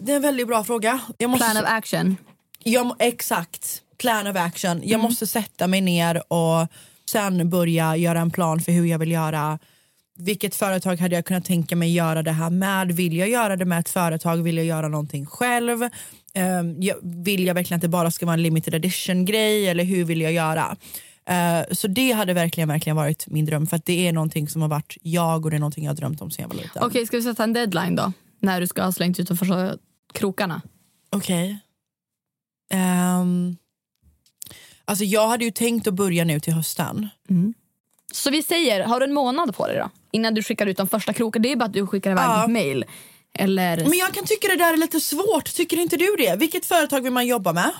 Det 0.00 0.12
är 0.12 0.16
en 0.16 0.22
väldigt 0.22 0.46
bra 0.46 0.64
fråga. 0.64 1.00
Måste, 1.20 1.44
Plan 1.44 1.56
of 1.56 1.64
action. 1.70 2.16
jag, 2.64 2.96
exakt, 2.98 3.82
plan 3.98 4.26
of 4.26 4.36
action. 4.36 4.78
Jag 4.82 4.88
Mm. 4.90 5.00
måste 5.00 5.26
sätta 5.26 5.66
mig 5.66 5.80
ner 5.80 6.32
och 6.32 6.66
sen 7.10 7.50
börja 7.50 7.96
göra 7.96 8.20
en 8.20 8.30
plan 8.30 8.60
för 8.60 8.72
hur 8.72 8.84
jag 8.86 8.98
vill 8.98 9.10
göra 9.10 9.58
vilket 10.18 10.54
företag 10.54 10.96
hade 11.00 11.14
jag 11.14 11.24
kunnat 11.26 11.44
tänka 11.44 11.76
mig 11.76 11.94
göra 11.94 12.22
det 12.22 12.32
här 12.32 12.50
med? 12.50 12.92
Vill 12.92 13.16
jag 13.16 13.28
göra 13.28 13.56
det 13.56 13.64
med 13.64 13.78
ett 13.78 13.88
företag? 13.88 14.36
Vill 14.36 14.56
jag 14.56 14.66
göra 14.66 14.88
någonting 14.88 15.26
själv? 15.26 15.88
Jag, 16.78 16.96
vill 17.02 17.46
jag 17.46 17.54
verkligen 17.54 17.76
att 17.76 17.82
det 17.82 17.88
bara 17.88 18.10
ska 18.10 18.26
vara 18.26 18.34
en 18.34 18.42
limited 18.42 18.74
edition 18.74 19.24
grej 19.24 19.68
eller 19.68 19.84
hur 19.84 20.04
vill 20.04 20.20
jag 20.20 20.32
göra? 20.32 20.76
Uh, 21.30 21.74
så 21.74 21.88
det 21.88 22.12
hade 22.12 22.34
verkligen, 22.34 22.68
verkligen 22.68 22.96
varit 22.96 23.26
min 23.26 23.44
dröm 23.44 23.66
för 23.66 23.76
att 23.76 23.84
det 23.84 24.08
är 24.08 24.12
någonting 24.12 24.48
som 24.48 24.62
har 24.62 24.68
varit 24.68 24.96
jag 25.02 25.44
och 25.44 25.50
det 25.50 25.56
är 25.56 25.60
någonting 25.60 25.84
jag 25.84 25.90
har 25.90 25.96
drömt 25.96 26.22
om 26.22 26.30
sen 26.30 26.42
jag 26.42 26.48
var 26.48 26.56
liten. 26.56 26.70
Okej, 26.74 26.86
okay, 26.86 27.06
ska 27.06 27.16
vi 27.16 27.22
sätta 27.22 27.44
en 27.44 27.52
deadline 27.52 27.96
då? 27.96 28.12
När 28.40 28.60
du 28.60 28.66
ska 28.66 28.82
ha 28.82 28.92
slängt 28.92 29.20
ut 29.20 29.28
första 29.28 29.76
krokarna? 30.12 30.62
Okej. 31.10 31.58
Okay. 32.70 32.80
Um, 32.80 32.82
ehm, 32.82 33.56
alltså 34.84 35.04
jag 35.04 35.28
hade 35.28 35.44
ju 35.44 35.50
tänkt 35.50 35.86
att 35.86 35.94
börja 35.94 36.24
nu 36.24 36.40
till 36.40 36.52
hösten. 36.52 37.08
Mm. 37.30 37.54
Så 38.12 38.30
vi 38.30 38.42
säger, 38.42 38.84
har 38.84 39.00
du 39.00 39.06
en 39.06 39.14
månad 39.14 39.56
på 39.56 39.66
dig 39.66 39.76
då? 39.76 39.90
Innan 40.10 40.34
du 40.34 40.42
skickar 40.42 40.66
ut 40.66 40.76
de 40.76 40.88
första 40.88 41.12
krokarna. 41.12 41.42
Det 41.42 41.52
är 41.52 41.56
bara 41.56 41.64
att 41.64 41.72
du 41.72 41.86
skickar 41.86 42.10
iväg 42.10 42.24
ja. 42.24 42.44
ett 42.44 42.50
mail. 42.50 42.84
Eller... 43.38 43.76
Men 43.76 43.98
jag 43.98 44.14
kan 44.14 44.24
tycka 44.24 44.48
det 44.48 44.56
där 44.56 44.72
är 44.72 44.76
lite 44.76 45.00
svårt. 45.00 45.54
Tycker 45.54 45.76
inte 45.76 45.96
du 45.96 46.16
det? 46.18 46.36
Vilket 46.36 46.66
företag 46.66 47.00
vill 47.00 47.12
man 47.12 47.26
jobba 47.26 47.52
med? 47.52 47.72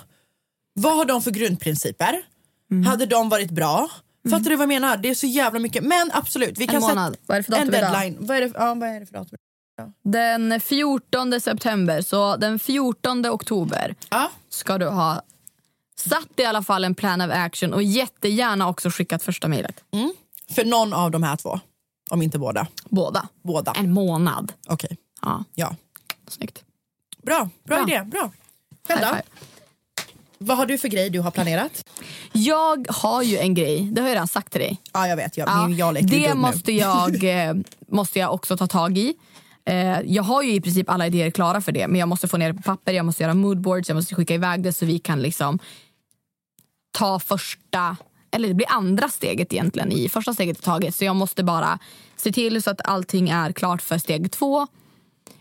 Vad 0.74 0.96
har 0.96 1.04
de 1.04 1.22
för 1.22 1.30
grundprinciper? 1.30 2.22
Mm. 2.70 2.86
Hade 2.86 3.06
de 3.06 3.28
varit 3.28 3.50
bra? 3.50 3.88
Mm. 4.26 4.38
Fattar 4.38 4.50
du 4.50 4.56
vad 4.56 4.62
jag 4.62 4.68
menar? 4.68 4.96
Det 4.96 5.08
är 5.08 5.14
så 5.14 5.26
jävla 5.26 5.58
mycket. 5.58 5.84
Men 5.84 6.10
absolut, 6.12 6.58
vi 6.58 6.66
kan 6.66 6.74
en 6.76 6.80
månad. 6.80 7.16
Vad 7.26 7.36
är 7.36 7.40
det 7.40 7.44
för 7.44 7.52
datum 7.52 7.74
en 7.74 7.80
deadline. 7.80 8.16
Vad 8.20 8.36
är, 8.36 8.40
det, 8.40 8.52
ja, 8.54 8.74
vad 8.74 8.88
är 8.88 9.00
det 9.00 9.06
för 9.06 9.14
datum? 9.14 9.38
Ja. 9.76 9.92
Den 10.02 10.60
14 10.60 11.40
september, 11.40 12.02
så 12.02 12.36
den 12.36 12.58
14 12.58 13.26
oktober 13.26 13.94
ja. 14.10 14.30
ska 14.48 14.78
du 14.78 14.86
ha 14.86 15.22
satt 15.98 16.40
i 16.40 16.44
alla 16.44 16.62
fall 16.62 16.84
en 16.84 16.94
plan 16.94 17.20
of 17.20 17.30
action 17.30 17.74
och 17.74 17.82
jättegärna 17.82 18.68
också 18.68 18.90
skickat 18.90 19.22
första 19.22 19.48
mejlet. 19.48 19.84
Mm. 19.92 20.12
För 20.50 20.64
någon 20.64 20.92
av 20.92 21.10
de 21.10 21.22
här 21.22 21.36
två? 21.36 21.60
Om 22.10 22.22
inte 22.22 22.38
båda? 22.38 22.66
Båda. 22.84 23.28
båda. 23.42 23.72
En 23.72 23.92
månad. 23.92 24.52
Okej. 24.66 24.74
Okay. 24.74 24.96
Ja. 25.22 25.44
ja. 25.54 25.76
Snyggt. 26.28 26.64
Bra, 27.22 27.48
bra, 27.64 27.76
bra. 27.76 27.88
idé. 27.88 28.04
Bra. 28.04 28.32
Själv 28.88 29.00
då? 29.00 29.16
Vad 30.38 30.56
har 30.56 30.66
du 30.66 30.78
för 30.78 30.88
grej 30.88 31.10
du 31.10 31.20
har 31.20 31.30
planerat? 31.30 31.84
Jag 32.32 32.86
har 32.90 33.22
ju 33.22 33.38
en 33.38 33.54
grej, 33.54 33.88
det 33.92 34.00
har 34.00 34.08
jag 34.08 34.14
redan 34.14 34.28
sagt 34.28 34.52
till 34.52 34.60
dig. 34.60 34.80
Ja, 34.92 35.08
jag 35.08 35.16
vet. 35.16 35.36
Jag, 35.36 35.48
ja, 35.48 35.70
jag 35.70 36.06
det 36.06 36.34
måste 36.34 36.72
jag, 36.72 37.24
eh, 37.24 37.54
måste 37.88 38.18
jag 38.18 38.34
också 38.34 38.56
ta 38.56 38.66
tag 38.66 38.98
i. 38.98 39.14
Eh, 39.64 40.00
jag 40.00 40.22
har 40.22 40.42
ju 40.42 40.52
i 40.52 40.60
princip 40.60 40.90
alla 40.90 41.06
idéer 41.06 41.30
klara 41.30 41.60
för 41.60 41.72
det 41.72 41.88
men 41.88 42.00
jag 42.00 42.08
måste 42.08 42.28
få 42.28 42.36
ner 42.36 42.52
det 42.52 42.54
på 42.54 42.62
papper, 42.62 42.92
jag 42.92 43.06
måste 43.06 43.22
göra 43.22 43.34
moodboards, 43.34 43.88
jag 43.88 43.96
måste 43.96 44.14
skicka 44.14 44.34
iväg 44.34 44.62
det 44.62 44.72
så 44.72 44.86
vi 44.86 44.98
kan 44.98 45.22
liksom 45.22 45.58
ta 46.92 47.18
första 47.18 47.96
eller 48.30 48.48
det 48.48 48.54
blir 48.54 48.70
andra 48.70 49.08
steget 49.08 49.52
egentligen 49.52 49.92
i 49.92 50.08
första 50.08 50.34
steget 50.34 50.62
taget. 50.62 50.94
Så 50.94 51.04
jag 51.04 51.16
måste 51.16 51.44
bara 51.44 51.78
se 52.16 52.32
till 52.32 52.62
så 52.62 52.70
att 52.70 52.80
allting 52.84 53.28
är 53.28 53.52
klart 53.52 53.82
för 53.82 53.98
steg 53.98 54.32
två. 54.32 54.66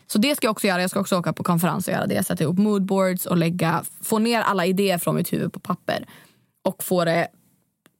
Så 0.08 0.18
det 0.18 0.36
ska 0.36 0.48
jag 0.48 0.52
också 0.52 0.68
göra. 0.68 0.82
Jag 0.82 0.90
ska 0.90 1.00
också 1.00 1.18
åka 1.18 1.34
på 1.34 1.44
konferens 1.44 1.88
och 1.88 1.94
göra 1.94 2.08
det. 2.08 2.24
Sätta 2.24 2.44
ihop 2.44 2.58
moodboards 2.58 3.26
och 3.26 3.38
lägga, 3.38 3.84
få 4.02 4.20
ner 4.20 4.42
alla 4.42 4.66
idéer 4.66 4.98
från 4.98 5.16
mitt 5.16 5.34
huvud 5.34 5.54
på 5.54 5.60
papper. 5.60 6.06
Och 6.64 6.84
få 6.84 7.06
det, 7.06 7.28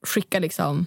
skicka 0.08 0.40
liksom, 0.40 0.86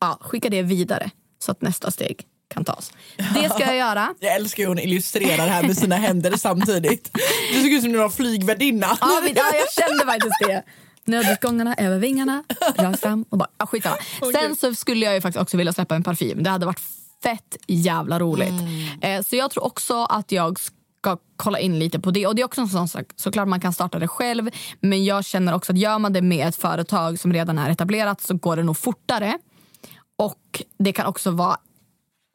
ja, 0.00 0.18
skicka 0.20 0.48
det 0.48 0.62
vidare 0.62 1.10
så 1.38 1.52
att 1.52 1.62
nästa 1.62 1.90
steg 1.90 2.26
kan 2.48 2.64
tas. 2.64 2.92
Det 3.16 3.48
ska 3.48 3.60
jag 3.60 3.76
göra. 3.76 4.14
Jag 4.20 4.34
älskar 4.34 4.62
hur 4.62 4.68
hon 4.68 4.78
illustrerar 4.78 5.46
här 5.46 5.62
med 5.62 5.76
sina 5.76 5.96
händer 5.96 6.36
samtidigt. 6.36 7.18
Du 7.52 7.62
såg 7.62 7.72
ut 7.72 7.82
som 7.82 7.92
du 7.92 7.98
var 7.98 8.10
flygvärdinna. 8.10 8.98
Ja, 9.00 9.22
ja, 9.34 9.52
jag 9.54 9.72
kände 9.88 10.04
faktiskt 10.04 10.34
det. 10.40 10.62
Nödutgångarna 11.04 11.74
över 11.74 11.98
vingarna, 11.98 12.44
rakt 12.76 13.00
fram 13.00 13.24
och 13.28 13.38
bara, 13.38 13.48
ah, 13.56 13.66
skitsamma. 13.66 13.96
Sen 14.32 14.56
så 14.56 14.74
skulle 14.74 15.06
jag 15.06 15.14
ju 15.14 15.20
faktiskt 15.20 15.42
också 15.42 15.56
vilja 15.56 15.72
släppa 15.72 15.94
en 15.94 16.02
parfym. 16.02 16.42
Det 16.42 16.50
hade 16.50 16.66
varit 16.66 16.80
fett 17.22 17.56
jävla 17.66 18.18
roligt. 18.18 18.48
Mm. 18.48 19.00
Eh, 19.00 19.22
så 19.22 19.36
jag 19.36 19.50
tror 19.50 19.64
också 19.64 20.04
att 20.04 20.32
jag 20.32 20.58
ska 20.60 21.16
kolla 21.36 21.58
in 21.58 21.78
lite 21.78 22.00
på 22.00 22.10
det. 22.10 22.26
Och 22.26 22.34
det 22.34 22.42
är 22.42 22.46
också 22.46 22.60
en 22.60 22.68
sån 22.68 22.88
sak, 22.88 23.06
såklart 23.16 23.48
man 23.48 23.60
kan 23.60 23.72
starta 23.72 23.98
det 23.98 24.08
själv. 24.08 24.50
Men 24.80 25.04
jag 25.04 25.24
känner 25.24 25.54
också 25.54 25.72
att 25.72 25.78
gör 25.78 25.98
man 25.98 26.12
det 26.12 26.22
med 26.22 26.48
ett 26.48 26.56
företag 26.56 27.18
som 27.18 27.32
redan 27.32 27.58
är 27.58 27.70
etablerat 27.70 28.20
så 28.20 28.34
går 28.34 28.56
det 28.56 28.62
nog 28.62 28.76
fortare. 28.76 29.38
Och 30.18 30.62
det 30.78 30.92
kan 30.92 31.06
också 31.06 31.30
vara 31.30 31.56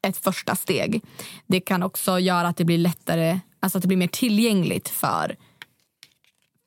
ett 0.08 0.18
första 0.18 0.56
steg. 0.56 1.02
Det 1.48 1.60
kan 1.60 1.84
också 1.84 2.20
göra 2.20 2.48
att 2.48 2.58
det 2.58 2.66
blir 2.66 2.78
lättare, 2.78 3.40
alltså 3.60 3.78
att 3.78 3.82
det 3.82 3.88
blir 3.88 3.98
mer 3.98 4.08
tillgängligt 4.08 4.90
för 4.90 5.36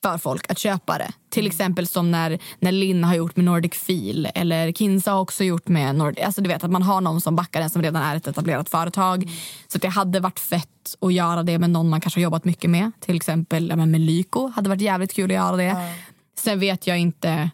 för 0.03 0.19
folk 0.19 0.51
att 0.51 0.59
köpa 0.59 0.99
det. 0.99 1.13
Till 1.31 1.43
mm. 1.43 1.51
exempel 1.51 1.87
som 1.87 2.11
när, 2.11 2.39
när 2.59 2.73
Linn 2.73 3.05
har 3.05 3.15
gjort 3.15 3.37
med 3.37 3.45
Nordic 3.45 3.75
Feel 3.75 4.29
eller 4.35 4.73
Kinsa 4.73 5.13
har 5.13 5.21
också 5.21 5.45
gjort 5.45 5.69
med 5.69 5.95
Nordic. 5.95 6.25
Alltså 6.25 6.41
du 6.41 6.49
vet 6.49 6.65
att 6.65 6.71
man 6.71 6.83
har 6.83 7.01
någon 7.01 7.21
som 7.21 7.37
backar 7.37 7.61
den 7.61 7.71
som 7.71 7.83
redan 7.83 8.03
är 8.03 8.17
ett 8.17 8.27
etablerat 8.27 8.69
företag. 8.69 9.23
Mm. 9.23 9.35
Så 9.69 9.79
det 9.79 9.89
hade 9.89 10.21
varit 10.21 10.41
fett 10.41 10.97
att 11.01 11.13
göra 11.13 11.43
det 11.43 11.59
med 11.59 11.71
någon 11.71 11.89
man 11.89 12.01
kanske 12.01 12.21
har 12.21 12.23
jobbat 12.23 12.45
mycket 12.45 12.71
med. 12.71 12.93
Till 13.01 13.17
exempel 13.17 13.69
ja, 13.69 13.77
med 13.77 14.01
Lyko 14.01 14.49
hade 14.49 14.69
varit 14.69 14.81
jävligt 14.81 15.15
kul 15.15 15.31
att 15.31 15.35
göra 15.35 15.57
det. 15.57 15.65
Mm. 15.65 15.95
Sen 16.39 16.61
vet 16.61 16.87
jag 16.87 16.99
inte. 16.99 17.51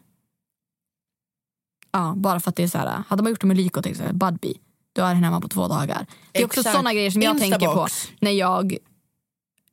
Ja, 1.92 2.14
bara 2.16 2.40
för 2.40 2.50
att 2.50 2.56
det 2.56 2.62
är 2.62 2.68
så 2.68 2.78
här. 2.78 3.02
Hade 3.08 3.22
man 3.22 3.32
gjort 3.32 3.40
det 3.40 3.46
med 3.46 3.56
Lyko 3.56 3.82
till 3.82 3.90
exempel, 3.90 4.16
Budbee. 4.16 4.54
Då 4.94 5.02
är 5.02 5.14
hemma 5.14 5.40
på 5.40 5.48
två 5.48 5.68
dagar. 5.68 6.06
Det 6.32 6.40
är 6.40 6.44
också 6.44 6.62
sådana 6.62 6.94
grejer 6.94 7.10
som 7.10 7.22
jag 7.22 7.34
Instabox. 7.34 7.60
tänker 7.60 7.74
på 7.74 7.86
när 8.20 8.30
jag 8.30 8.76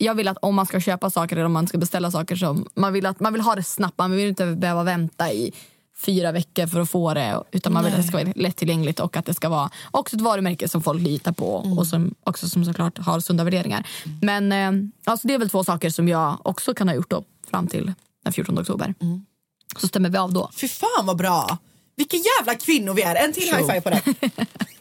jag 0.01 0.15
vill 0.15 0.27
att 0.27 0.37
om 0.41 0.55
man 0.55 0.65
ska 0.65 0.79
köpa 0.79 1.09
saker 1.09 1.35
eller 1.35 1.45
om 1.45 1.53
man 1.53 1.67
ska 1.67 1.77
beställa 1.77 2.11
saker 2.11 2.35
som 2.35 2.67
man 2.75 2.93
vill 2.93 3.05
att 3.05 3.19
man 3.19 3.33
vill 3.33 3.41
ha 3.41 3.55
det 3.55 3.63
snabbt. 3.63 3.97
Man 3.97 4.11
vill 4.11 4.27
inte 4.27 4.45
behöva 4.45 4.83
vänta 4.83 5.31
i 5.31 5.53
fyra 5.97 6.31
veckor 6.31 6.67
för 6.67 6.79
att 6.79 6.89
få 6.89 7.13
det. 7.13 7.43
Utan 7.51 7.73
man 7.73 7.83
vill 7.83 7.93
att 7.93 8.01
det 8.01 8.07
ska 8.07 8.17
vara 8.17 8.33
lättillgängligt 8.35 8.99
och 8.99 9.17
att 9.17 9.25
det 9.25 9.33
ska 9.33 9.49
vara 9.49 9.69
också 9.91 10.15
ett 10.15 10.21
varumärke 10.21 10.67
som 10.67 10.83
folk 10.83 11.01
litar 11.01 11.31
på 11.31 11.61
mm. 11.65 11.77
och 11.77 11.87
som 11.87 12.15
också 12.23 12.49
som 12.49 12.65
såklart 12.65 12.97
har 12.97 13.19
sunda 13.19 13.43
värderingar. 13.43 13.87
Men 14.21 14.51
eh, 14.51 14.89
alltså 15.03 15.27
det 15.27 15.33
är 15.33 15.37
väl 15.37 15.49
två 15.49 15.63
saker 15.63 15.89
som 15.89 16.07
jag 16.07 16.37
också 16.43 16.73
kan 16.73 16.87
ha 16.87 16.95
gjort 16.95 17.09
då 17.09 17.23
fram 17.49 17.67
till 17.67 17.93
den 18.23 18.33
14 18.33 18.59
oktober. 18.59 18.93
Mm. 19.01 19.25
Så 19.77 19.87
stämmer 19.87 20.09
vi 20.09 20.17
av 20.17 20.33
då. 20.33 20.49
Fy 20.53 20.67
fan 20.67 21.05
vad 21.05 21.17
bra! 21.17 21.57
Vilka 21.95 22.17
jävla 22.17 22.55
kvinnor 22.55 22.93
vi 22.93 23.01
är! 23.01 23.15
En 23.15 23.33
till 23.33 23.43
high 23.43 23.67
five 23.67 23.81
på 23.81 23.89
det. 23.89 24.01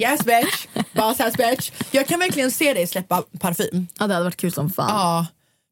Yes 0.00 0.24
bitch, 0.24 0.66
boss 0.92 1.20
ass 1.20 1.36
bitch. 1.36 1.70
Jag 1.90 2.06
kan 2.06 2.20
verkligen 2.20 2.50
se 2.50 2.74
dig 2.74 2.86
släppa 2.86 3.22
parfym. 3.40 3.86
Ja 3.98 4.06
det 4.06 4.14
hade 4.14 4.24
varit 4.24 4.36
kul 4.36 4.52
som 4.52 4.70
fan. 4.70 4.88
Ja. 4.88 5.26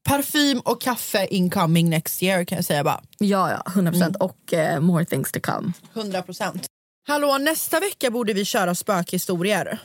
Parfym 0.05 0.61
och 0.61 0.81
kaffe 0.81 1.27
incoming 1.27 1.91
next 1.91 2.23
year 2.23 2.45
kan 2.45 2.57
jag 2.57 2.65
säga 2.65 2.85
bara. 2.85 3.01
Ja, 3.19 3.51
ja 3.51 3.63
100% 3.67 3.95
mm. 3.95 4.15
och 4.21 4.53
uh, 4.53 4.81
more 4.81 5.05
things 5.05 5.33
to 5.33 5.41
come. 5.41 5.73
100%. 5.95 6.65
Hallå, 7.07 7.39
nästa 7.39 7.81
vecka 7.81 8.11
borde 8.11 8.33
vi 8.33 8.45
köra 8.45 8.75
spökhistorier. 8.75 9.79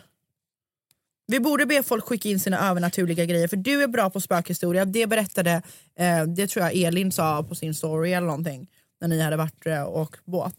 Vi 1.27 1.39
borde 1.39 1.65
be 1.65 1.83
folk 1.83 2.05
skicka 2.05 2.29
in 2.29 2.39
sina 2.39 2.69
övernaturliga 2.69 3.25
grejer 3.25 3.47
för 3.47 3.57
du 3.57 3.83
är 3.83 3.87
bra 3.87 4.09
på 4.09 4.21
spökhistoria. 4.21 4.85
Det 4.85 5.07
berättade, 5.07 5.61
eh, 5.99 6.23
det 6.23 6.47
tror 6.47 6.65
jag 6.65 6.75
Elin 6.75 7.11
sa 7.11 7.43
på 7.43 7.55
sin 7.55 7.73
story 7.73 8.13
eller 8.13 8.27
någonting 8.27 8.67
när 9.01 9.07
ni 9.07 9.21
hade 9.21 9.37
varit 9.37 9.65
eh, 9.65 9.83
och 9.83 10.17
båt. 10.25 10.55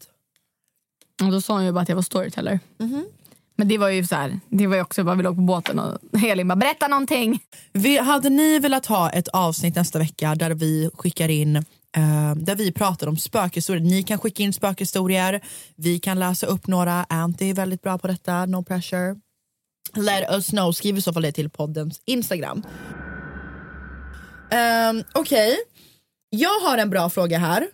Och 1.23 1.31
då 1.31 1.41
sa 1.41 1.53
hon 1.53 1.65
ju 1.65 1.71
bara 1.71 1.81
att 1.81 1.89
jag 1.89 1.95
var 1.95 2.03
storyteller. 2.03 2.59
Mm 2.79 2.95
-hmm. 2.95 3.05
Men 3.57 3.67
det 3.67 3.77
var 3.77 3.89
ju 3.89 4.03
så 4.03 4.15
här, 4.15 4.39
det 4.49 4.67
var 4.67 4.75
ju 4.75 4.81
också 4.81 5.03
bara 5.03 5.15
vi 5.15 5.23
låg 5.23 5.35
på 5.35 5.41
båten 5.41 5.79
och 5.79 6.19
Helin 6.19 6.47
bara 6.47 6.55
berätta 6.55 6.87
någonting. 6.87 7.39
Vi, 7.71 7.97
hade 7.97 8.29
ni 8.29 8.59
velat 8.59 8.85
ha 8.85 9.09
ett 9.09 9.27
avsnitt 9.27 9.75
nästa 9.75 9.99
vecka 9.99 10.35
där 10.35 10.51
vi 10.51 10.89
skickar 10.93 11.29
in 11.29 11.55
uh, 11.55 12.35
där 12.35 12.55
vi 12.55 12.71
pratar 12.71 13.07
om 13.07 13.17
spökhistorier. 13.17 13.83
Ni 13.83 14.03
kan 14.03 14.19
skicka 14.19 14.43
in 14.43 14.53
spökhistorier. 14.53 15.41
Vi 15.75 15.99
kan 15.99 16.19
läsa 16.19 16.47
upp 16.47 16.67
några. 16.67 17.03
Anty 17.09 17.49
är 17.49 17.53
väldigt 17.53 17.81
bra 17.81 17.97
på 17.97 18.07
detta. 18.07 18.45
No 18.45 18.63
pressure. 18.63 19.15
Let 19.95 20.29
us 20.31 20.47
know. 20.47 20.71
Skriv 20.71 20.97
i 20.97 21.01
så 21.01 21.13
fall 21.13 21.23
det 21.23 21.31
till 21.31 21.49
poddens 21.49 22.01
Instagram. 22.05 22.57
Um, 24.51 25.03
Okej. 25.13 25.51
Okay. 25.51 25.55
Jag 26.29 26.59
har 26.59 26.77
en 26.77 26.89
bra 26.89 27.09
fråga 27.09 27.37
här. 27.37 27.67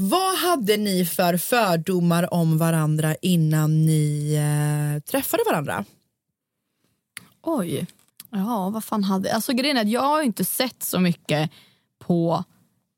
Vad 0.00 0.38
hade 0.38 0.76
ni 0.76 1.04
för 1.04 1.36
fördomar 1.36 2.34
om 2.34 2.58
varandra 2.58 3.14
innan 3.22 3.86
ni 3.86 4.34
eh, 4.34 5.02
träffade 5.02 5.42
varandra? 5.46 5.84
Oj. 7.42 7.86
Ja, 8.30 8.70
vad 8.70 8.84
fan 8.84 9.04
hade... 9.04 9.34
Alltså 9.34 9.52
grejen 9.52 9.76
är 9.76 9.80
att 9.80 9.90
jag 9.90 10.00
har 10.00 10.22
inte 10.22 10.44
sett 10.44 10.82
så 10.82 11.00
mycket 11.00 11.50
på 11.98 12.44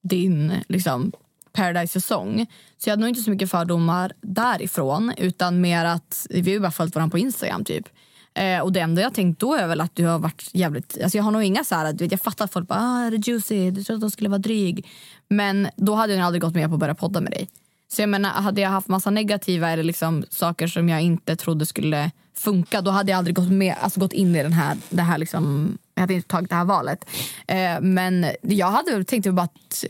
din 0.03 0.53
liksom, 0.69 1.13
Paradise-säsong. 1.53 2.47
Så 2.79 2.89
jag 2.89 2.93
hade 2.93 3.01
nog 3.01 3.09
inte 3.09 3.23
så 3.23 3.31
mycket 3.31 3.51
fördomar 3.51 4.13
därifrån 4.21 5.13
utan 5.17 5.61
mer 5.61 5.85
att 5.85 6.27
vi 6.31 6.53
har 6.53 6.61
bara 6.61 6.71
följt 6.71 6.95
varandra 6.95 7.11
på 7.11 7.19
Instagram 7.19 7.65
typ. 7.65 7.89
Eh, 8.35 8.61
och 8.61 8.73
det 8.73 8.81
enda 8.81 9.03
jag 9.03 9.15
tänkt 9.15 9.41
då 9.41 9.55
är 9.55 9.69
väl 9.69 9.81
att 9.81 9.97
du 9.97 10.07
har 10.07 10.19
varit 10.19 10.49
jävligt... 10.53 10.99
Alltså 11.03 11.19
jag 11.19 11.25
har 11.25 11.31
nog 11.31 11.43
inga 11.43 11.65
så 11.65 11.75
här, 11.75 11.93
du 11.93 12.05
vet, 12.05 12.13
jag 12.13 12.21
fattar 12.21 12.45
att 12.45 12.53
folk 12.53 12.69
bara 12.69 12.79
ah, 12.79 13.07
är 13.07 13.11
det 13.11 13.29
juicy, 13.29 13.71
du 13.71 13.85
trodde 13.85 13.97
att 13.97 14.01
de 14.01 14.11
skulle 14.11 14.29
vara 14.29 14.39
dryg. 14.39 14.87
Men 15.29 15.69
då 15.77 15.95
hade 15.95 16.15
jag 16.15 16.23
aldrig 16.23 16.43
gått 16.43 16.55
med 16.55 16.69
på 16.69 16.75
att 16.75 16.81
börja 16.81 16.95
podda 16.95 17.21
med 17.21 17.33
dig. 17.33 17.49
Så 17.93 18.03
jag 18.03 18.09
menar, 18.09 18.31
hade 18.31 18.61
jag 18.61 18.71
haft 18.71 18.89
massa 18.89 19.11
negativa 19.11 19.71
eller 19.71 19.83
liksom 19.83 20.25
saker 20.31 20.67
som 20.67 20.89
jag 20.89 21.03
inte 21.03 21.37
trodde 21.37 21.67
skulle 21.67 22.11
funka 22.35 22.81
då 22.81 22.91
hade 22.91 23.11
jag 23.11 23.19
aldrig 23.19 23.37
gått, 23.37 23.51
med, 23.51 23.75
alltså 23.81 24.01
gått 24.01 24.13
in 24.13 24.37
i 24.37 24.43
den 24.43 24.53
här, 24.53 24.77
det 24.89 25.03
här 25.03 25.19
liksom, 25.19 25.79
jag 25.95 26.01
hade 26.01 26.15
inte 26.15 26.29
tagit 26.29 26.51
det 26.51 26.57
här 26.57 26.65
valet. 26.65 27.05
Eh, 27.47 27.81
men 27.81 28.27
jag 28.43 28.71
hade 28.71 28.93
väl 28.93 29.05
tänkt 29.05 29.31
bara 29.31 29.43
att, 29.43 29.85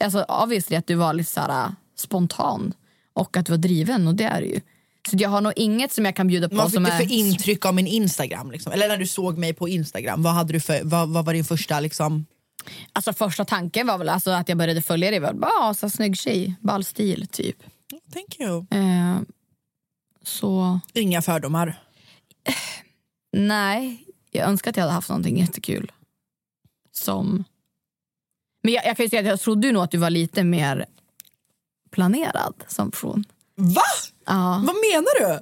alltså 0.00 0.22
obviously 0.22 0.76
att 0.76 0.86
du 0.86 0.94
var 0.94 1.12
lite 1.12 1.30
så 1.30 1.40
här, 1.40 1.72
spontan 1.96 2.72
och 3.12 3.36
att 3.36 3.46
du 3.46 3.52
var 3.52 3.58
driven 3.58 4.08
och 4.08 4.14
det 4.14 4.24
är 4.24 4.40
du 4.40 4.46
ju. 4.46 4.60
Så 5.08 5.16
jag 5.18 5.28
har 5.28 5.40
nog 5.40 5.52
inget 5.56 5.92
som 5.92 6.04
jag 6.04 6.16
kan 6.16 6.26
bjuda 6.26 6.48
på 6.48 6.56
Vad 6.56 6.70
fick 6.70 6.80
du 6.80 6.86
är... 6.86 6.98
för 6.98 7.12
intryck 7.12 7.66
av 7.66 7.74
min 7.74 7.86
Instagram? 7.86 8.50
Liksom? 8.50 8.72
Eller 8.72 8.88
när 8.88 8.96
du 8.96 9.06
såg 9.06 9.38
mig 9.38 9.54
på 9.54 9.68
Instagram, 9.68 10.22
vad, 10.22 10.32
hade 10.32 10.52
du 10.52 10.60
för, 10.60 10.80
vad, 10.84 11.08
vad 11.08 11.24
var 11.24 11.32
din 11.34 11.44
första 11.44 11.80
liksom... 11.80 12.26
Alltså 12.92 13.12
första 13.12 13.44
tanken 13.44 13.86
var 13.86 13.98
väl 13.98 14.08
alltså 14.08 14.30
att 14.30 14.48
jag 14.48 14.58
började 14.58 14.82
följa 14.82 15.10
dig. 15.10 15.20
Bara, 15.20 15.50
ah, 15.60 15.74
så 15.74 15.90
snygg 15.90 16.16
tjej, 16.16 16.54
ball 16.60 16.84
stil 16.84 17.26
typ. 17.30 17.56
Thank 18.12 18.40
you. 18.40 18.66
Eh, 18.70 19.18
så 20.22 20.80
Inga 20.92 21.22
fördomar. 21.22 21.82
nej, 23.32 24.04
jag 24.30 24.48
önskar 24.48 24.70
att 24.70 24.76
jag 24.76 24.84
hade 24.84 24.94
haft 24.94 25.08
någonting 25.08 25.38
jättekul. 25.38 25.92
Som... 26.92 27.44
Men 28.62 28.72
jag, 28.72 28.86
jag 28.86 28.96
kan 28.96 29.06
ju 29.06 29.10
säga 29.10 29.20
att 29.20 29.26
jag 29.26 29.40
trodde 29.40 29.72
nog 29.72 29.82
att 29.82 29.90
du 29.90 29.98
var 29.98 30.10
lite 30.10 30.44
mer 30.44 30.86
planerad 31.90 32.54
som 32.68 32.90
person. 32.90 33.24
Va? 33.56 33.82
Ja, 34.28 34.62
Vad 34.66 34.76
menar 34.76 35.20
du? 35.20 35.40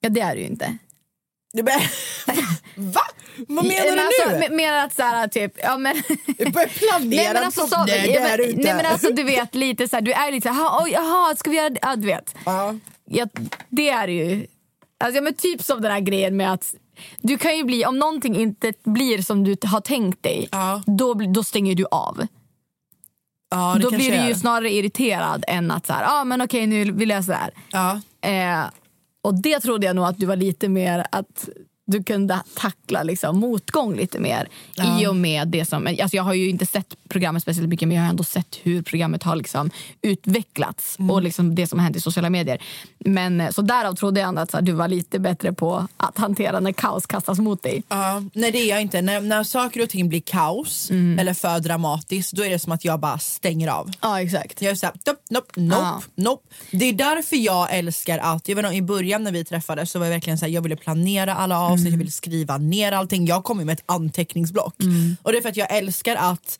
ja 0.00 0.08
det 0.08 0.20
är 0.20 0.34
du 0.34 0.40
ju 0.40 0.46
inte. 0.46 0.76
Du 1.52 1.62
bara, 1.62 1.74
Va? 2.74 3.00
Vad 3.48 3.64
menar 3.64 3.86
men 3.86 3.96
du 3.96 4.02
alltså, 4.02 4.30
nu? 4.30 4.46
me- 4.46 4.56
Menar 4.56 4.84
att 4.84 4.94
så 4.94 5.02
här, 5.02 5.28
typ... 5.28 5.52
Ja, 5.62 5.76
men, 5.78 6.02
börjar 6.52 6.68
planera 6.78 7.04
Nej 7.08 7.30
men 7.34 7.44
alltså, 7.44 7.66
så, 7.66 7.84
nej, 7.84 8.02
det 8.06 8.16
är 8.16 8.38
du 8.38 8.52
nej, 8.56 8.74
men 8.74 8.86
alltså 8.86 9.12
du 9.12 9.22
vet 9.22 9.54
lite 9.54 9.88
så 9.88 9.96
här, 9.96 10.00
du 10.00 10.12
är 10.12 10.32
lite 10.32 10.48
så 10.48 10.54
här, 10.54 10.62
"Ha, 10.62 10.80
oj, 10.84 10.90
jaha, 10.90 11.36
ska 11.36 11.50
vi 11.50 11.56
göra 11.56 11.70
det? 11.70 11.78
Ja, 11.82 11.96
du 11.96 12.06
vet. 12.06 12.34
ja. 12.44 12.74
Ja, 13.04 13.26
det 13.68 13.88
är 13.90 14.08
ju, 14.08 14.46
alltså, 15.04 15.16
ja, 15.16 15.22
men 15.22 15.34
typ 15.34 15.62
som 15.62 15.82
den 15.82 15.92
här 15.92 16.00
grejen 16.00 16.36
med 16.36 16.52
att 16.52 16.74
du 17.20 17.38
kan 17.38 17.56
ju 17.56 17.64
bli, 17.64 17.84
om 17.86 17.98
någonting 17.98 18.36
inte 18.36 18.72
blir 18.84 19.22
som 19.22 19.44
du 19.44 19.56
har 19.62 19.80
tänkt 19.80 20.22
dig, 20.22 20.48
Ja. 20.52 20.82
då, 20.86 21.14
då 21.14 21.44
stänger 21.44 21.74
du 21.74 21.86
av. 21.90 22.26
Ja, 23.50 23.74
det 23.76 23.82
då 23.82 23.90
blir 23.90 24.10
du 24.22 24.28
ju 24.28 24.34
snarare 24.34 24.70
irriterad 24.70 25.44
än 25.48 25.70
att 25.70 25.86
så 25.86 25.92
här, 25.92 26.04
ah, 26.20 26.24
men 26.24 26.40
okej 26.40 26.66
nu 26.66 26.92
vill 26.92 27.10
jag 27.10 27.24
så 27.24 27.32
här. 27.32 27.50
Ja. 27.72 28.00
Eh, 28.22 28.70
och 29.22 29.42
det 29.42 29.60
trodde 29.60 29.86
jag 29.86 29.96
nog 29.96 30.04
att 30.04 30.18
du 30.18 30.26
var 30.26 30.36
lite 30.36 30.68
mer 30.68 31.06
att 31.12 31.48
du 31.92 32.02
kunde 32.02 32.42
tackla 32.54 33.02
liksom, 33.02 33.38
motgång 33.38 33.96
lite 33.96 34.18
mer. 34.20 34.48
I 35.00 35.06
och 35.06 35.16
med 35.16 35.48
det 35.48 35.64
som, 35.64 35.86
alltså 35.86 36.16
jag 36.16 36.22
har 36.22 36.34
ju 36.34 36.48
inte 36.50 36.66
sett 36.66 36.94
programmet 37.08 37.42
speciellt 37.42 37.68
mycket 37.68 37.88
men 37.88 37.96
jag 37.96 38.04
har 38.04 38.10
ändå 38.10 38.24
sett 38.24 38.58
hur 38.62 38.82
programmet 38.82 39.22
har 39.22 39.36
liksom, 39.36 39.70
utvecklats 40.16 40.98
Mm. 40.98 41.10
och 41.10 41.22
liksom 41.22 41.54
det 41.54 41.66
som 41.66 41.78
har 41.78 41.84
hänt 41.84 41.96
i 41.96 42.00
sociala 42.00 42.30
medier. 42.30 42.62
Men, 42.98 43.40
eh, 43.40 43.50
så 43.50 43.62
därav 43.62 43.94
trodde 43.94 44.20
jag 44.20 44.38
att 44.38 44.52
här, 44.52 44.62
du 44.62 44.72
var 44.72 44.88
lite 44.88 45.18
bättre 45.18 45.52
på 45.52 45.86
att 45.96 46.18
hantera 46.18 46.60
när 46.60 46.72
kaos 46.72 47.06
kastas 47.06 47.38
mot 47.38 47.62
dig. 47.62 47.82
Ja, 47.88 48.22
nej 48.34 48.50
det 48.52 48.58
är 48.58 48.68
jag 48.68 48.82
inte. 48.82 49.02
När, 49.02 49.20
när 49.20 49.44
saker 49.44 49.82
och 49.82 49.88
ting 49.88 50.08
blir 50.08 50.20
kaos 50.20 50.90
Mm. 50.90 51.18
eller 51.18 51.34
för 51.34 51.60
dramatiskt 51.60 52.32
då 52.32 52.44
är 52.44 52.50
det 52.50 52.58
som 52.58 52.72
att 52.72 52.84
jag 52.84 53.00
bara 53.00 53.18
stänger 53.18 53.68
av. 53.68 53.90
Ja 54.00 54.20
exakt. 54.20 54.62
Jag 54.62 54.70
är 54.70 54.74
såhär, 54.74 54.94
nope, 55.06 55.20
nope, 55.30 55.60
nope, 55.60 55.76
Ja. 55.82 56.02
nope. 56.14 56.42
Det 56.70 56.84
är 56.84 56.92
därför 56.92 57.36
jag 57.36 57.74
älskar 57.76 58.18
allt. 58.18 58.48
Jag 58.48 58.56
vet, 58.56 58.64
inte, 58.64 58.76
I 58.76 58.82
början 58.82 59.24
när 59.24 59.32
vi 59.32 59.44
träffades 59.44 59.90
så 59.90 59.98
var 59.98 60.06
jag 60.06 60.12
verkligen 60.12 60.38
såhär, 60.38 60.52
jag 60.52 60.62
ville 60.62 60.76
planera 60.76 61.34
alla 61.34 61.60
avsnitt, 61.60 61.81
jag 61.90 61.98
ville 61.98 62.10
skriva 62.10 62.58
ner 62.58 62.92
allting. 62.92 63.26
Jag 63.26 63.44
kom 63.44 63.58
ju 63.58 63.64
med 63.64 63.72
ett 63.72 63.84
anteckningsblock. 63.86 64.74
Och 65.22 65.32
det 65.32 65.38
är 65.38 65.42
för 65.42 65.48
att 65.48 65.56
jag 65.56 65.76
älskar 65.76 66.16
att 66.16 66.58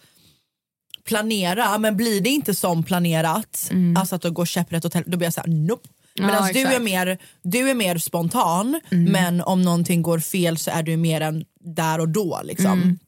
planera 1.04 1.78
men 1.78 1.96
blir 1.96 2.20
det 2.20 2.28
inte 2.28 2.54
som 2.54 2.82
planerat, 2.82 3.70
alltså 3.98 4.14
att 4.14 4.22
det 4.22 4.30
går 4.30 4.46
käpprätt 4.46 4.84
åt 4.84 4.94
helvete, 4.94 5.10
då 5.10 5.16
blir 5.16 5.26
jag 5.26 5.34
såhär 5.34 5.48
nope. 5.48 5.88
Ja, 6.14 6.26
Medan 6.26 6.52
du, 6.52 6.60
är 6.60 6.80
mer, 6.80 7.18
du 7.42 7.70
är 7.70 7.74
mer 7.74 7.98
spontan 7.98 8.80
men 8.90 9.40
om 9.40 9.62
någonting 9.62 10.02
går 10.02 10.18
fel 10.18 10.58
så 10.58 10.70
är 10.70 10.82
du 10.82 10.96
mer 10.96 11.20
än 11.20 11.44
där 11.60 11.98
och 11.98 12.08
då. 12.08 12.40
Liksom. 12.44 12.98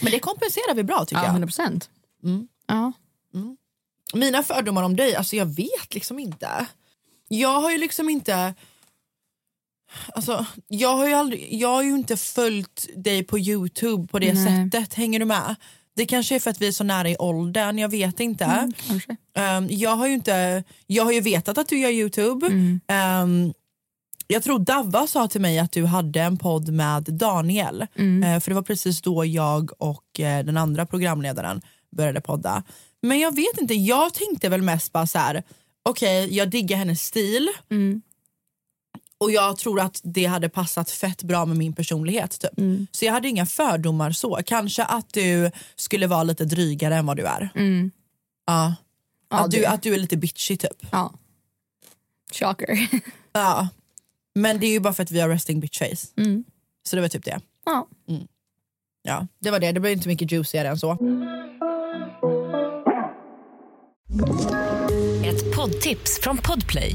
Men 0.00 0.12
det 0.12 0.18
kompenserar 0.18 0.74
vi 0.74 0.84
bra 0.84 1.04
tycker 1.04 1.20
Ja, 1.20 1.24
jag. 1.24 1.30
100 1.30 1.46
procent. 1.46 1.90
Ja. 2.66 2.92
Mina 4.14 4.42
fördomar 4.42 4.82
om 4.82 4.96
dig, 4.96 5.14
alltså 5.14 5.36
jag 5.36 5.46
vet 5.46 5.94
liksom 5.94 6.18
inte. 6.18 6.66
Jag 7.28 7.60
har 7.60 7.70
ju 7.70 7.78
liksom 7.78 8.08
inte... 8.08 8.54
Alltså, 10.14 10.46
jag, 10.68 10.96
har 10.96 11.08
ju 11.08 11.14
aldrig, 11.14 11.54
jag 11.54 11.68
har 11.68 11.82
ju 11.82 11.94
inte 11.94 12.16
följt 12.16 12.86
dig 12.96 13.24
på 13.24 13.38
Youtube 13.38 14.08
på 14.08 14.18
det 14.18 14.32
Nej. 14.32 14.70
sättet, 14.70 14.94
hänger 14.94 15.18
du 15.18 15.24
med? 15.24 15.54
Det 15.96 16.06
kanske 16.06 16.34
är 16.34 16.40
för 16.40 16.50
att 16.50 16.60
vi 16.60 16.68
är 16.68 16.72
så 16.72 16.84
nära 16.84 17.08
i 17.10 17.16
åldern, 17.16 17.78
jag 17.78 17.88
vet 17.88 18.20
inte. 18.20 18.72
Kanske. 18.88 19.16
Ehm, 19.34 19.66
jag, 19.70 19.96
har 19.96 20.06
ju 20.06 20.14
inte 20.14 20.64
jag 20.86 21.04
har 21.04 21.12
ju 21.12 21.20
vetat 21.20 21.58
att 21.58 21.68
du 21.68 21.78
gör 21.78 21.90
Youtube. 21.90 22.46
Ehm, 22.86 23.52
jag 24.26 24.42
tror 24.42 24.58
Davva 24.58 25.06
sa 25.06 25.28
till 25.28 25.40
mig 25.40 25.58
att 25.58 25.72
du 25.72 25.84
hade 25.84 26.20
en 26.20 26.36
podd 26.36 26.72
med 26.72 27.02
Daniel. 27.02 27.82
Eh, 28.24 28.40
för 28.40 28.50
det 28.50 28.54
var 28.54 28.62
precis 28.62 29.02
då 29.02 29.24
jag 29.24 29.70
och 29.78 30.20
eh, 30.20 30.44
den 30.44 30.56
andra 30.56 30.86
programledaren 30.86 31.62
började 31.96 32.20
podda. 32.20 32.62
Men 33.02 33.18
jag 33.18 33.36
vet 33.36 33.58
inte, 33.60 33.74
jag 33.74 34.14
tänkte 34.14 34.48
väl 34.48 34.62
mest 34.62 34.92
bara 34.92 35.06
så 35.06 35.18
här. 35.18 35.42
okej 35.82 36.36
jag 36.36 36.50
diggar 36.50 36.76
hennes 36.76 37.02
stil. 37.02 37.48
Och 39.18 39.30
jag 39.30 39.58
tror 39.58 39.80
att 39.80 40.00
det 40.04 40.24
hade 40.24 40.48
passat 40.48 40.90
fett 40.90 41.22
bra 41.22 41.46
med 41.46 41.56
min 41.56 41.72
personlighet. 41.72 42.40
Typ. 42.40 42.50
Så 42.90 43.04
jag 43.04 43.12
hade 43.12 43.28
inga 43.28 43.46
fördomar 43.46 44.12
så. 44.12 44.40
Kanske 44.46 44.84
att 44.84 45.12
du 45.12 45.50
skulle 45.76 46.06
vara 46.06 46.22
lite 46.22 46.44
drygare 46.44 46.96
än 46.96 47.06
vad 47.06 47.16
du 47.16 47.26
är. 47.26 47.48
Mm. 47.54 47.90
Ja. 48.46 48.74
Ja, 49.30 49.36
att, 49.44 49.50
du, 49.50 49.64
att 49.64 49.82
du 49.82 49.94
är 49.94 49.98
lite 49.98 50.16
bitchy 50.16 50.56
typ. 50.56 50.86
Ja. 50.90 51.12
Shocker. 52.32 52.88
Ja. 53.32 53.68
Men 54.34 54.60
det 54.60 54.66
är 54.66 54.70
ju 54.70 54.80
bara 54.80 54.92
för 54.94 55.02
att 55.02 55.10
vi 55.10 55.20
har 55.20 55.28
resting 55.28 55.60
bitch 55.60 55.78
face. 55.78 56.22
Mm. 56.22 56.44
Så 56.86 56.96
det 56.96 57.02
var 57.02 57.08
typ 57.08 57.24
det. 57.24 57.40
Ja. 57.64 57.88
Ja, 59.02 59.26
det 59.38 59.50
var 59.50 59.60
det. 59.60 59.72
Det 59.72 59.80
blev 59.80 59.92
inte 59.92 60.08
mycket 60.08 60.32
juicigare 60.32 60.68
än 60.68 60.78
så. 60.78 60.92
Ett 65.24 65.56
poddtips 65.56 66.20
från 66.22 66.36
Podplay. 66.38 66.94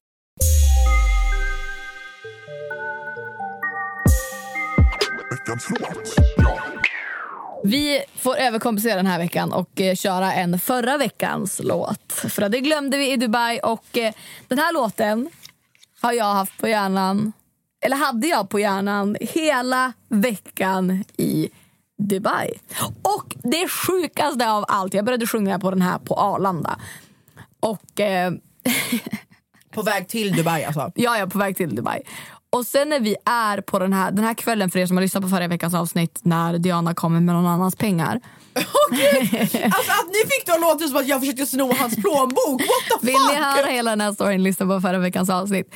Vi 7.63 8.03
får 8.15 8.35
överkompensera 8.35 8.95
den 8.95 9.05
här 9.07 9.17
veckan 9.17 9.53
och 9.53 9.81
eh, 9.81 9.95
köra 9.95 10.33
en 10.33 10.59
förra 10.59 10.97
veckans 10.97 11.61
låt. 11.63 12.13
För 12.13 12.49
det 12.49 12.59
glömde 12.59 12.97
vi 12.97 13.11
i 13.11 13.17
Dubai 13.17 13.59
och 13.59 13.97
eh, 13.97 14.13
den 14.47 14.59
här 14.59 14.73
låten 14.73 15.29
har 16.01 16.13
jag 16.13 16.33
haft 16.33 16.57
på 16.57 16.67
hjärnan, 16.67 17.33
eller 17.85 17.95
hade 17.95 18.27
jag 18.27 18.49
på 18.49 18.59
hjärnan 18.59 19.17
hela 19.21 19.93
veckan 20.09 21.03
i 21.17 21.49
Dubai. 21.97 22.53
Och 23.01 23.35
det 23.43 23.67
sjukaste 23.67 24.51
av 24.51 24.65
allt, 24.67 24.93
jag 24.93 25.05
började 25.05 25.27
sjunga 25.27 25.59
på 25.59 25.69
den 25.69 25.81
här 25.81 25.97
på 25.97 26.15
Arlanda. 26.15 26.79
Och 27.59 27.99
eh, 27.99 28.31
På 29.73 29.81
väg 29.81 30.07
till 30.07 30.35
Dubai 30.35 30.63
alltså. 30.63 30.91
jag 30.95 31.19
är 31.19 31.27
på 31.27 31.37
väg 31.37 31.57
till 31.57 31.75
Dubai. 31.75 32.01
Och 32.55 32.65
sen 32.65 32.89
när 32.89 32.99
vi 32.99 33.15
är 33.25 33.61
på 33.61 33.79
den 33.79 33.93
här, 33.93 34.11
den 34.11 34.25
här 34.25 34.33
kvällen 34.33 34.71
för 34.71 34.79
er 34.79 34.85
som 34.85 34.97
har 34.97 35.01
lyssnat 35.01 35.23
på 35.23 35.29
förra 35.29 35.47
veckans 35.47 35.73
avsnitt 35.73 36.19
när 36.21 36.57
Diana 36.57 36.93
kommer 36.93 37.19
med 37.19 37.35
någon 37.35 37.47
annans 37.47 37.75
pengar. 37.75 38.19
Alltså 38.53 39.91
att 39.91 40.07
ni 40.07 40.19
fick 40.29 40.45
det 40.45 40.53
att 40.53 40.61
låta 40.61 40.87
som 40.87 40.97
att 40.97 41.07
jag 41.07 41.19
försökte 41.19 41.45
sno 41.45 41.73
hans 41.79 41.95
plånbok. 41.95 42.61
What 42.61 43.01
the 43.01 43.05
Vill 43.05 43.15
fuck? 43.15 43.31
ni 43.33 43.35
höra 43.39 43.67
hela 43.67 43.89
den 43.89 44.01
här 44.01 44.13
storyn, 44.13 44.43
lyssna 44.43 44.65
på 44.65 44.81
förra 44.81 44.97
veckans 44.99 45.29
avsnitt. 45.29 45.73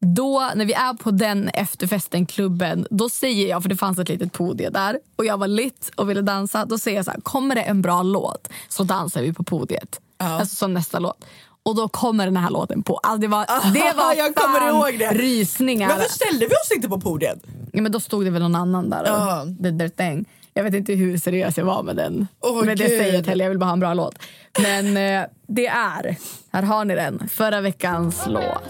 Då, 0.00 0.50
när 0.54 0.64
vi 0.64 0.72
är 0.72 0.94
på 0.94 1.10
den 1.10 1.48
efterfesten, 1.48 2.26
klubben, 2.26 2.86
då 2.90 3.08
säger 3.08 3.48
jag, 3.48 3.62
för 3.62 3.68
det 3.68 3.76
fanns 3.76 3.98
ett 3.98 4.08
litet 4.08 4.32
podium 4.32 4.72
där 4.72 4.98
och 5.16 5.24
jag 5.24 5.38
var 5.38 5.48
lit 5.48 5.90
och 5.96 6.10
ville 6.10 6.22
dansa. 6.22 6.64
Då 6.64 6.78
säger 6.78 6.96
jag 6.96 7.04
så 7.04 7.10
här, 7.10 7.20
kommer 7.20 7.54
det 7.54 7.62
en 7.62 7.82
bra 7.82 8.02
låt 8.02 8.48
så 8.68 8.82
dansar 8.82 9.22
vi 9.22 9.32
på 9.32 9.44
podiet. 9.44 10.00
Alltså 10.18 10.56
som 10.56 10.74
nästa 10.74 10.98
låt. 10.98 11.24
Och 11.66 11.74
då 11.74 11.88
kommer 11.88 12.24
den 12.24 12.36
här 12.36 12.50
låten 12.50 12.82
på. 12.82 12.96
Alltså 12.96 13.20
det 13.20 13.28
var, 13.28 13.46
det 13.74 13.96
var 13.96 14.14
jag 14.14 14.34
kommer 14.34 14.68
ihåg 14.68 14.98
det. 14.98 15.10
rysningar. 15.12 15.88
Varför 15.88 16.12
ställde 16.12 16.46
vi 16.46 16.52
oss 16.54 16.72
inte 16.76 16.88
på 16.88 17.00
podiet? 17.00 17.38
Ja, 17.72 17.82
men 17.82 17.92
då 17.92 18.00
stod 18.00 18.24
det 18.24 18.30
väl 18.30 18.42
någon 18.42 18.54
annan 18.54 18.90
där 18.90 19.02
och 19.02 19.08
Ja. 19.08 19.88
thing. 19.96 20.24
Jag 20.54 20.64
vet 20.64 20.74
inte 20.74 20.92
hur 20.92 21.18
seriös 21.18 21.58
jag 21.58 21.64
var 21.64 21.82
med 21.82 21.96
den. 21.96 22.28
Åh, 22.40 22.64
med 22.64 22.78
det 22.78 22.84
Gud. 22.88 22.98
säget 22.98 23.26
heller, 23.26 23.44
jag 23.44 23.50
vill 23.50 23.58
bara 23.58 23.64
ha 23.66 23.72
en 23.72 23.80
bra 23.80 23.94
låt. 23.94 24.18
Men 24.62 24.86
eh, 24.96 25.26
det 25.46 25.66
är, 25.66 26.16
här 26.52 26.62
har 26.62 26.84
ni 26.84 26.94
den, 26.94 27.28
förra 27.28 27.60
veckans 27.60 28.22
låt. 28.26 28.62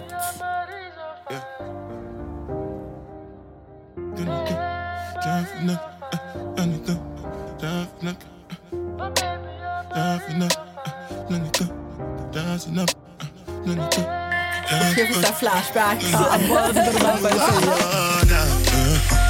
Jag 14.96 15.08
får 15.08 15.20
såhär 15.22 15.34
flashback. 15.34 16.02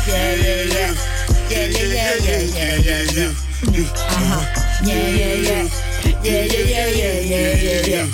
yeah, 0.09 0.41
yeah, 0.41 0.66
yeah. 0.66 0.91
Yeah, 1.51 1.70
yeah, 1.70 1.93
yeah, 1.93 2.16
yeah, 2.24 2.43
yeah, 2.57 2.87
yeah, 2.87 3.03
yeah. 3.16 3.33
Aha. 4.11 4.41
Yeah, 4.85 5.16
yeah, 5.16 5.35
yeah. 5.35 5.66
Yeah, 6.24 6.47
yeah, 6.47 6.70
yeah, 6.70 6.89
yeah, 6.89 7.20
yeah, 7.20 7.62
yeah, 7.62 7.89
yeah. 7.89 8.07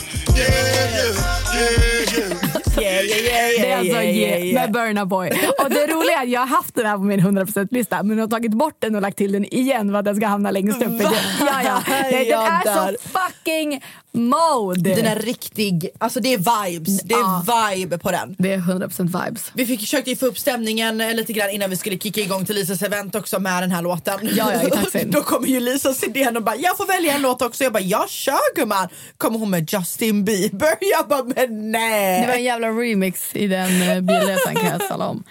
Yeah, 2.81 3.03
yeah, 3.03 3.21
yeah, 3.21 3.53
Det 3.53 3.61
är 3.61 3.67
yeah, 3.67 3.79
alltså 3.79 3.93
yeah, 3.93 4.05
yeah, 4.05 4.17
yeah, 4.17 4.45
yeah. 4.45 4.55
med 4.55 4.73
Burna 4.73 5.07
Boy. 5.07 5.31
Och 5.59 5.71
det 5.71 5.87
roliga 5.87 6.19
är 6.19 6.23
att 6.23 6.29
jag 6.29 6.41
har 6.41 6.47
haft 6.47 6.75
den 6.75 6.87
här 6.87 6.97
på 6.97 7.03
min 7.03 7.21
100%-lista 7.21 8.03
men 8.03 8.19
jag 8.19 8.25
har 8.25 8.31
tagit 8.31 8.53
bort 8.53 8.77
den 8.79 8.95
och 8.95 9.03
lagt 9.03 9.17
till 9.19 9.33
den 9.33 9.45
igen 9.45 9.91
för 9.91 9.99
att 9.99 10.05
den 10.05 10.17
ska 10.17 10.27
hamna 10.27 10.51
längst 10.51 10.83
upp. 10.83 10.99
det. 10.99 11.11
Ja, 11.41 11.63
ja. 11.65 11.83
Jag 12.13 12.63
Den 12.65 12.73
är 12.75 12.93
så 12.93 12.97
fucking 13.09 13.83
mode. 14.13 14.95
Den 14.95 15.07
är 15.07 15.17
riktig, 15.17 15.91
alltså 15.99 16.21
det 16.21 16.35
är 16.35 16.39
vibes, 16.39 17.03
det 17.03 17.15
är 17.15 17.77
vibe 17.77 17.99
på 17.99 18.11
den. 18.11 18.37
Det 18.39 18.53
är 18.53 18.59
100% 18.59 19.25
vibes. 19.25 19.51
Vi 19.55 19.67
fick, 19.67 19.81
försökte 19.81 20.11
ju 20.11 20.17
få 20.17 20.27
upp 20.27 20.39
stämningen 20.39 21.01
eh, 21.01 21.15
lite 21.15 21.33
grann 21.33 21.51
innan 21.51 21.71
vi 21.71 21.77
skulle 21.77 21.99
kicka 21.99 22.21
igång 22.21 22.45
till 22.45 22.55
Lisas 22.55 22.83
event 22.83 23.15
också 23.15 23.41
med 23.41 23.63
den 23.63 23.71
här 23.71 23.83
låten. 23.83 24.29
Ja, 24.37 24.53
ja, 24.53 25.01
i. 25.01 25.05
Då 25.07 25.23
kommer 25.23 25.49
ju 25.49 25.61
Lisas 25.61 26.03
idén 26.03 26.37
och 26.37 26.43
bara 26.43 26.57
jag 26.57 26.77
får 26.77 26.87
välja 26.87 27.15
en 27.15 27.23
låt 27.23 27.43
också. 27.43 27.65
Jag 27.65 27.73
bara 27.73 27.83
jag 27.83 28.11
kör 28.11 28.57
gumman. 28.57 28.89
Kommer 29.17 29.39
hon 29.39 29.51
med 29.51 29.73
Justin 29.73 30.25
Bieber? 30.25 30.75
Jag 30.81 31.09
bara 31.09 31.23
men 31.23 31.73
nej. 31.73 32.21
Det 32.21 32.27
var 32.27 32.35
en 32.35 32.45
jävla 32.45 32.69
remix 32.69 33.37
i 33.37 33.47
den 33.47 33.83
eh, 33.83 34.01
bilresan 34.01 34.55
kan 34.55 34.67
jag 34.67 34.89
tala 34.89 35.09
om. 35.09 35.25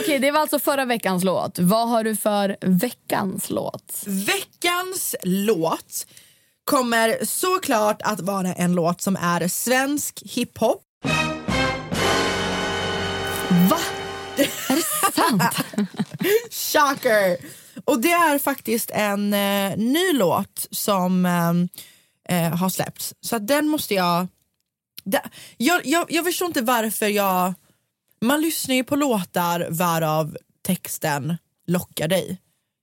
Okej, 0.00 0.18
det 0.18 0.30
var 0.30 0.40
alltså 0.40 0.58
förra 0.58 0.84
veckans 0.84 1.24
låt. 1.24 1.58
Vad 1.58 1.88
har 1.88 2.04
du 2.04 2.16
för 2.16 2.56
veckans 2.60 3.50
låt? 3.50 4.02
Veckans 4.06 5.14
låt 5.22 6.06
kommer 6.66 7.24
såklart 7.24 8.02
att 8.02 8.20
vara 8.20 8.52
en 8.52 8.72
låt 8.72 9.00
som 9.00 9.16
är 9.16 9.48
svensk 9.48 10.22
hiphop. 10.24 10.82
Va? 13.70 13.78
Är 14.68 14.76
det 14.76 15.12
sant? 15.14 15.42
Shocker! 16.50 17.36
Och 17.84 18.00
det 18.00 18.12
är 18.12 18.38
faktiskt 18.38 18.90
en 18.90 19.34
eh, 19.34 19.76
ny 19.76 20.12
låt 20.12 20.68
som 20.70 21.26
eh, 21.26 21.52
eh, 22.38 22.56
har 22.56 22.68
släppts. 22.68 23.14
Så 23.20 23.36
att 23.36 23.46
den 23.46 23.68
måste 23.68 23.94
jag... 23.94 24.26
Det, 25.04 25.22
jag, 25.56 25.86
jag... 25.86 26.06
Jag 26.12 26.24
förstår 26.24 26.46
inte 26.46 26.62
varför 26.62 27.06
jag... 27.06 27.54
Man 28.20 28.40
lyssnar 28.40 28.74
ju 28.74 28.84
på 28.84 28.96
låtar 28.96 29.66
varav 29.70 30.36
texten 30.62 31.36
lockar 31.66 32.08
dig. 32.08 32.40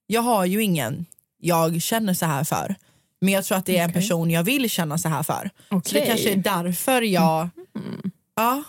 Jag 0.08 0.22
har 0.22 0.46
ju 0.46 0.64
ingen 0.64 1.06
jag 1.44 1.82
känner 1.82 2.14
så 2.14 2.26
här 2.26 2.44
för. 2.44 2.76
Men 3.24 3.34
jag 3.34 3.45
tror 3.45 3.57
att 3.57 3.65
det 3.65 3.78
är 3.78 3.84
en 3.84 3.93
person 3.93 4.32
jag 4.32 4.43
vill 4.43 4.69
känna 4.69 4.97
så 4.97 5.09
här 5.09 5.24
för. 5.24 5.49
Så 5.69 5.93
det 5.93 6.05
kanske 6.05 6.32
är 6.32 6.36
därför 6.38 7.01
jag... 7.01 7.49
Ja, 8.36 8.63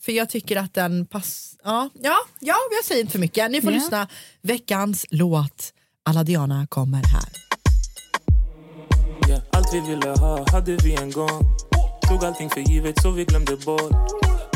för 0.00 0.12
jag 0.12 0.30
tycker 0.30 0.56
att 0.56 0.74
den 0.74 1.06
passar... 1.06 1.58
Ja, 1.64 1.90
ja, 2.02 2.16
ja, 2.40 2.54
jag 2.76 2.84
säger 2.84 3.00
inte 3.00 3.12
för 3.12 3.18
mycket. 3.18 3.50
Ni 3.50 3.60
får 3.60 3.72
Ja. 3.72 3.78
lyssna. 3.78 4.08
Veckans 4.42 5.06
låt, 5.10 5.72
Alla 6.04 6.24
Diana, 6.24 6.66
kommer 6.66 7.02
här. 7.04 7.28
Yeah, 9.28 9.42
allt 9.52 9.74
vi 9.74 9.80
ville 9.80 10.10
ha 10.10 10.50
hade 10.52 10.76
vi 10.76 10.94
en 10.94 11.10
gång. 11.10 11.42
Tog 12.08 12.24
allting 12.24 12.50
för 12.50 12.60
givet 12.60 13.02
så 13.02 13.10
vi 13.10 13.24
glömde 13.24 13.56
bort. 13.56 13.92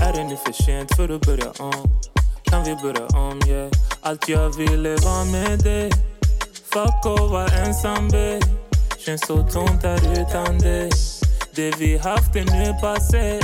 Är 0.03 0.12
det 0.12 0.24
nu 0.28 0.36
för 0.36 0.53
sent 0.64 0.96
för 0.96 1.09
att 1.09 1.20
börja 1.20 1.50
om? 1.50 2.00
Kan 2.44 2.64
vi 2.64 2.74
börja 2.74 3.07
om, 3.07 3.40
yeah 3.48 3.70
Allt 4.00 4.28
jag 4.28 4.57
ville 4.57 4.90
var 4.90 5.32
med 5.32 5.59
dig. 5.59 5.90
Fuck 6.72 7.07
och 7.20 7.30
vara 7.30 7.46
ensam, 7.48 8.09
babe 8.09 8.62
Känns 9.07 9.26
så 9.26 9.48
tomt 9.48 9.82
här 9.82 10.20
utan 10.20 10.59
dig. 10.59 10.90
Det 11.55 11.70
vi 11.78 11.98
haft 11.98 12.36
är 12.36 12.44
nu 12.44 12.74
passé. 12.80 13.40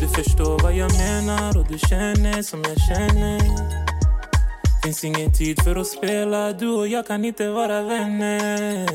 Du 0.00 0.08
förstår 0.08 0.58
vad 0.62 0.74
jag 0.76 0.92
menar 0.92 1.58
och 1.58 1.66
du 1.68 1.78
känner 1.78 2.42
som 2.42 2.62
jag 2.68 2.78
känner. 2.80 3.40
Finns 4.84 5.04
ingen 5.04 5.32
tid 5.32 5.62
för 5.64 5.76
att 5.76 5.86
spela. 5.86 6.52
Du 6.52 6.68
och 6.68 6.88
jag 6.88 7.06
kan 7.06 7.24
inte 7.24 7.48
vara 7.48 7.82
vänner. 7.82 8.88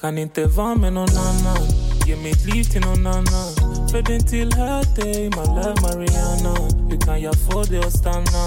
Kan 0.00 0.18
inte 0.18 0.44
vara 0.44 0.74
med 0.74 0.92
någon 0.92 1.16
annan. 1.16 1.66
Ge 2.06 2.16
mitt 2.16 2.46
liv 2.54 2.64
till 2.64 2.80
någon 2.80 3.06
annan. 3.06 3.52
För 3.90 4.02
den 4.02 4.26
tillhör 4.26 4.96
dig 4.96 5.22
My 5.24 5.46
love 5.46 5.80
Mariana. 5.82 6.54
Hur 6.90 7.00
kan 7.00 7.20
jag 7.20 7.34
få 7.50 7.62
dig 7.62 7.78
att 7.78 7.98
stanna? 7.98 8.44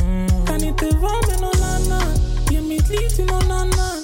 Mm. 0.00 0.46
Kan 0.46 0.64
inte 0.64 0.84
vara 0.84 1.26
med 1.28 1.40
någon 1.40 1.62
annan. 1.62 2.14
Ge 2.50 2.60
mitt 2.60 2.88
liv 2.88 3.08
till 3.16 3.26
någon 3.26 3.50
annan. 3.50 3.97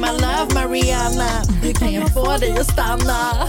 My 0.00 0.12
love 0.12 0.54
Mariana, 0.54 1.42
hur 1.62 1.72
kan 1.72 1.92
jag 1.92 2.14
få 2.14 2.36
dig 2.36 2.58
att 2.58 2.72
stanna? 2.72 3.48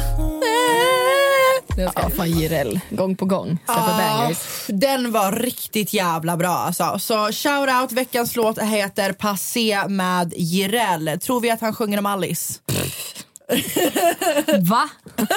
Ja, 1.78 2.10
fan 2.16 2.32
Jireel. 2.32 2.80
Gång 2.90 3.16
på 3.16 3.26
gång. 3.26 3.58
Ah, 3.66 4.32
den 4.68 5.12
var 5.12 5.32
riktigt 5.32 5.94
jävla 5.94 6.38
bra 6.38 6.50
alltså. 6.50 7.00
Så 7.00 7.32
shout 7.32 7.70
out, 7.82 7.92
veckans 7.92 8.36
låt 8.36 8.62
heter 8.62 9.14
Passé 9.14 9.88
med 9.88 10.34
Jireel. 10.38 11.20
Tror 11.22 11.42
vi 11.42 11.52
att 11.52 11.62
han 11.62 11.74
sjunger 11.74 11.98
om 11.98 12.06
Alice? 12.06 12.60
Va? 14.60 14.90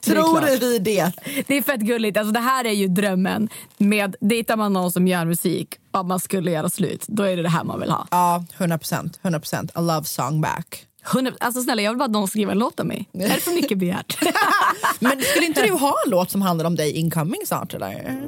Tror 0.00 0.60
vi 0.60 0.78
det? 0.78 1.12
Det 1.46 1.56
är 1.56 1.62
fett 1.62 1.80
gulligt. 1.80 2.18
Alltså, 2.18 2.32
det 2.32 2.40
här 2.40 2.64
är 2.64 2.72
ju 2.72 2.88
drömmen. 2.88 3.48
Med, 3.78 4.16
dejtar 4.20 4.56
man 4.56 4.72
någon 4.72 4.92
som 4.92 5.08
gör 5.08 5.24
musik 5.24 5.78
och 5.92 6.06
man 6.06 6.20
skulle 6.20 6.50
göra 6.50 6.68
slut, 6.68 7.04
då 7.08 7.22
är 7.22 7.36
det 7.36 7.42
det 7.42 7.48
här 7.48 7.64
man 7.64 7.80
vill 7.80 7.90
ha. 7.90 8.06
Ja, 8.10 8.44
100 8.56 8.78
procent. 8.78 9.18
100 9.22 9.40
procent. 9.40 9.70
A 9.74 9.80
love 9.80 10.04
song 10.04 10.40
back. 10.40 10.86
100, 11.12 11.32
alltså 11.40 11.62
snälla, 11.62 11.82
jag 11.82 11.90
vill 11.90 11.98
bara 11.98 12.04
att 12.04 12.10
någon 12.10 12.28
skriver 12.28 12.52
en 12.52 12.58
låt 12.58 12.80
om 12.80 12.88
mig. 12.88 13.08
Är 13.12 13.18
det 13.18 13.40
för 13.40 13.50
mycket 13.50 13.78
begärt? 13.78 14.18
Men 15.00 15.22
skulle 15.22 15.46
inte 15.46 15.62
du 15.62 15.72
ha 15.72 15.94
en 16.04 16.10
låt 16.10 16.30
som 16.30 16.42
handlar 16.42 16.64
om 16.64 16.76
dig 16.76 16.92
incoming 16.92 17.40
snart 17.46 17.74
eller? 17.74 18.22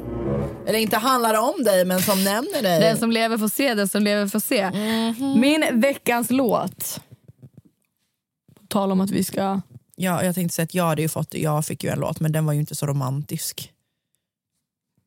Eller 0.67 0.79
inte 0.79 0.97
handlar 0.97 1.35
om 1.35 1.65
dig 1.65 1.85
men 1.85 2.03
som 2.03 2.25
nämner 2.25 2.62
dig? 2.62 2.81
Den 2.81 2.97
som 2.97 3.11
lever 3.11 3.39
får 3.39 3.49
se, 3.49 3.75
den 3.75 3.89
som 3.89 4.03
lever 4.03 4.27
får 4.27 4.41
se. 4.41 4.71
Min 5.41 5.81
veckans 5.81 6.31
låt. 6.31 7.01
På 8.55 8.67
tal 8.69 8.93
om 8.93 9.01
att 9.01 9.11
vi 9.11 9.25
ska... 9.25 9.61
Ja, 9.97 10.25
jag 10.25 10.35
tänkte 10.35 10.55
säga 10.55 10.65
att 10.65 10.75
jag 10.75 10.85
hade 10.85 11.09
fått, 11.09 11.35
jag 11.35 11.67
fick 11.67 11.85
ju 11.85 11.91
en 11.91 11.99
låt 11.99 12.21
men 12.21 12.33
den 12.33 12.47
var 12.47 12.53
ju 12.53 12.61
inte 12.61 12.75
så 12.75 12.87
romantisk. 12.87 13.73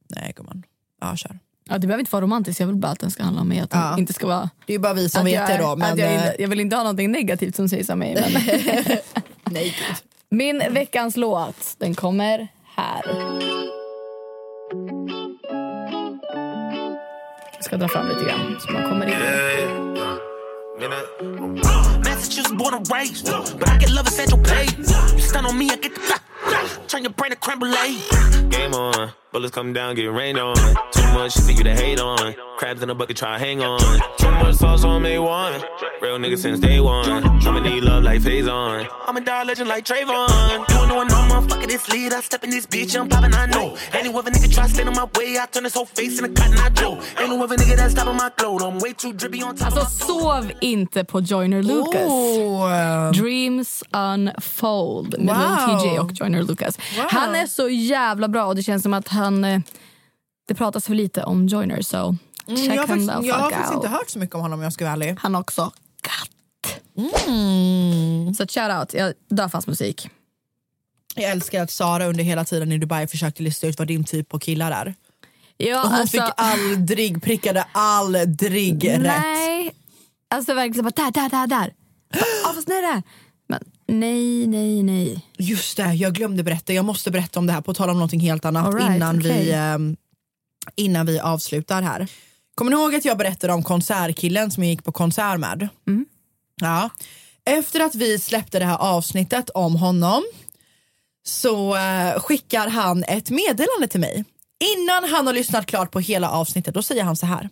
Nej 0.10 0.34
gumman. 0.36 0.64
Ja, 1.02 1.16
kör. 1.16 1.40
Ja, 1.70 1.78
det 1.78 1.88
behöver 1.88 2.00
inte 2.00 2.12
vara 2.12 2.22
romantiskt, 2.24 2.60
jag 2.60 2.68
vill 2.68 2.76
bara 2.76 2.92
att 2.92 3.00
den 3.00 3.12
ska 3.12 3.24
handla 3.24 3.42
om 3.42 3.48
mig. 3.48 3.60
Att 3.60 3.70
Ja. 3.74 3.98
inte 3.98 4.14
ska 4.14 4.28
vara... 4.28 4.50
Det 4.66 4.74
är 4.74 4.76
ju 4.76 4.80
bara 4.80 4.94
vi 4.94 5.10
som 5.10 5.26
vet 5.26 5.34
jag, 5.34 5.50
det 5.50 5.58
då. 5.64 5.76
Men, 5.76 5.98
jag, 5.98 6.08
eh, 6.08 6.14
inte- 6.14 6.36
jag 6.40 6.48
vill 6.48 6.60
inte 6.60 6.76
ha 6.76 6.84
någonting 6.84 7.12
negativt 7.12 7.56
som 7.56 7.70
sägs 7.70 7.90
om 7.90 8.00
mig. 8.00 8.14
Men 8.16 8.32
nej 9.54 9.76
gud. 9.78 9.98
min 10.30 10.64
veckans 10.74 11.18
låt, 11.18 11.76
den 11.78 11.96
kommer 11.96 12.48
här. 12.76 13.02
Jag 17.56 17.64
ska 17.64 17.78
dra 17.78 17.88
fram 17.88 18.08
lite 18.10 18.24
grann 18.26 18.58
så 18.60 18.72
man 18.72 18.84
kommer 18.90 19.06
in. 19.08 19.14
Massachusetts 22.06 22.52
born 22.52 22.74
and 22.74 22.92
raised, 22.92 23.26
but 23.60 23.70
I 23.70 23.78
get 23.80 23.90
love 23.90 24.08
at 24.08 24.14
Central 24.14 24.44
Pay. 24.44 24.66
You 25.14 25.20
stun 25.22 25.46
on 25.46 25.58
me, 25.58 25.66
I 25.66 25.76
get 25.82 25.96
the 25.96 26.20
turn 26.88 27.02
your 27.04 27.14
brain 27.14 27.32
to 27.32 27.38
creme 27.38 27.60
brulee. 27.60 27.98
Game 28.50 28.74
on, 28.76 29.10
bullets 29.38 29.54
come 29.54 29.72
down, 29.72 29.94
get 29.94 30.12
rained 30.12 30.40
on. 30.40 30.56
Too 30.92 31.08
much 31.14 31.34
shit 31.34 31.44
for 31.44 31.52
you 31.52 31.64
to 31.64 31.76
hate 31.76 32.00
on. 32.00 32.34
Crabs 32.58 32.82
in 32.82 32.90
a 32.90 32.96
bucket, 32.96 33.18
try 33.18 33.38
hang 33.38 33.62
on. 33.62 33.80
Too 34.18 34.32
much 34.32 34.56
sauce 34.56 34.84
on 34.84 35.04
me 35.04 35.20
one. 35.20 35.54
Real 36.02 36.18
nigga 36.18 36.38
since 36.38 36.60
day 36.60 36.80
one. 36.80 37.24
I'ma 37.46 37.60
need 37.60 37.84
love 37.84 38.04
like 38.04 38.22
phase 38.22 38.48
on. 38.48 38.88
I'm 39.08 39.16
a 39.16 39.22
dog 39.22 39.46
legend 39.48 39.70
like 39.70 39.86
Trayvon. 39.86 40.28
You 40.70 40.88
know 40.88 41.04
no 41.04 41.20
motherfucker 41.30 41.68
this 41.68 41.88
lead. 41.90 42.14
I 42.14 42.22
step 42.22 42.44
in 42.44 42.50
this 42.50 42.66
bitch, 42.66 43.00
I'm 43.00 43.08
popping, 43.10 43.36
I 43.36 43.46
know. 43.46 43.78
Ain't 43.94 44.06
no 44.12 44.20
other 44.20 44.32
nigga 44.32 44.52
try 44.52 44.68
stand 44.68 44.90
on 44.90 44.96
my 44.96 45.08
way. 45.18 45.38
I 45.38 45.46
turn 45.52 45.64
this 45.64 45.76
whole 45.76 45.86
face 45.86 46.18
in 46.20 46.26
a 46.26 46.30
cotton 46.30 46.58
eye 46.58 46.70
Joe. 46.70 47.00
Ain't 47.20 47.30
no 47.30 47.44
other 47.44 47.58
nigga 47.58 47.76
that's 47.78 47.94
stopping 47.94 48.16
my 48.16 48.32
glow. 48.38 48.58
I'm 48.58 48.80
way 48.80 48.94
too 48.94 49.14
drippy 49.14 49.44
on 49.44 49.56
top 49.56 49.74
Alltså 49.74 49.82
of 49.82 50.18
my 50.18 50.22
sov 50.22 50.52
inte 50.62 51.04
på 51.04 51.22
Joyner 51.22 51.64
Lucas. 51.64 52.10
Oh. 52.10 53.12
Dreams 53.12 53.84
Unfold 53.94 55.20
med 55.20 55.36
Wow. 55.36 55.68
Lil 55.68 55.90
TJ 55.90 56.00
och 56.00 56.12
Joyner 56.14 56.44
Lucas. 56.44 56.78
Wow. 56.98 57.06
Han 57.10 57.36
är 57.36 57.48
så 57.48 57.70
jävla 57.70 58.28
bra 58.28 58.46
och 58.46 58.56
det 58.56 58.64
känns 58.64 58.84
som 58.84 58.94
att 58.94 59.08
han... 59.08 59.27
eh, 59.44 59.62
Det 60.48 60.56
pratas 60.56 60.86
för 60.86 60.96
lite 60.96 61.24
om 61.24 61.48
Joyner 61.48 61.82
så 61.82 62.16
check 62.48 62.58
Mm, 62.58 62.74
jag 62.74 62.82
har 62.82 62.88
faktiskt, 62.88 63.28
jag 63.28 63.36
har 63.36 63.50
faktiskt 63.52 63.74
inte 63.74 63.88
hört 63.88 64.10
så 64.10 64.20
mycket 64.20 64.36
om 64.36 64.42
honom 64.42 64.60
om 64.60 64.64
jag 64.64 64.74
ska 64.74 64.86
vara 64.86 64.94
ärlig. 64.94 65.16
Han 65.20 65.36
också 65.36 65.72
katt. 66.02 66.80
Mm. 67.28 68.34
Så 68.34 68.48
shout 68.48 68.80
out, 68.80 68.94
jag 68.94 69.14
dör 69.30 69.48
fast 69.48 69.68
musik. 69.68 70.10
Jag 71.16 71.32
älskar 71.32 71.64
att 71.64 71.72
Sara 71.72 72.06
under 72.08 72.24
hela 72.24 72.46
tiden 72.46 72.72
i 72.72 72.78
Dubai 72.78 73.08
försökte 73.08 73.44
lista 73.44 73.68
ut 73.68 73.80
vad 73.80 73.88
din 73.88 74.04
typ 74.04 74.30
på 74.30 74.40
killar 74.40 74.72
är. 74.72 74.96
Ja, 75.58 75.82
Och 75.84 75.90
hon 75.90 76.00
alltså, 76.00 76.18
fick 76.22 76.32
aldrig, 76.38 77.24
prickade 77.24 77.66
aldrig 77.72 78.86
rätt. 78.90 79.02
Nej, 79.02 79.72
alltså 80.30 80.54
verkligen 80.54 80.84
bara 80.84 81.04
där, 81.06 81.12
där, 81.12 81.30
där, 81.30 81.48
där. 81.48 81.74
Ja 82.44 82.54
fast 82.56 82.68
nej 82.68 82.82
där. 82.82 83.04
Men 83.48 83.64
nej, 83.88 84.48
nej, 84.48 84.84
nej. 84.84 85.26
Just 85.38 85.78
det, 85.78 85.94
jag 85.94 86.14
glömde 86.14 86.44
berätta. 86.44 86.74
Jag 86.74 86.86
måste 86.86 87.12
berätta 87.12 87.40
om 87.40 87.48
det 87.48 87.54
här 87.54 87.62
på 87.62 87.74
tal 87.74 87.90
om 87.90 87.96
någonting 87.96 88.20
helt 88.20 88.46
annat 88.46 88.76
right, 88.76 88.96
innan, 88.96 89.20
vi, 89.20 89.30
okej. 89.30 89.52
ehm, 89.52 89.96
innan 90.76 91.06
vi 91.06 91.20
avslutar 91.20 91.82
här. 91.82 92.08
Kommer 92.56 92.72
ni 92.72 92.78
ihåg 92.78 92.96
att 92.96 93.06
jag 93.06 93.18
berättade 93.18 93.54
om 93.54 93.64
konsertkillen 93.64 94.52
som 94.52 94.64
jag 94.64 94.72
gick 94.72 94.84
på 94.84 94.92
konsert 94.92 95.40
med? 95.40 95.68
Mm. 95.88 96.06
Ja. 96.62 96.90
Efter 97.46 97.80
att 97.80 97.96
vi 97.96 98.20
släppte 98.20 98.60
det 98.60 98.66
här 98.66 98.78
avsnittet 98.78 99.50
om 99.50 99.76
honom 99.76 100.24
så 101.26 101.76
eh, 101.76 102.20
skickar 102.20 102.68
han 102.68 103.04
ett 103.04 103.30
meddelande 103.30 103.88
till 103.90 104.00
mig 104.00 104.26
Innan 104.60 105.04
han 105.04 105.28
har 105.28 105.34
lyssnat 105.34 105.66
klart 105.66 105.92
på 105.92 106.00
hela 106.00 106.30
avsnittet 106.30 106.74
då 106.74 106.84
säger 106.84 107.04
han 107.04 107.16
så 107.16 107.26
här. 107.26 107.50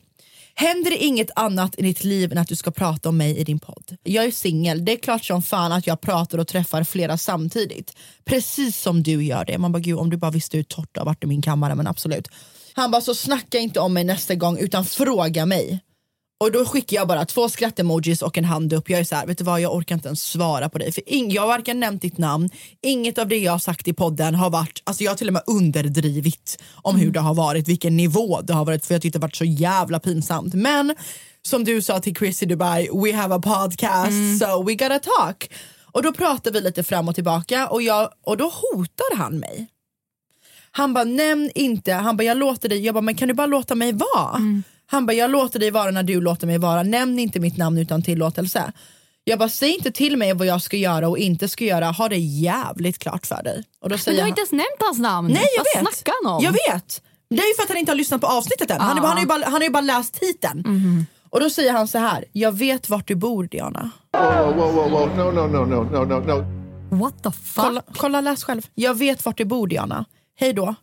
Händer 0.57 0.91
det 0.91 0.97
inget 0.97 1.31
annat 1.35 1.75
i 1.77 1.81
ditt 1.81 2.03
liv 2.03 2.31
än 2.31 2.37
att 2.37 2.47
du 2.47 2.55
ska 2.55 2.71
prata 2.71 3.09
om 3.09 3.17
mig 3.17 3.37
i 3.37 3.43
din 3.43 3.59
podd? 3.59 3.97
Jag 4.03 4.25
är 4.25 4.31
singel, 4.31 4.85
det 4.85 4.91
är 4.91 4.97
klart 4.97 5.25
som 5.25 5.41
fan 5.41 5.71
att 5.71 5.87
jag 5.87 6.01
pratar 6.01 6.37
och 6.37 6.47
träffar 6.47 6.83
flera 6.83 7.17
samtidigt. 7.17 7.97
Precis 8.25 8.81
som 8.81 9.03
du 9.03 9.23
gör 9.23 9.45
det. 9.45 9.57
Man 9.57 9.71
bara 9.71 9.79
gud 9.79 9.97
om 9.97 10.09
du 10.09 10.17
bara 10.17 10.31
visste 10.31 10.57
hur 10.57 10.63
torrt 10.63 10.89
det 10.91 10.99
har 10.99 11.05
varit 11.05 11.23
i 11.23 11.27
min 11.27 11.41
kammare 11.41 11.75
men 11.75 11.87
absolut. 11.87 12.27
Han 12.73 12.91
bara 12.91 13.01
så 13.01 13.15
snacka 13.15 13.59
inte 13.59 13.79
om 13.79 13.93
mig 13.93 14.03
nästa 14.03 14.35
gång 14.35 14.57
utan 14.57 14.85
fråga 14.85 15.45
mig. 15.45 15.79
Och 16.39 16.51
då 16.51 16.65
skickar 16.65 16.97
jag 16.97 17.07
bara 17.07 17.25
två 17.25 17.49
skrattemojis 17.49 18.21
och 18.21 18.37
en 18.37 18.45
hand 18.45 18.73
upp. 18.73 18.89
Jag 18.89 18.99
är 18.99 19.03
så 19.03 19.15
här, 19.15 19.27
vet 19.27 19.37
du 19.37 19.43
vad, 19.43 19.61
jag 19.61 19.75
orkar 19.75 19.95
inte 19.95 20.07
ens 20.07 20.21
svara 20.23 20.69
på 20.69 20.77
dig. 20.77 20.91
För 20.91 21.01
ing- 21.01 21.31
jag 21.31 21.41
har 21.41 21.47
varken 21.47 21.79
nämnt 21.79 22.01
ditt 22.01 22.17
namn, 22.17 22.49
inget 22.81 23.17
av 23.17 23.27
det 23.27 23.37
jag 23.37 23.51
har 23.51 23.59
sagt 23.59 23.87
i 23.87 23.93
podden 23.93 24.35
har 24.35 24.49
varit, 24.49 24.81
alltså 24.83 25.03
jag 25.03 25.11
har 25.11 25.15
till 25.17 25.27
och 25.27 25.33
med 25.33 25.43
underdrivit 25.47 26.61
om 26.75 26.95
hur 26.95 27.11
det 27.11 27.19
har 27.19 27.33
varit, 27.33 27.67
vilken 27.67 27.97
nivå 27.97 28.41
det 28.41 28.53
har 28.53 28.65
varit 28.65 28.85
för 28.85 28.93
jag 28.93 29.01
tyckte 29.01 29.19
det 29.19 29.21
varit 29.23 29.35
så 29.35 29.45
jävla 29.45 29.99
pinsamt. 29.99 30.53
Men 30.53 30.95
som 31.41 31.63
du 31.63 31.81
sa 31.81 31.99
till 31.99 32.15
Chris 32.15 32.43
i 32.43 32.45
Dubai, 32.45 32.89
we 33.03 33.13
have 33.13 33.35
a 33.35 33.39
podcast 33.43 34.39
so 34.39 34.63
we 34.63 34.73
gotta 34.75 34.99
talk. 34.99 35.49
Och 35.91 36.03
då 36.03 36.13
pratar 36.13 36.51
vi 36.51 36.61
lite 36.61 36.83
fram 36.83 37.07
och 37.09 37.15
tillbaka 37.15 37.67
och, 37.67 37.81
jag, 37.81 38.09
och 38.23 38.37
då 38.37 38.43
hotar 38.71 39.17
han 39.17 39.37
mig. 39.39 39.67
Han 40.71 40.93
bara 40.93 41.03
nämn 41.03 41.49
inte, 41.55 41.93
han 41.93 42.17
bara 42.17 42.23
jag 42.23 42.37
låter 42.37 42.69
dig, 42.69 42.85
jag 42.85 42.93
bara 42.93 43.01
men 43.01 43.15
kan 43.15 43.27
du 43.27 43.33
bara 43.33 43.47
låta 43.47 43.75
mig 43.75 43.93
vara? 43.93 44.37
Han 44.87 45.05
bara 45.05 45.13
jag 45.13 45.31
låter 45.31 45.59
dig 45.59 45.71
vara 45.71 45.91
när 45.91 46.03
du 46.03 46.21
låter 46.21 46.47
mig 46.47 46.57
vara, 46.57 46.83
nämn 46.83 47.19
inte 47.19 47.39
mitt 47.39 47.57
namn 47.57 47.77
utan 47.77 48.01
tillåtelse. 48.01 48.71
Jag 49.23 49.39
bara 49.39 49.49
säg 49.49 49.75
inte 49.75 49.91
till 49.91 50.17
mig 50.17 50.33
vad 50.33 50.47
jag 50.47 50.61
ska 50.61 50.77
göra 50.77 51.07
och 51.07 51.17
inte 51.17 51.47
ska 51.47 51.65
göra, 51.65 51.85
ha 51.91 52.09
det 52.09 52.17
jävligt 52.17 52.97
klart 52.99 53.25
för 53.25 53.43
dig. 53.43 53.63
Och 53.81 53.89
då 53.89 53.93
Men 53.93 53.99
säger 53.99 54.17
du 54.17 54.21
har 54.21 54.23
han- 54.23 54.29
inte 54.29 54.39
ens 54.41 54.51
nämnt 54.51 54.79
hans 54.79 54.99
namn. 54.99 55.27
Nej 55.33 55.45
jag 55.57 55.63
Vad 55.75 55.83
vet. 55.85 55.95
snackar 55.95 56.13
han 56.23 56.33
om? 56.35 56.43
Jag 56.43 56.51
vet. 56.51 57.01
Det 57.29 57.35
är 57.41 57.47
ju 57.47 57.53
för 57.55 57.63
att 57.63 57.69
han 57.69 57.77
inte 57.77 57.91
har 57.91 57.97
lyssnat 57.97 58.21
på 58.21 58.27
avsnittet 58.27 58.71
än. 58.71 58.81
Han, 58.81 58.97
är, 58.97 59.01
bara- 59.01 59.07
han, 59.07 59.17
har 59.17 59.21
ju 59.21 59.27
bara, 59.27 59.43
han 59.43 59.53
har 59.53 59.61
ju 59.61 59.69
bara 59.69 59.81
läst 59.81 60.13
titeln. 60.19 60.63
Mhm. 60.65 61.05
Och 61.29 61.39
då 61.39 61.49
säger 61.49 61.71
han 61.71 61.87
så 61.87 61.97
här, 61.97 62.25
jag 62.31 62.51
vet 62.51 62.89
vart 62.89 63.07
du 63.07 63.15
bor 63.15 63.43
Diana. 63.43 63.89
Whoa, 64.11 64.51
whoa, 64.53 64.71
whoa, 64.71 64.87
whoa. 64.89 65.05
No, 65.05 65.31
no, 65.31 65.47
no, 65.47 65.65
no, 65.65 65.83
no, 65.83 66.05
no, 66.05 66.19
no. 66.19 66.45
What 66.97 67.23
the 67.23 67.31
fuck? 67.31 67.63
Kolla, 67.65 67.81
kolla 67.95 68.21
läs 68.21 68.43
själv. 68.43 68.61
Jag 68.73 68.93
vet 68.93 69.25
vart 69.25 69.37
du 69.37 69.45
bor 69.45 69.67
Diana. 69.67 70.05
Hej 70.39 70.53
då. 70.53 70.75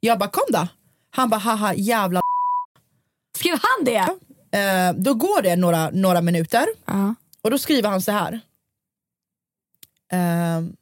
Jag 0.00 0.18
bara 0.18 0.28
kom 0.30 0.42
då. 0.48 0.66
Han 1.10 1.28
bara 1.30 1.40
haha 1.40 1.74
jävla 1.74 2.20
Skrev 3.48 3.60
han 3.62 3.84
det? 3.84 4.58
eh, 4.58 4.92
Då 5.02 5.14
går 5.14 5.42
det 5.42 5.56
några, 5.56 5.90
några 5.90 6.20
minuter 6.20 6.66
och 7.42 7.50
då 7.50 7.58
skriver 7.58 7.88
han 7.88 8.02
så 8.02 8.12
här. 8.12 8.40
Ehm, 10.12 10.72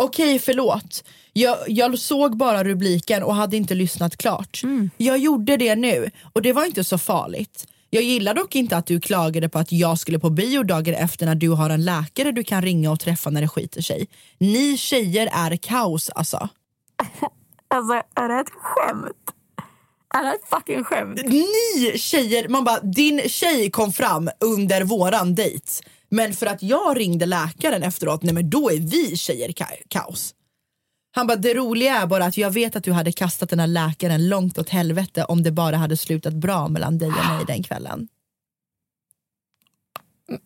Okej 0.00 0.38
förlåt, 0.38 1.04
jag, 1.32 1.56
jag 1.66 1.98
såg 1.98 2.36
bara 2.36 2.64
rubriken 2.64 3.22
och 3.22 3.34
hade 3.34 3.56
inte 3.56 3.74
lyssnat 3.74 4.16
klart. 4.16 4.60
Jag 4.96 5.18
gjorde 5.18 5.56
det 5.56 5.76
nu 5.76 6.10
och 6.32 6.42
det 6.42 6.52
var 6.52 6.64
inte 6.64 6.84
så 6.84 6.98
farligt. 6.98 7.66
Jag 7.90 8.02
gillar 8.02 8.34
dock 8.34 8.54
inte 8.54 8.76
att 8.76 8.86
du 8.86 9.00
klagade 9.00 9.48
på 9.48 9.58
att 9.58 9.72
jag 9.72 9.98
skulle 9.98 10.18
på 10.18 10.30
bio 10.30 10.62
dagen 10.62 10.94
efter 10.94 11.26
när 11.26 11.34
du 11.34 11.48
har 11.48 11.70
en 11.70 11.84
läkare 11.84 12.32
du 12.32 12.44
kan 12.44 12.62
ringa 12.62 12.90
och 12.90 13.00
träffa 13.00 13.30
när 13.30 13.40
det 13.40 13.48
skiter 13.48 13.82
sig. 13.82 14.06
Ni 14.38 14.76
tjejer 14.76 15.28
är 15.32 15.56
kaos 15.56 16.10
alltså. 16.10 16.48
Alltså 17.68 17.92
är 18.14 18.28
det 18.28 18.40
ett 18.40 18.50
skämt? 18.50 19.16
Är 20.14 20.22
det 20.22 20.30
ett 20.34 20.48
fucking 20.50 20.84
skämt? 20.84 21.20
Ni 21.24 21.98
tjejer, 21.98 22.48
man 22.48 22.64
bara 22.64 22.80
din 22.80 23.20
tjej 23.28 23.70
kom 23.70 23.92
fram 23.92 24.30
under 24.40 24.84
våran 24.84 25.34
dejt. 25.34 25.66
Men 26.10 26.32
för 26.32 26.46
att 26.46 26.62
jag 26.62 26.98
ringde 27.00 27.26
läkaren 27.26 27.82
efteråt, 27.82 28.22
nej 28.22 28.34
men 28.34 28.50
då 28.50 28.70
är 28.70 28.76
vi 28.78 29.16
tjejer 29.16 29.48
ka- 29.48 29.82
kaos. 29.88 30.34
Han 31.14 31.26
bara 31.26 31.36
det 31.36 31.54
roliga 31.54 31.96
är 31.96 32.06
bara 32.06 32.24
att 32.24 32.36
jag 32.36 32.50
vet 32.50 32.76
att 32.76 32.84
du 32.84 32.92
hade 32.92 33.12
kastat 33.12 33.50
den 33.50 33.60
här 33.60 33.66
läkaren 33.66 34.28
långt 34.28 34.58
åt 34.58 34.68
helvete 34.68 35.24
om 35.24 35.42
det 35.42 35.52
bara 35.52 35.76
hade 35.76 35.96
slutat 35.96 36.34
bra 36.34 36.68
mellan 36.68 36.98
dig 36.98 37.08
och 37.08 37.26
mig 37.36 37.44
den 37.46 37.62
kvällen. 37.62 38.08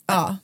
Ja. 0.06 0.36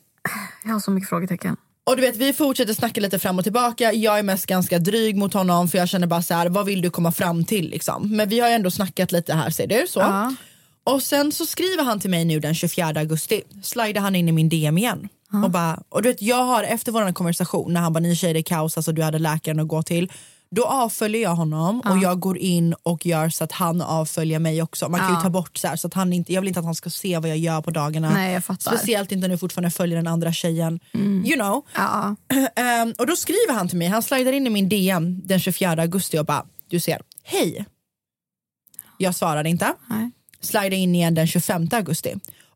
Jag 0.64 0.72
har 0.72 0.80
så 0.80 0.90
mycket 0.90 1.08
frågetecken. 1.08 1.56
Och 1.88 1.96
du 1.96 2.02
vet 2.02 2.16
vi 2.16 2.32
fortsätter 2.32 2.74
snacka 2.74 3.00
lite 3.00 3.18
fram 3.18 3.38
och 3.38 3.44
tillbaka. 3.44 3.92
Jag 3.92 4.18
är 4.18 4.22
mest 4.22 4.46
ganska 4.46 4.78
dryg 4.78 5.16
mot 5.16 5.34
honom 5.34 5.68
för 5.68 5.78
jag 5.78 5.88
känner 5.88 6.06
bara 6.06 6.22
så 6.22 6.34
här, 6.34 6.48
vad 6.48 6.66
vill 6.66 6.82
du 6.82 6.90
komma 6.90 7.12
fram 7.12 7.44
till 7.44 7.70
liksom? 7.70 8.16
Men 8.16 8.28
vi 8.28 8.40
har 8.40 8.48
ju 8.48 8.54
ändå 8.54 8.70
snackat 8.70 9.12
lite 9.12 9.34
här 9.34 9.50
ser 9.50 9.66
du 9.66 9.86
så. 9.88 10.00
Ja. 10.00 10.34
Och 10.84 11.02
sen 11.02 11.32
så 11.32 11.46
skriver 11.46 11.84
han 11.84 12.00
till 12.00 12.10
mig 12.10 12.24
nu 12.24 12.40
den 12.40 12.54
24 12.54 12.86
augusti, 12.86 13.42
slidar 13.62 14.00
han 14.00 14.14
in 14.14 14.28
i 14.28 14.32
min 14.32 14.48
DM 14.48 14.78
igen. 14.78 15.08
Och, 15.44 15.50
bara, 15.50 15.82
och 15.88 16.02
du 16.02 16.08
vet 16.08 16.22
jag 16.22 16.44
har 16.44 16.62
efter 16.62 16.92
vår 16.92 17.12
konversation 17.12 17.72
när 17.72 17.80
han 17.80 17.92
bara 17.92 18.00
ni 18.00 18.16
tjejer 18.16 18.34
är 18.34 18.42
kaos, 18.42 18.76
alltså 18.76 18.92
du 18.92 19.02
hade 19.02 19.18
läkaren 19.18 19.60
att 19.60 19.68
gå 19.68 19.82
till. 19.82 20.12
Då 20.50 20.64
avföljer 20.64 21.22
jag 21.22 21.34
honom 21.34 21.80
och 21.80 21.98
jag 21.98 22.20
går 22.20 22.38
in 22.38 22.74
och 22.82 23.06
gör 23.06 23.28
så 23.28 23.44
att 23.44 23.52
han 23.52 23.80
avföljer 23.80 24.38
mig 24.38 24.62
också. 24.62 24.88
Man 24.88 25.00
kan 25.00 25.08
ju 25.08 25.14
Ja. 25.14 25.20
ta 25.20 25.30
bort 25.30 25.56
så 25.58 25.68
här, 25.68 25.76
så 25.76 25.86
att 25.86 25.94
han 25.94 26.12
inte, 26.12 26.32
jag 26.32 26.40
vill 26.40 26.48
inte 26.48 26.60
att 26.60 26.66
han 26.66 26.74
ska 26.74 26.90
se 26.90 27.18
vad 27.18 27.30
jag 27.30 27.38
gör 27.38 27.60
på 27.62 27.70
dagarna. 27.70 28.10
Nej, 28.10 28.32
jag. 28.48 28.60
Speciellt 28.62 29.12
inte 29.12 29.28
nu 29.28 29.38
fortfarande 29.38 29.70
följer 29.70 29.96
den 29.96 30.06
andra 30.06 30.32
tjejen. 30.32 30.80
You 30.94 31.34
know. 31.34 31.64
Ja. 31.74 32.16
Ehm, 32.56 32.94
och 32.98 33.06
då 33.06 33.16
skriver 33.16 33.52
han 33.52 33.68
till 33.68 33.78
mig, 33.78 33.88
han 33.88 34.02
slidar 34.02 34.32
in 34.32 34.46
i 34.46 34.50
min 34.50 34.68
DM 34.68 35.20
den 35.26 35.40
24 35.40 35.70
augusti 35.70 36.18
och 36.18 36.26
bara, 36.26 36.46
du 36.68 36.80
ser, 36.80 37.00
hej. 37.22 37.64
Jag 38.98 39.14
svarade 39.14 39.48
inte. 39.48 39.72
Nej. 39.90 40.10
Slidar 40.40 40.72
in 40.74 40.94
igen 40.94 41.14
den 41.14 41.26
25 41.26 41.68
augusti. 41.72 42.14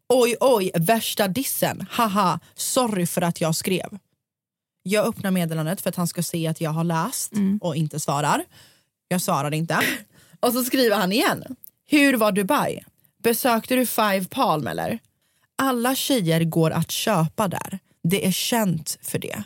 Oj 0.08 0.36
oj, 0.40 0.70
värsta 0.74 1.28
dissen, 1.28 1.86
haha, 1.90 2.40
sorry 2.54 3.06
för 3.06 3.22
att 3.22 3.40
jag 3.40 3.54
skrev. 3.54 3.98
Jag 4.82 5.06
öppnar 5.06 5.30
meddelandet 5.30 5.80
för 5.80 5.88
att 5.90 5.96
han 5.96 6.08
ska 6.08 6.22
se 6.22 6.46
att 6.46 6.60
jag 6.60 6.70
har 6.70 6.84
läst 6.84 7.32
och 7.60 7.76
inte 7.76 8.00
svarar. 8.00 8.44
Jag 9.08 9.22
svarade 9.22 9.56
inte. 9.56 9.80
Och 10.40 10.52
så 10.52 10.64
skriver 10.64 10.96
han 10.96 11.12
igen. 11.12 11.56
Hur 11.86 12.16
var 12.16 12.32
Dubai? 12.32 12.84
Besökte 13.22 13.74
du 13.74 13.86
Five 13.86 14.24
Palm 14.24 14.66
eller? 14.66 14.98
Alla 15.58 15.94
tjejer 15.94 16.44
går 16.44 16.70
att 16.70 16.90
köpa 16.90 17.48
där. 17.48 17.78
Det 18.02 18.26
är 18.26 18.32
känt 18.32 18.98
för 19.02 19.18
det. 19.18 19.44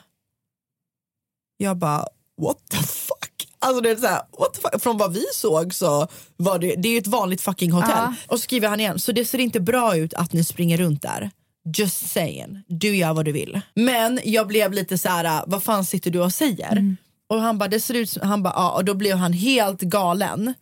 Jag 1.56 1.76
bara, 1.76 2.06
what 2.42 2.58
the 2.70 2.76
fuck? 2.76 3.48
Alltså 3.58 3.80
det 3.80 3.90
är 3.90 3.96
så 3.96 4.06
här, 4.06 4.22
what 4.38 4.54
the 4.54 4.60
fuck? 4.60 4.82
Från 4.82 4.98
vad 4.98 5.12
vi 5.12 5.24
såg 5.34 5.74
så 5.74 6.08
var 6.36 6.58
det, 6.58 6.74
det 6.76 6.88
är 6.88 6.92
ju 6.92 6.98
ett 6.98 7.06
vanligt 7.06 7.40
fucking 7.40 7.72
hotell. 7.72 7.90
Ja. 7.90 8.14
Och 8.26 8.38
så 8.38 8.42
skriver 8.42 8.68
han 8.68 8.80
igen, 8.80 8.98
så 8.98 9.12
det 9.12 9.24
ser 9.24 9.38
inte 9.38 9.60
bra 9.60 9.96
ut 9.96 10.14
att 10.14 10.32
ni 10.32 10.44
springer 10.44 10.76
runt 10.76 11.02
där. 11.02 11.30
Just 11.74 12.08
saying, 12.10 12.62
du 12.68 12.96
gör 12.96 13.14
vad 13.14 13.24
du 13.24 13.32
vill. 13.32 13.60
Men 13.74 14.20
jag 14.24 14.46
blev 14.46 14.72
lite 14.72 14.98
så 14.98 15.08
här, 15.08 15.44
vad 15.46 15.62
fan 15.62 15.84
sitter 15.84 16.10
du 16.10 16.20
och 16.20 16.32
säger? 16.32 16.96
Och 17.28 17.40
han 17.40 17.58
bara, 17.58 17.68
det 17.68 17.80
ser 17.80 17.94
ut 17.94 18.10
som, 18.10 18.28
han 18.28 18.42
bara, 18.42 18.54
ja, 18.56 18.72
och 18.72 18.84
då 18.84 18.94
blev 18.94 19.16
han 19.16 19.32
helt 19.32 19.80
galen 19.80 20.54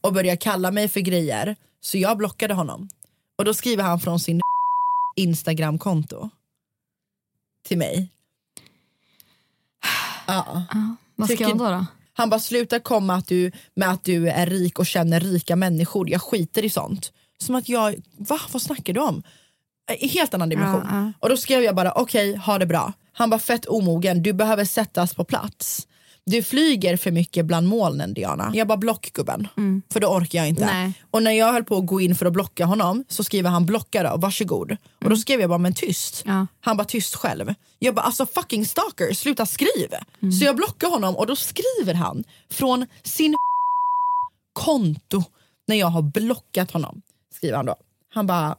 och 0.00 0.12
började 0.12 0.36
kalla 0.36 0.70
mig 0.70 0.88
för 0.88 1.00
grejer. 1.00 1.56
Så 1.80 1.98
jag 1.98 2.18
blockade 2.18 2.54
honom. 2.54 2.88
Och 3.38 3.44
då 3.44 3.54
skriver 3.54 3.84
han 3.84 4.00
från 4.00 4.20
sin 4.20 4.40
Instagram-konto 5.16 6.30
till 7.68 7.78
mig. 7.78 8.08
Ja. 10.26 10.64
Vad 11.16 11.30
ska 11.30 11.42
jag 11.42 11.58
då? 11.58 11.64
då? 11.64 11.86
Han 12.12 12.30
bara 12.30 12.40
sluta 12.40 12.80
komma 12.80 13.14
att 13.14 13.26
du, 13.26 13.52
med 13.74 13.90
att 13.90 14.04
du 14.04 14.28
är 14.28 14.46
rik 14.46 14.78
och 14.78 14.86
känner 14.86 15.20
rika 15.20 15.56
människor. 15.56 16.10
Jag 16.10 16.22
skiter 16.22 16.64
i 16.64 16.70
sånt. 16.70 17.12
Som 17.38 17.54
att 17.54 17.68
jag, 17.68 18.02
va? 18.16 18.40
Vad 18.52 18.62
snackar 18.62 18.92
du 18.92 19.00
om? 19.00 19.22
I 19.98 20.08
helt 20.08 20.34
annan 20.34 20.48
dimension. 20.48 20.86
Ja, 20.90 20.96
ja. 20.96 21.12
Och 21.20 21.28
då 21.28 21.36
skrev 21.36 21.62
jag 21.62 21.74
bara 21.74 21.92
okej, 21.92 22.36
ha 22.36 22.58
det 22.58 22.66
bra. 22.66 22.92
Han 23.12 23.30
bara 23.30 23.40
fett 23.40 23.66
omogen, 23.66 24.22
du 24.22 24.32
behöver 24.32 24.64
sättas 24.64 25.14
på 25.14 25.24
plats. 25.24 25.88
Du 26.24 26.42
flyger 26.42 26.96
för 26.96 27.10
mycket 27.10 27.46
bland 27.46 27.68
molnen 27.68 28.14
Diana. 28.14 28.50
Jag 28.54 28.68
bara 28.68 28.78
block 28.78 29.12
gubben, 29.12 29.48
för 29.92 30.00
då 30.00 30.08
orkar 30.08 30.38
jag 30.38 30.48
inte. 30.48 30.66
Nej. 30.66 30.92
Och 31.10 31.22
när 31.22 31.30
jag 31.30 31.52
höll 31.52 31.64
på 31.64 31.76
att 31.76 31.86
gå 31.86 32.00
in 32.00 32.14
för 32.14 32.26
att 32.26 32.32
blocka 32.32 32.64
honom 32.64 33.04
så 33.08 33.24
skriver 33.24 33.50
han 33.50 33.66
blocka 33.66 34.02
då, 34.02 34.16
varsågod. 34.16 34.76
Och 35.04 35.10
då 35.10 35.16
skrev 35.16 35.40
jag 35.40 35.48
bara 35.48 35.58
men 35.58 35.74
tyst. 35.74 36.22
Ja. 36.26 36.46
Han 36.60 36.76
bara 36.76 36.84
tyst 36.84 37.14
själv. 37.14 37.54
Jag 37.78 37.94
bara 37.94 38.02
alltså 38.02 38.26
fucking 38.26 38.66
stalker, 38.66 39.14
sluta 39.14 39.46
skriv. 39.46 39.88
Så 40.38 40.44
jag 40.44 40.56
blockar 40.56 40.88
honom 40.88 41.16
och 41.16 41.26
då 41.26 41.36
skriver 41.36 41.94
han 41.94 42.24
från 42.50 42.86
sin 43.02 43.36
konto 44.52 45.22
när 45.68 45.76
jag 45.76 45.86
har 45.86 46.02
blockat 46.02 46.70
honom. 46.70 47.02
Skriver 47.34 47.56
han 47.56 47.66
då. 47.66 47.76
Han 48.14 48.26
bara 48.26 48.56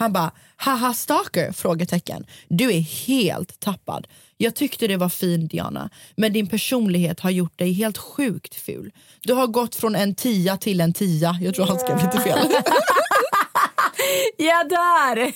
han 0.00 0.12
bara, 0.12 0.30
haha 0.56 0.94
stalker? 0.94 1.52
Frågetecken. 1.52 2.26
Du 2.48 2.72
är 2.72 2.80
helt 2.80 3.60
tappad. 3.60 4.06
Jag 4.36 4.54
tyckte 4.54 4.86
det 4.86 4.96
var 4.96 5.08
fint 5.08 5.50
Diana, 5.50 5.90
men 6.16 6.32
din 6.32 6.46
personlighet 6.46 7.20
har 7.20 7.30
gjort 7.30 7.58
dig 7.58 7.72
helt 7.72 7.98
sjukt 7.98 8.54
ful. 8.54 8.92
Du 9.20 9.32
har 9.32 9.46
gått 9.46 9.74
från 9.74 9.96
en 9.96 10.14
tia 10.14 10.56
till 10.56 10.80
en 10.80 10.92
tia. 10.92 11.38
Jag 11.40 11.54
tror 11.54 11.66
han 11.66 11.78
skrev 11.78 11.96
lite 11.96 12.20
fel. 12.20 12.38
Ja, 14.36 14.64
där! 14.64 15.32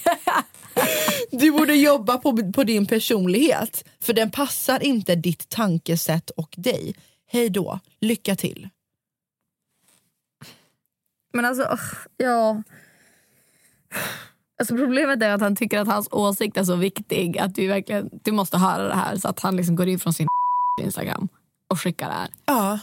Du 1.30 1.50
borde 1.50 1.74
jobba 1.74 2.18
på, 2.18 2.52
på 2.52 2.64
din 2.64 2.86
personlighet, 2.86 3.84
för 4.00 4.12
den 4.12 4.30
passar 4.30 4.82
inte 4.82 5.14
ditt 5.14 5.48
tankesätt 5.48 6.30
och 6.30 6.54
dig. 6.56 6.94
Hej 7.26 7.50
då, 7.50 7.80
lycka 8.00 8.36
till. 8.36 8.68
Men 11.32 11.44
alltså, 11.44 11.78
ja... 12.16 12.62
Alltså 14.58 14.76
problemet 14.76 15.22
är 15.22 15.30
att 15.30 15.40
han 15.40 15.56
tycker 15.56 15.78
att 15.80 15.88
hans 15.88 16.08
åsikt 16.10 16.56
är 16.56 16.64
så 16.64 16.76
viktig 16.76 17.38
att 17.38 17.54
du 17.54 17.66
verkligen 17.68 18.10
du 18.24 18.32
måste 18.32 18.58
höra 18.58 18.88
det 18.88 18.94
här 18.94 19.16
så 19.16 19.28
att 19.28 19.40
han 19.40 19.56
liksom 19.56 19.76
går 19.76 19.88
in 19.88 19.98
från 19.98 20.12
sin 20.12 20.26
Instagram 20.82 21.28
och 21.70 21.80
skickar 21.80 22.06
det 22.08 22.14
här. 22.14 22.28
Ja. 22.46 22.78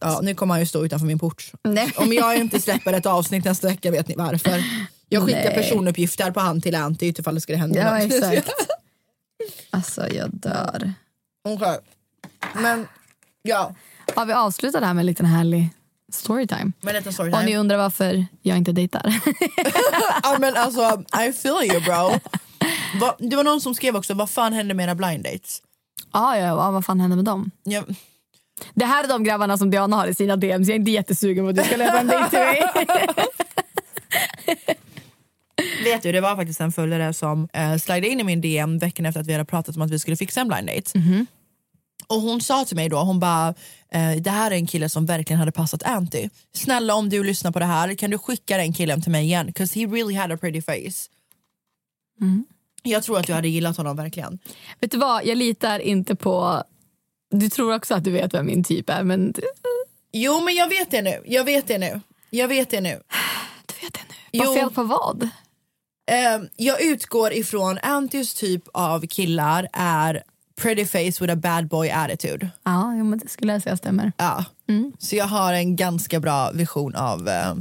Ja, 0.00 0.20
nu 0.22 0.34
kommer 0.34 0.54
han 0.54 0.60
ju 0.60 0.66
stå 0.66 0.84
utanför 0.84 1.06
min 1.06 1.18
port. 1.18 1.52
Nej. 1.64 1.92
Om 1.96 2.12
jag 2.12 2.36
inte 2.38 2.60
släpper 2.60 2.92
ett 2.92 3.06
avsnitt 3.06 3.44
nästa 3.44 3.66
vecka 3.68 3.90
vet 3.90 4.08
ni 4.08 4.14
varför. 4.18 4.64
Jag 5.08 5.22
skickar 5.26 5.44
Nej. 5.44 5.54
personuppgifter 5.54 6.30
på 6.30 6.40
han 6.40 6.60
till 6.60 6.74
Anty 6.74 7.08
utifall 7.08 7.34
det 7.34 7.40
skulle 7.40 7.58
hända 7.58 7.78
Ja, 7.80 7.98
något. 7.98 8.12
exakt. 8.12 8.50
Alltså 9.70 10.08
jag 10.08 10.30
dör. 10.34 10.92
Okej. 11.48 11.78
Men 12.54 12.86
ja, 13.42 13.74
Har 14.14 14.26
vi 14.26 14.32
avslutat 14.32 14.80
det 14.80 14.86
här 14.86 14.94
med 14.94 15.02
en 15.02 15.06
liten 15.06 15.26
härlig 15.26 15.68
storytime? 16.14 16.72
men 16.80 16.94
lite 16.94 17.12
story 17.12 17.32
Och 17.32 17.44
ni 17.44 17.56
undrar 17.56 17.76
varför 17.76 18.26
jag 18.42 18.56
inte 18.56 18.72
dejtar? 18.72 19.02
ja, 20.22 20.36
men 20.40 20.56
alltså, 20.56 21.04
I 21.28 21.32
feel 21.32 21.70
you 21.70 21.80
bro. 21.80 22.18
Va, 23.00 23.16
det 23.18 23.36
var 23.36 23.44
någon 23.44 23.60
som 23.60 23.74
skrev 23.74 23.96
också, 23.96 24.14
vad 24.14 24.30
fan 24.30 24.52
hände 24.52 24.74
med 24.74 24.84
era 24.84 24.94
blind 24.94 25.24
dates? 25.24 25.62
ja, 26.12 26.36
ja, 26.38 26.46
ja, 26.46 26.70
vad 26.70 26.84
fan 26.84 27.00
hände 27.00 27.16
med 27.16 27.24
dem? 27.24 27.50
Ja, 27.64 27.82
Det 28.74 28.84
här 28.84 29.04
är 29.04 29.08
de 29.08 29.24
grabbarna 29.24 29.58
som 29.58 29.70
Diana 29.70 29.96
har 29.96 30.06
i 30.06 30.14
sina 30.14 30.36
DMs. 30.36 30.68
Jag 30.68 30.74
är 30.74 30.78
inte 30.78 30.90
jättesugen 30.90 31.44
på 31.44 31.48
att 31.48 31.56
du 31.56 31.62
ska 31.64 31.76
löpa 31.76 31.98
en 32.00 32.06
dejt 32.06 32.30
till 32.30 32.38
mig. 32.38 32.62
vet 35.84 36.02
du, 36.02 36.12
det 36.12 36.20
var 36.20 36.36
faktiskt 36.36 36.60
en 36.60 36.72
följare 36.72 37.12
som 37.12 37.48
eh, 37.52 37.76
slidade 37.76 38.08
in 38.08 38.20
i 38.20 38.24
min 38.24 38.40
DM 38.40 38.78
veckan 38.78 39.06
efter 39.06 39.20
att 39.20 39.26
vi 39.26 39.32
hade 39.32 39.44
pratat 39.44 39.76
om 39.76 39.82
att 39.82 39.90
vi 39.90 39.98
skulle 39.98 40.16
fixa 40.16 40.40
en 40.40 40.48
blind 40.48 40.66
date. 40.68 40.90
Och 42.06 42.20
hon 42.20 42.40
sa 42.40 42.64
till 42.64 42.76
mig 42.76 42.88
då, 42.88 42.98
hon 42.98 43.20
bara, 43.20 43.54
eh, 43.92 44.12
det 44.20 44.30
här 44.30 44.50
är 44.50 44.54
en 44.54 44.66
kille 44.66 44.88
som 44.88 45.06
verkligen 45.06 45.38
hade 45.40 45.52
passat 45.52 45.82
Anty. 45.82 46.28
Snälla 46.54 46.94
om 46.94 47.08
du 47.08 47.24
lyssnar 47.24 47.50
på 47.52 47.58
det 47.58 47.64
här, 47.64 47.94
kan 47.94 48.10
du 48.10 48.18
skicka 48.18 48.56
den 48.56 48.72
killen 48.72 49.02
till 49.02 49.12
mig 49.12 49.24
igen? 49.24 49.52
'Cause 49.52 49.80
he 49.80 49.86
really 49.86 50.14
had 50.14 50.32
a 50.32 50.36
pretty 50.40 50.62
face. 50.62 51.08
Jag 52.82 53.02
tror 53.02 53.18
att 53.18 53.26
du 53.26 53.32
hade 53.32 53.48
gillat 53.48 53.76
honom 53.76 53.96
verkligen. 53.96 54.38
Vet 54.80 54.90
du 54.90 54.98
vad, 54.98 55.26
jag 55.26 55.38
litar 55.38 55.78
inte 55.78 56.14
på... 56.14 56.62
Du 57.30 57.48
tror 57.50 57.74
också 57.74 57.94
att 57.94 58.04
du 58.04 58.10
vet 58.10 58.34
vem 58.34 58.46
min 58.46 58.64
typ 58.64 58.90
är, 58.90 59.02
men 59.02 59.34
Jo 60.12 60.40
men 60.44 60.54
jag 60.54 60.68
vet 60.68 60.90
det 60.90 61.02
nu, 61.02 61.22
jag 61.26 61.44
vet 61.44 61.66
det 61.68 61.78
nu. 61.78 62.00
Jag 62.30 62.48
vet 62.48 62.70
det 62.70 62.80
nu. 62.80 63.00
du 63.66 63.74
vet 63.86 63.94
det 63.94 64.00
nu. 64.08 64.38
Vad 64.38 64.46
Jo. 64.48 64.54
fel 64.54 64.70
på 64.70 64.82
vad? 64.82 65.22
Eh, 66.10 66.42
jag 66.56 66.82
utgår 66.82 67.32
ifrån 67.32 67.78
Antys 67.82 68.34
typ 68.34 68.62
av 68.72 69.06
killar 69.06 69.68
är 69.72 70.22
pretty 70.62 70.84
face 70.84 71.24
with 71.24 71.32
a 71.32 71.36
bad 71.36 71.68
boy 71.68 71.90
attitude. 71.90 72.50
Ja, 72.62 72.94
jo, 72.96 73.04
men 73.04 73.18
det 73.18 73.28
skulle 73.28 73.52
jag 73.52 73.62
säga 73.62 73.76
stämmer. 73.76 74.12
Ja. 74.16 74.44
Mm. 74.68 74.92
Så 74.98 75.16
jag 75.16 75.26
har 75.26 75.52
en 75.52 75.76
ganska 75.76 76.20
bra 76.20 76.50
vision 76.52 76.94
av 76.94 77.28
eh, 77.28 77.54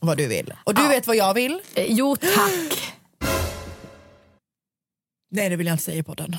vad 0.00 0.16
du 0.18 0.26
vill. 0.26 0.54
Och 0.64 0.74
du 0.74 0.82
Ja. 0.82 0.88
vet 0.88 1.06
vad 1.06 1.16
jag 1.16 1.34
vill? 1.34 1.60
Eh, 1.74 1.84
Jo, 1.88 2.16
tack. 2.16 2.92
Nej 5.30 5.48
det 5.48 5.56
vill 5.56 5.66
jag 5.66 5.74
inte 5.74 5.84
säga 5.84 5.98
i 5.98 6.02
podden. 6.02 6.36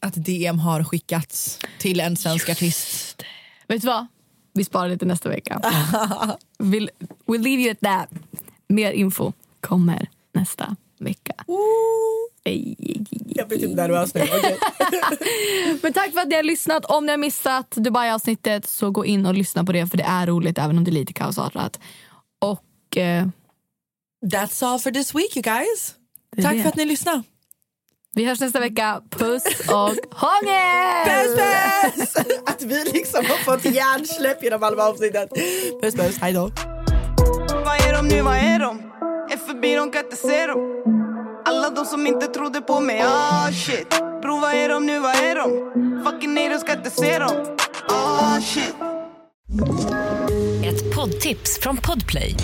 Att 0.00 0.14
DM 0.24 0.58
har 0.58 0.84
skickats 0.84 1.58
till 1.78 2.00
en 2.00 2.16
svensk 2.16 2.48
artist. 2.48 3.22
Vet 3.68 3.80
du 3.82 3.86
vad? 3.86 4.06
Vi 4.52 4.64
sparar 4.64 4.96
till 4.96 5.08
nästa 5.08 5.28
vecka. 5.28 5.58
we'll, 6.58 6.88
we'll 7.26 7.42
leave 7.42 7.62
you 7.62 7.70
at 7.70 7.80
that. 7.80 8.08
Mer 8.68 8.92
info 8.92 9.32
kommer 9.60 10.08
nästa 10.34 10.76
vecka. 10.98 11.32
Ej. 11.38 12.35
Jag 13.26 13.48
blir 13.48 13.58
typ 13.58 13.76
nervös 13.76 14.14
nu. 14.14 14.22
okej. 14.22 14.58
Men 15.82 15.92
tack 15.92 16.12
för 16.12 16.20
att 16.20 16.28
ni 16.28 16.34
har 16.34 16.42
lyssnat. 16.42 16.84
Om 16.84 17.06
ni 17.06 17.12
har 17.12 17.18
missat 17.18 17.70
Dubai-avsnittet 17.70 18.66
så 18.68 18.90
gå 18.90 19.04
in 19.04 19.26
och 19.26 19.34
lyssna 19.34 19.64
på 19.64 19.72
det 19.72 19.86
för 19.86 19.96
det 19.96 20.04
är 20.04 20.26
roligt 20.26 20.58
även 20.58 20.78
om 20.78 20.84
det 20.84 20.90
är 20.90 20.92
lite 20.92 21.12
kaosartat. 21.12 21.80
Och 22.38 22.96
eh, 22.96 23.26
That's 24.26 24.66
all 24.66 24.78
for 24.78 24.90
this 24.90 25.14
week 25.14 25.36
you 25.36 25.42
guys. 25.42 25.94
Tack 26.42 26.52
det. 26.54 26.62
för 26.62 26.68
att 26.68 26.76
ni 26.76 26.84
lyssnade. 26.84 27.22
vi 28.14 28.24
hörs 28.24 28.40
nästa 28.40 28.60
vecka. 28.60 29.02
Puss 29.10 29.44
och 29.68 29.94
hångel! 30.12 31.06
Puss 31.06 31.36
puss! 31.36 32.16
Att 32.46 32.62
vi 32.62 32.84
liksom 32.84 33.24
har 33.26 33.36
fått 33.44 33.64
hjärnsläpp 33.64 34.42
genom 34.42 34.62
halva 34.62 34.84
avsnittet. 34.84 35.30
Puss 35.82 35.94
puss, 35.94 36.18
hej 36.20 36.32
då. 36.32 36.50
Vad 37.64 37.88
är 37.88 37.92
de 37.92 38.08
nu, 38.08 38.22
vad 38.22 38.36
är 38.36 38.58
de? 38.58 38.78
Är 39.32 39.36
förbi, 39.36 39.74
de 39.74 39.90
kan 39.90 40.04
inte 40.04 40.16
se 40.16 40.46
dem 40.46 40.95
Alla 41.48 41.70
de 41.70 41.84
som 41.84 42.06
inte 42.06 42.26
trodde 42.26 42.60
på 42.60 42.80
mig, 42.80 43.00
ah 43.04 43.52
shit 43.52 43.88
Bro, 44.22 44.40
vad 44.40 44.54
är 44.54 44.68
de 44.68 44.86
nu, 44.86 45.00
vad 45.00 45.14
är 45.14 45.34
de? 45.34 46.04
Fucking 46.04 46.36
haters 46.36 46.60
ska 46.60 46.72
inte 46.72 46.90
se 46.90 47.18
dem 47.18 47.56
Ah 47.88 48.40
shit 48.40 48.74
Ett 50.64 50.94
poddtips 50.94 51.58
från 51.60 51.76
Podplay. 51.76 52.34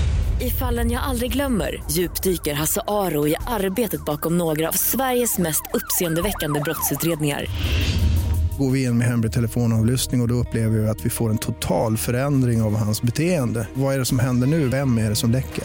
I 0.41 0.51
fallen 0.51 0.91
jag 0.91 1.03
aldrig 1.03 1.33
glömmer 1.33 1.83
djupdyker 1.91 2.55
Hasse 2.55 2.81
Aro 2.87 3.29
i 3.29 3.37
arbetet 3.47 4.05
bakom 4.05 4.39
några 4.39 4.69
av 4.69 4.73
Sveriges 4.73 5.39
mest 5.39 5.63
uppseendeväckande 5.73 6.61
brottsutredningar. 6.61 7.47
Går 8.59 8.71
vi 8.71 8.85
in 8.85 8.99
med 8.99 9.07
hemlig 9.07 9.33
telefonavlyssning 9.33 10.21
och, 10.21 10.25
och 10.25 10.29
då 10.29 10.35
upplever 10.35 10.79
vi 10.79 10.89
att 10.89 11.07
vi 11.07 11.11
får 11.11 11.31
en 11.31 11.39
total 11.39 11.97
förändring 11.97 12.63
av 12.63 12.77
hans 12.77 13.03
beteende. 13.03 13.69
Vad 13.75 13.95
är 13.95 13.99
det 13.99 14.05
som 14.05 14.19
händer 14.19 14.47
nu? 14.47 14.69
Vem 14.69 14.99
är 14.99 15.09
det 15.09 15.17
som 15.17 15.31
läcker? 15.31 15.65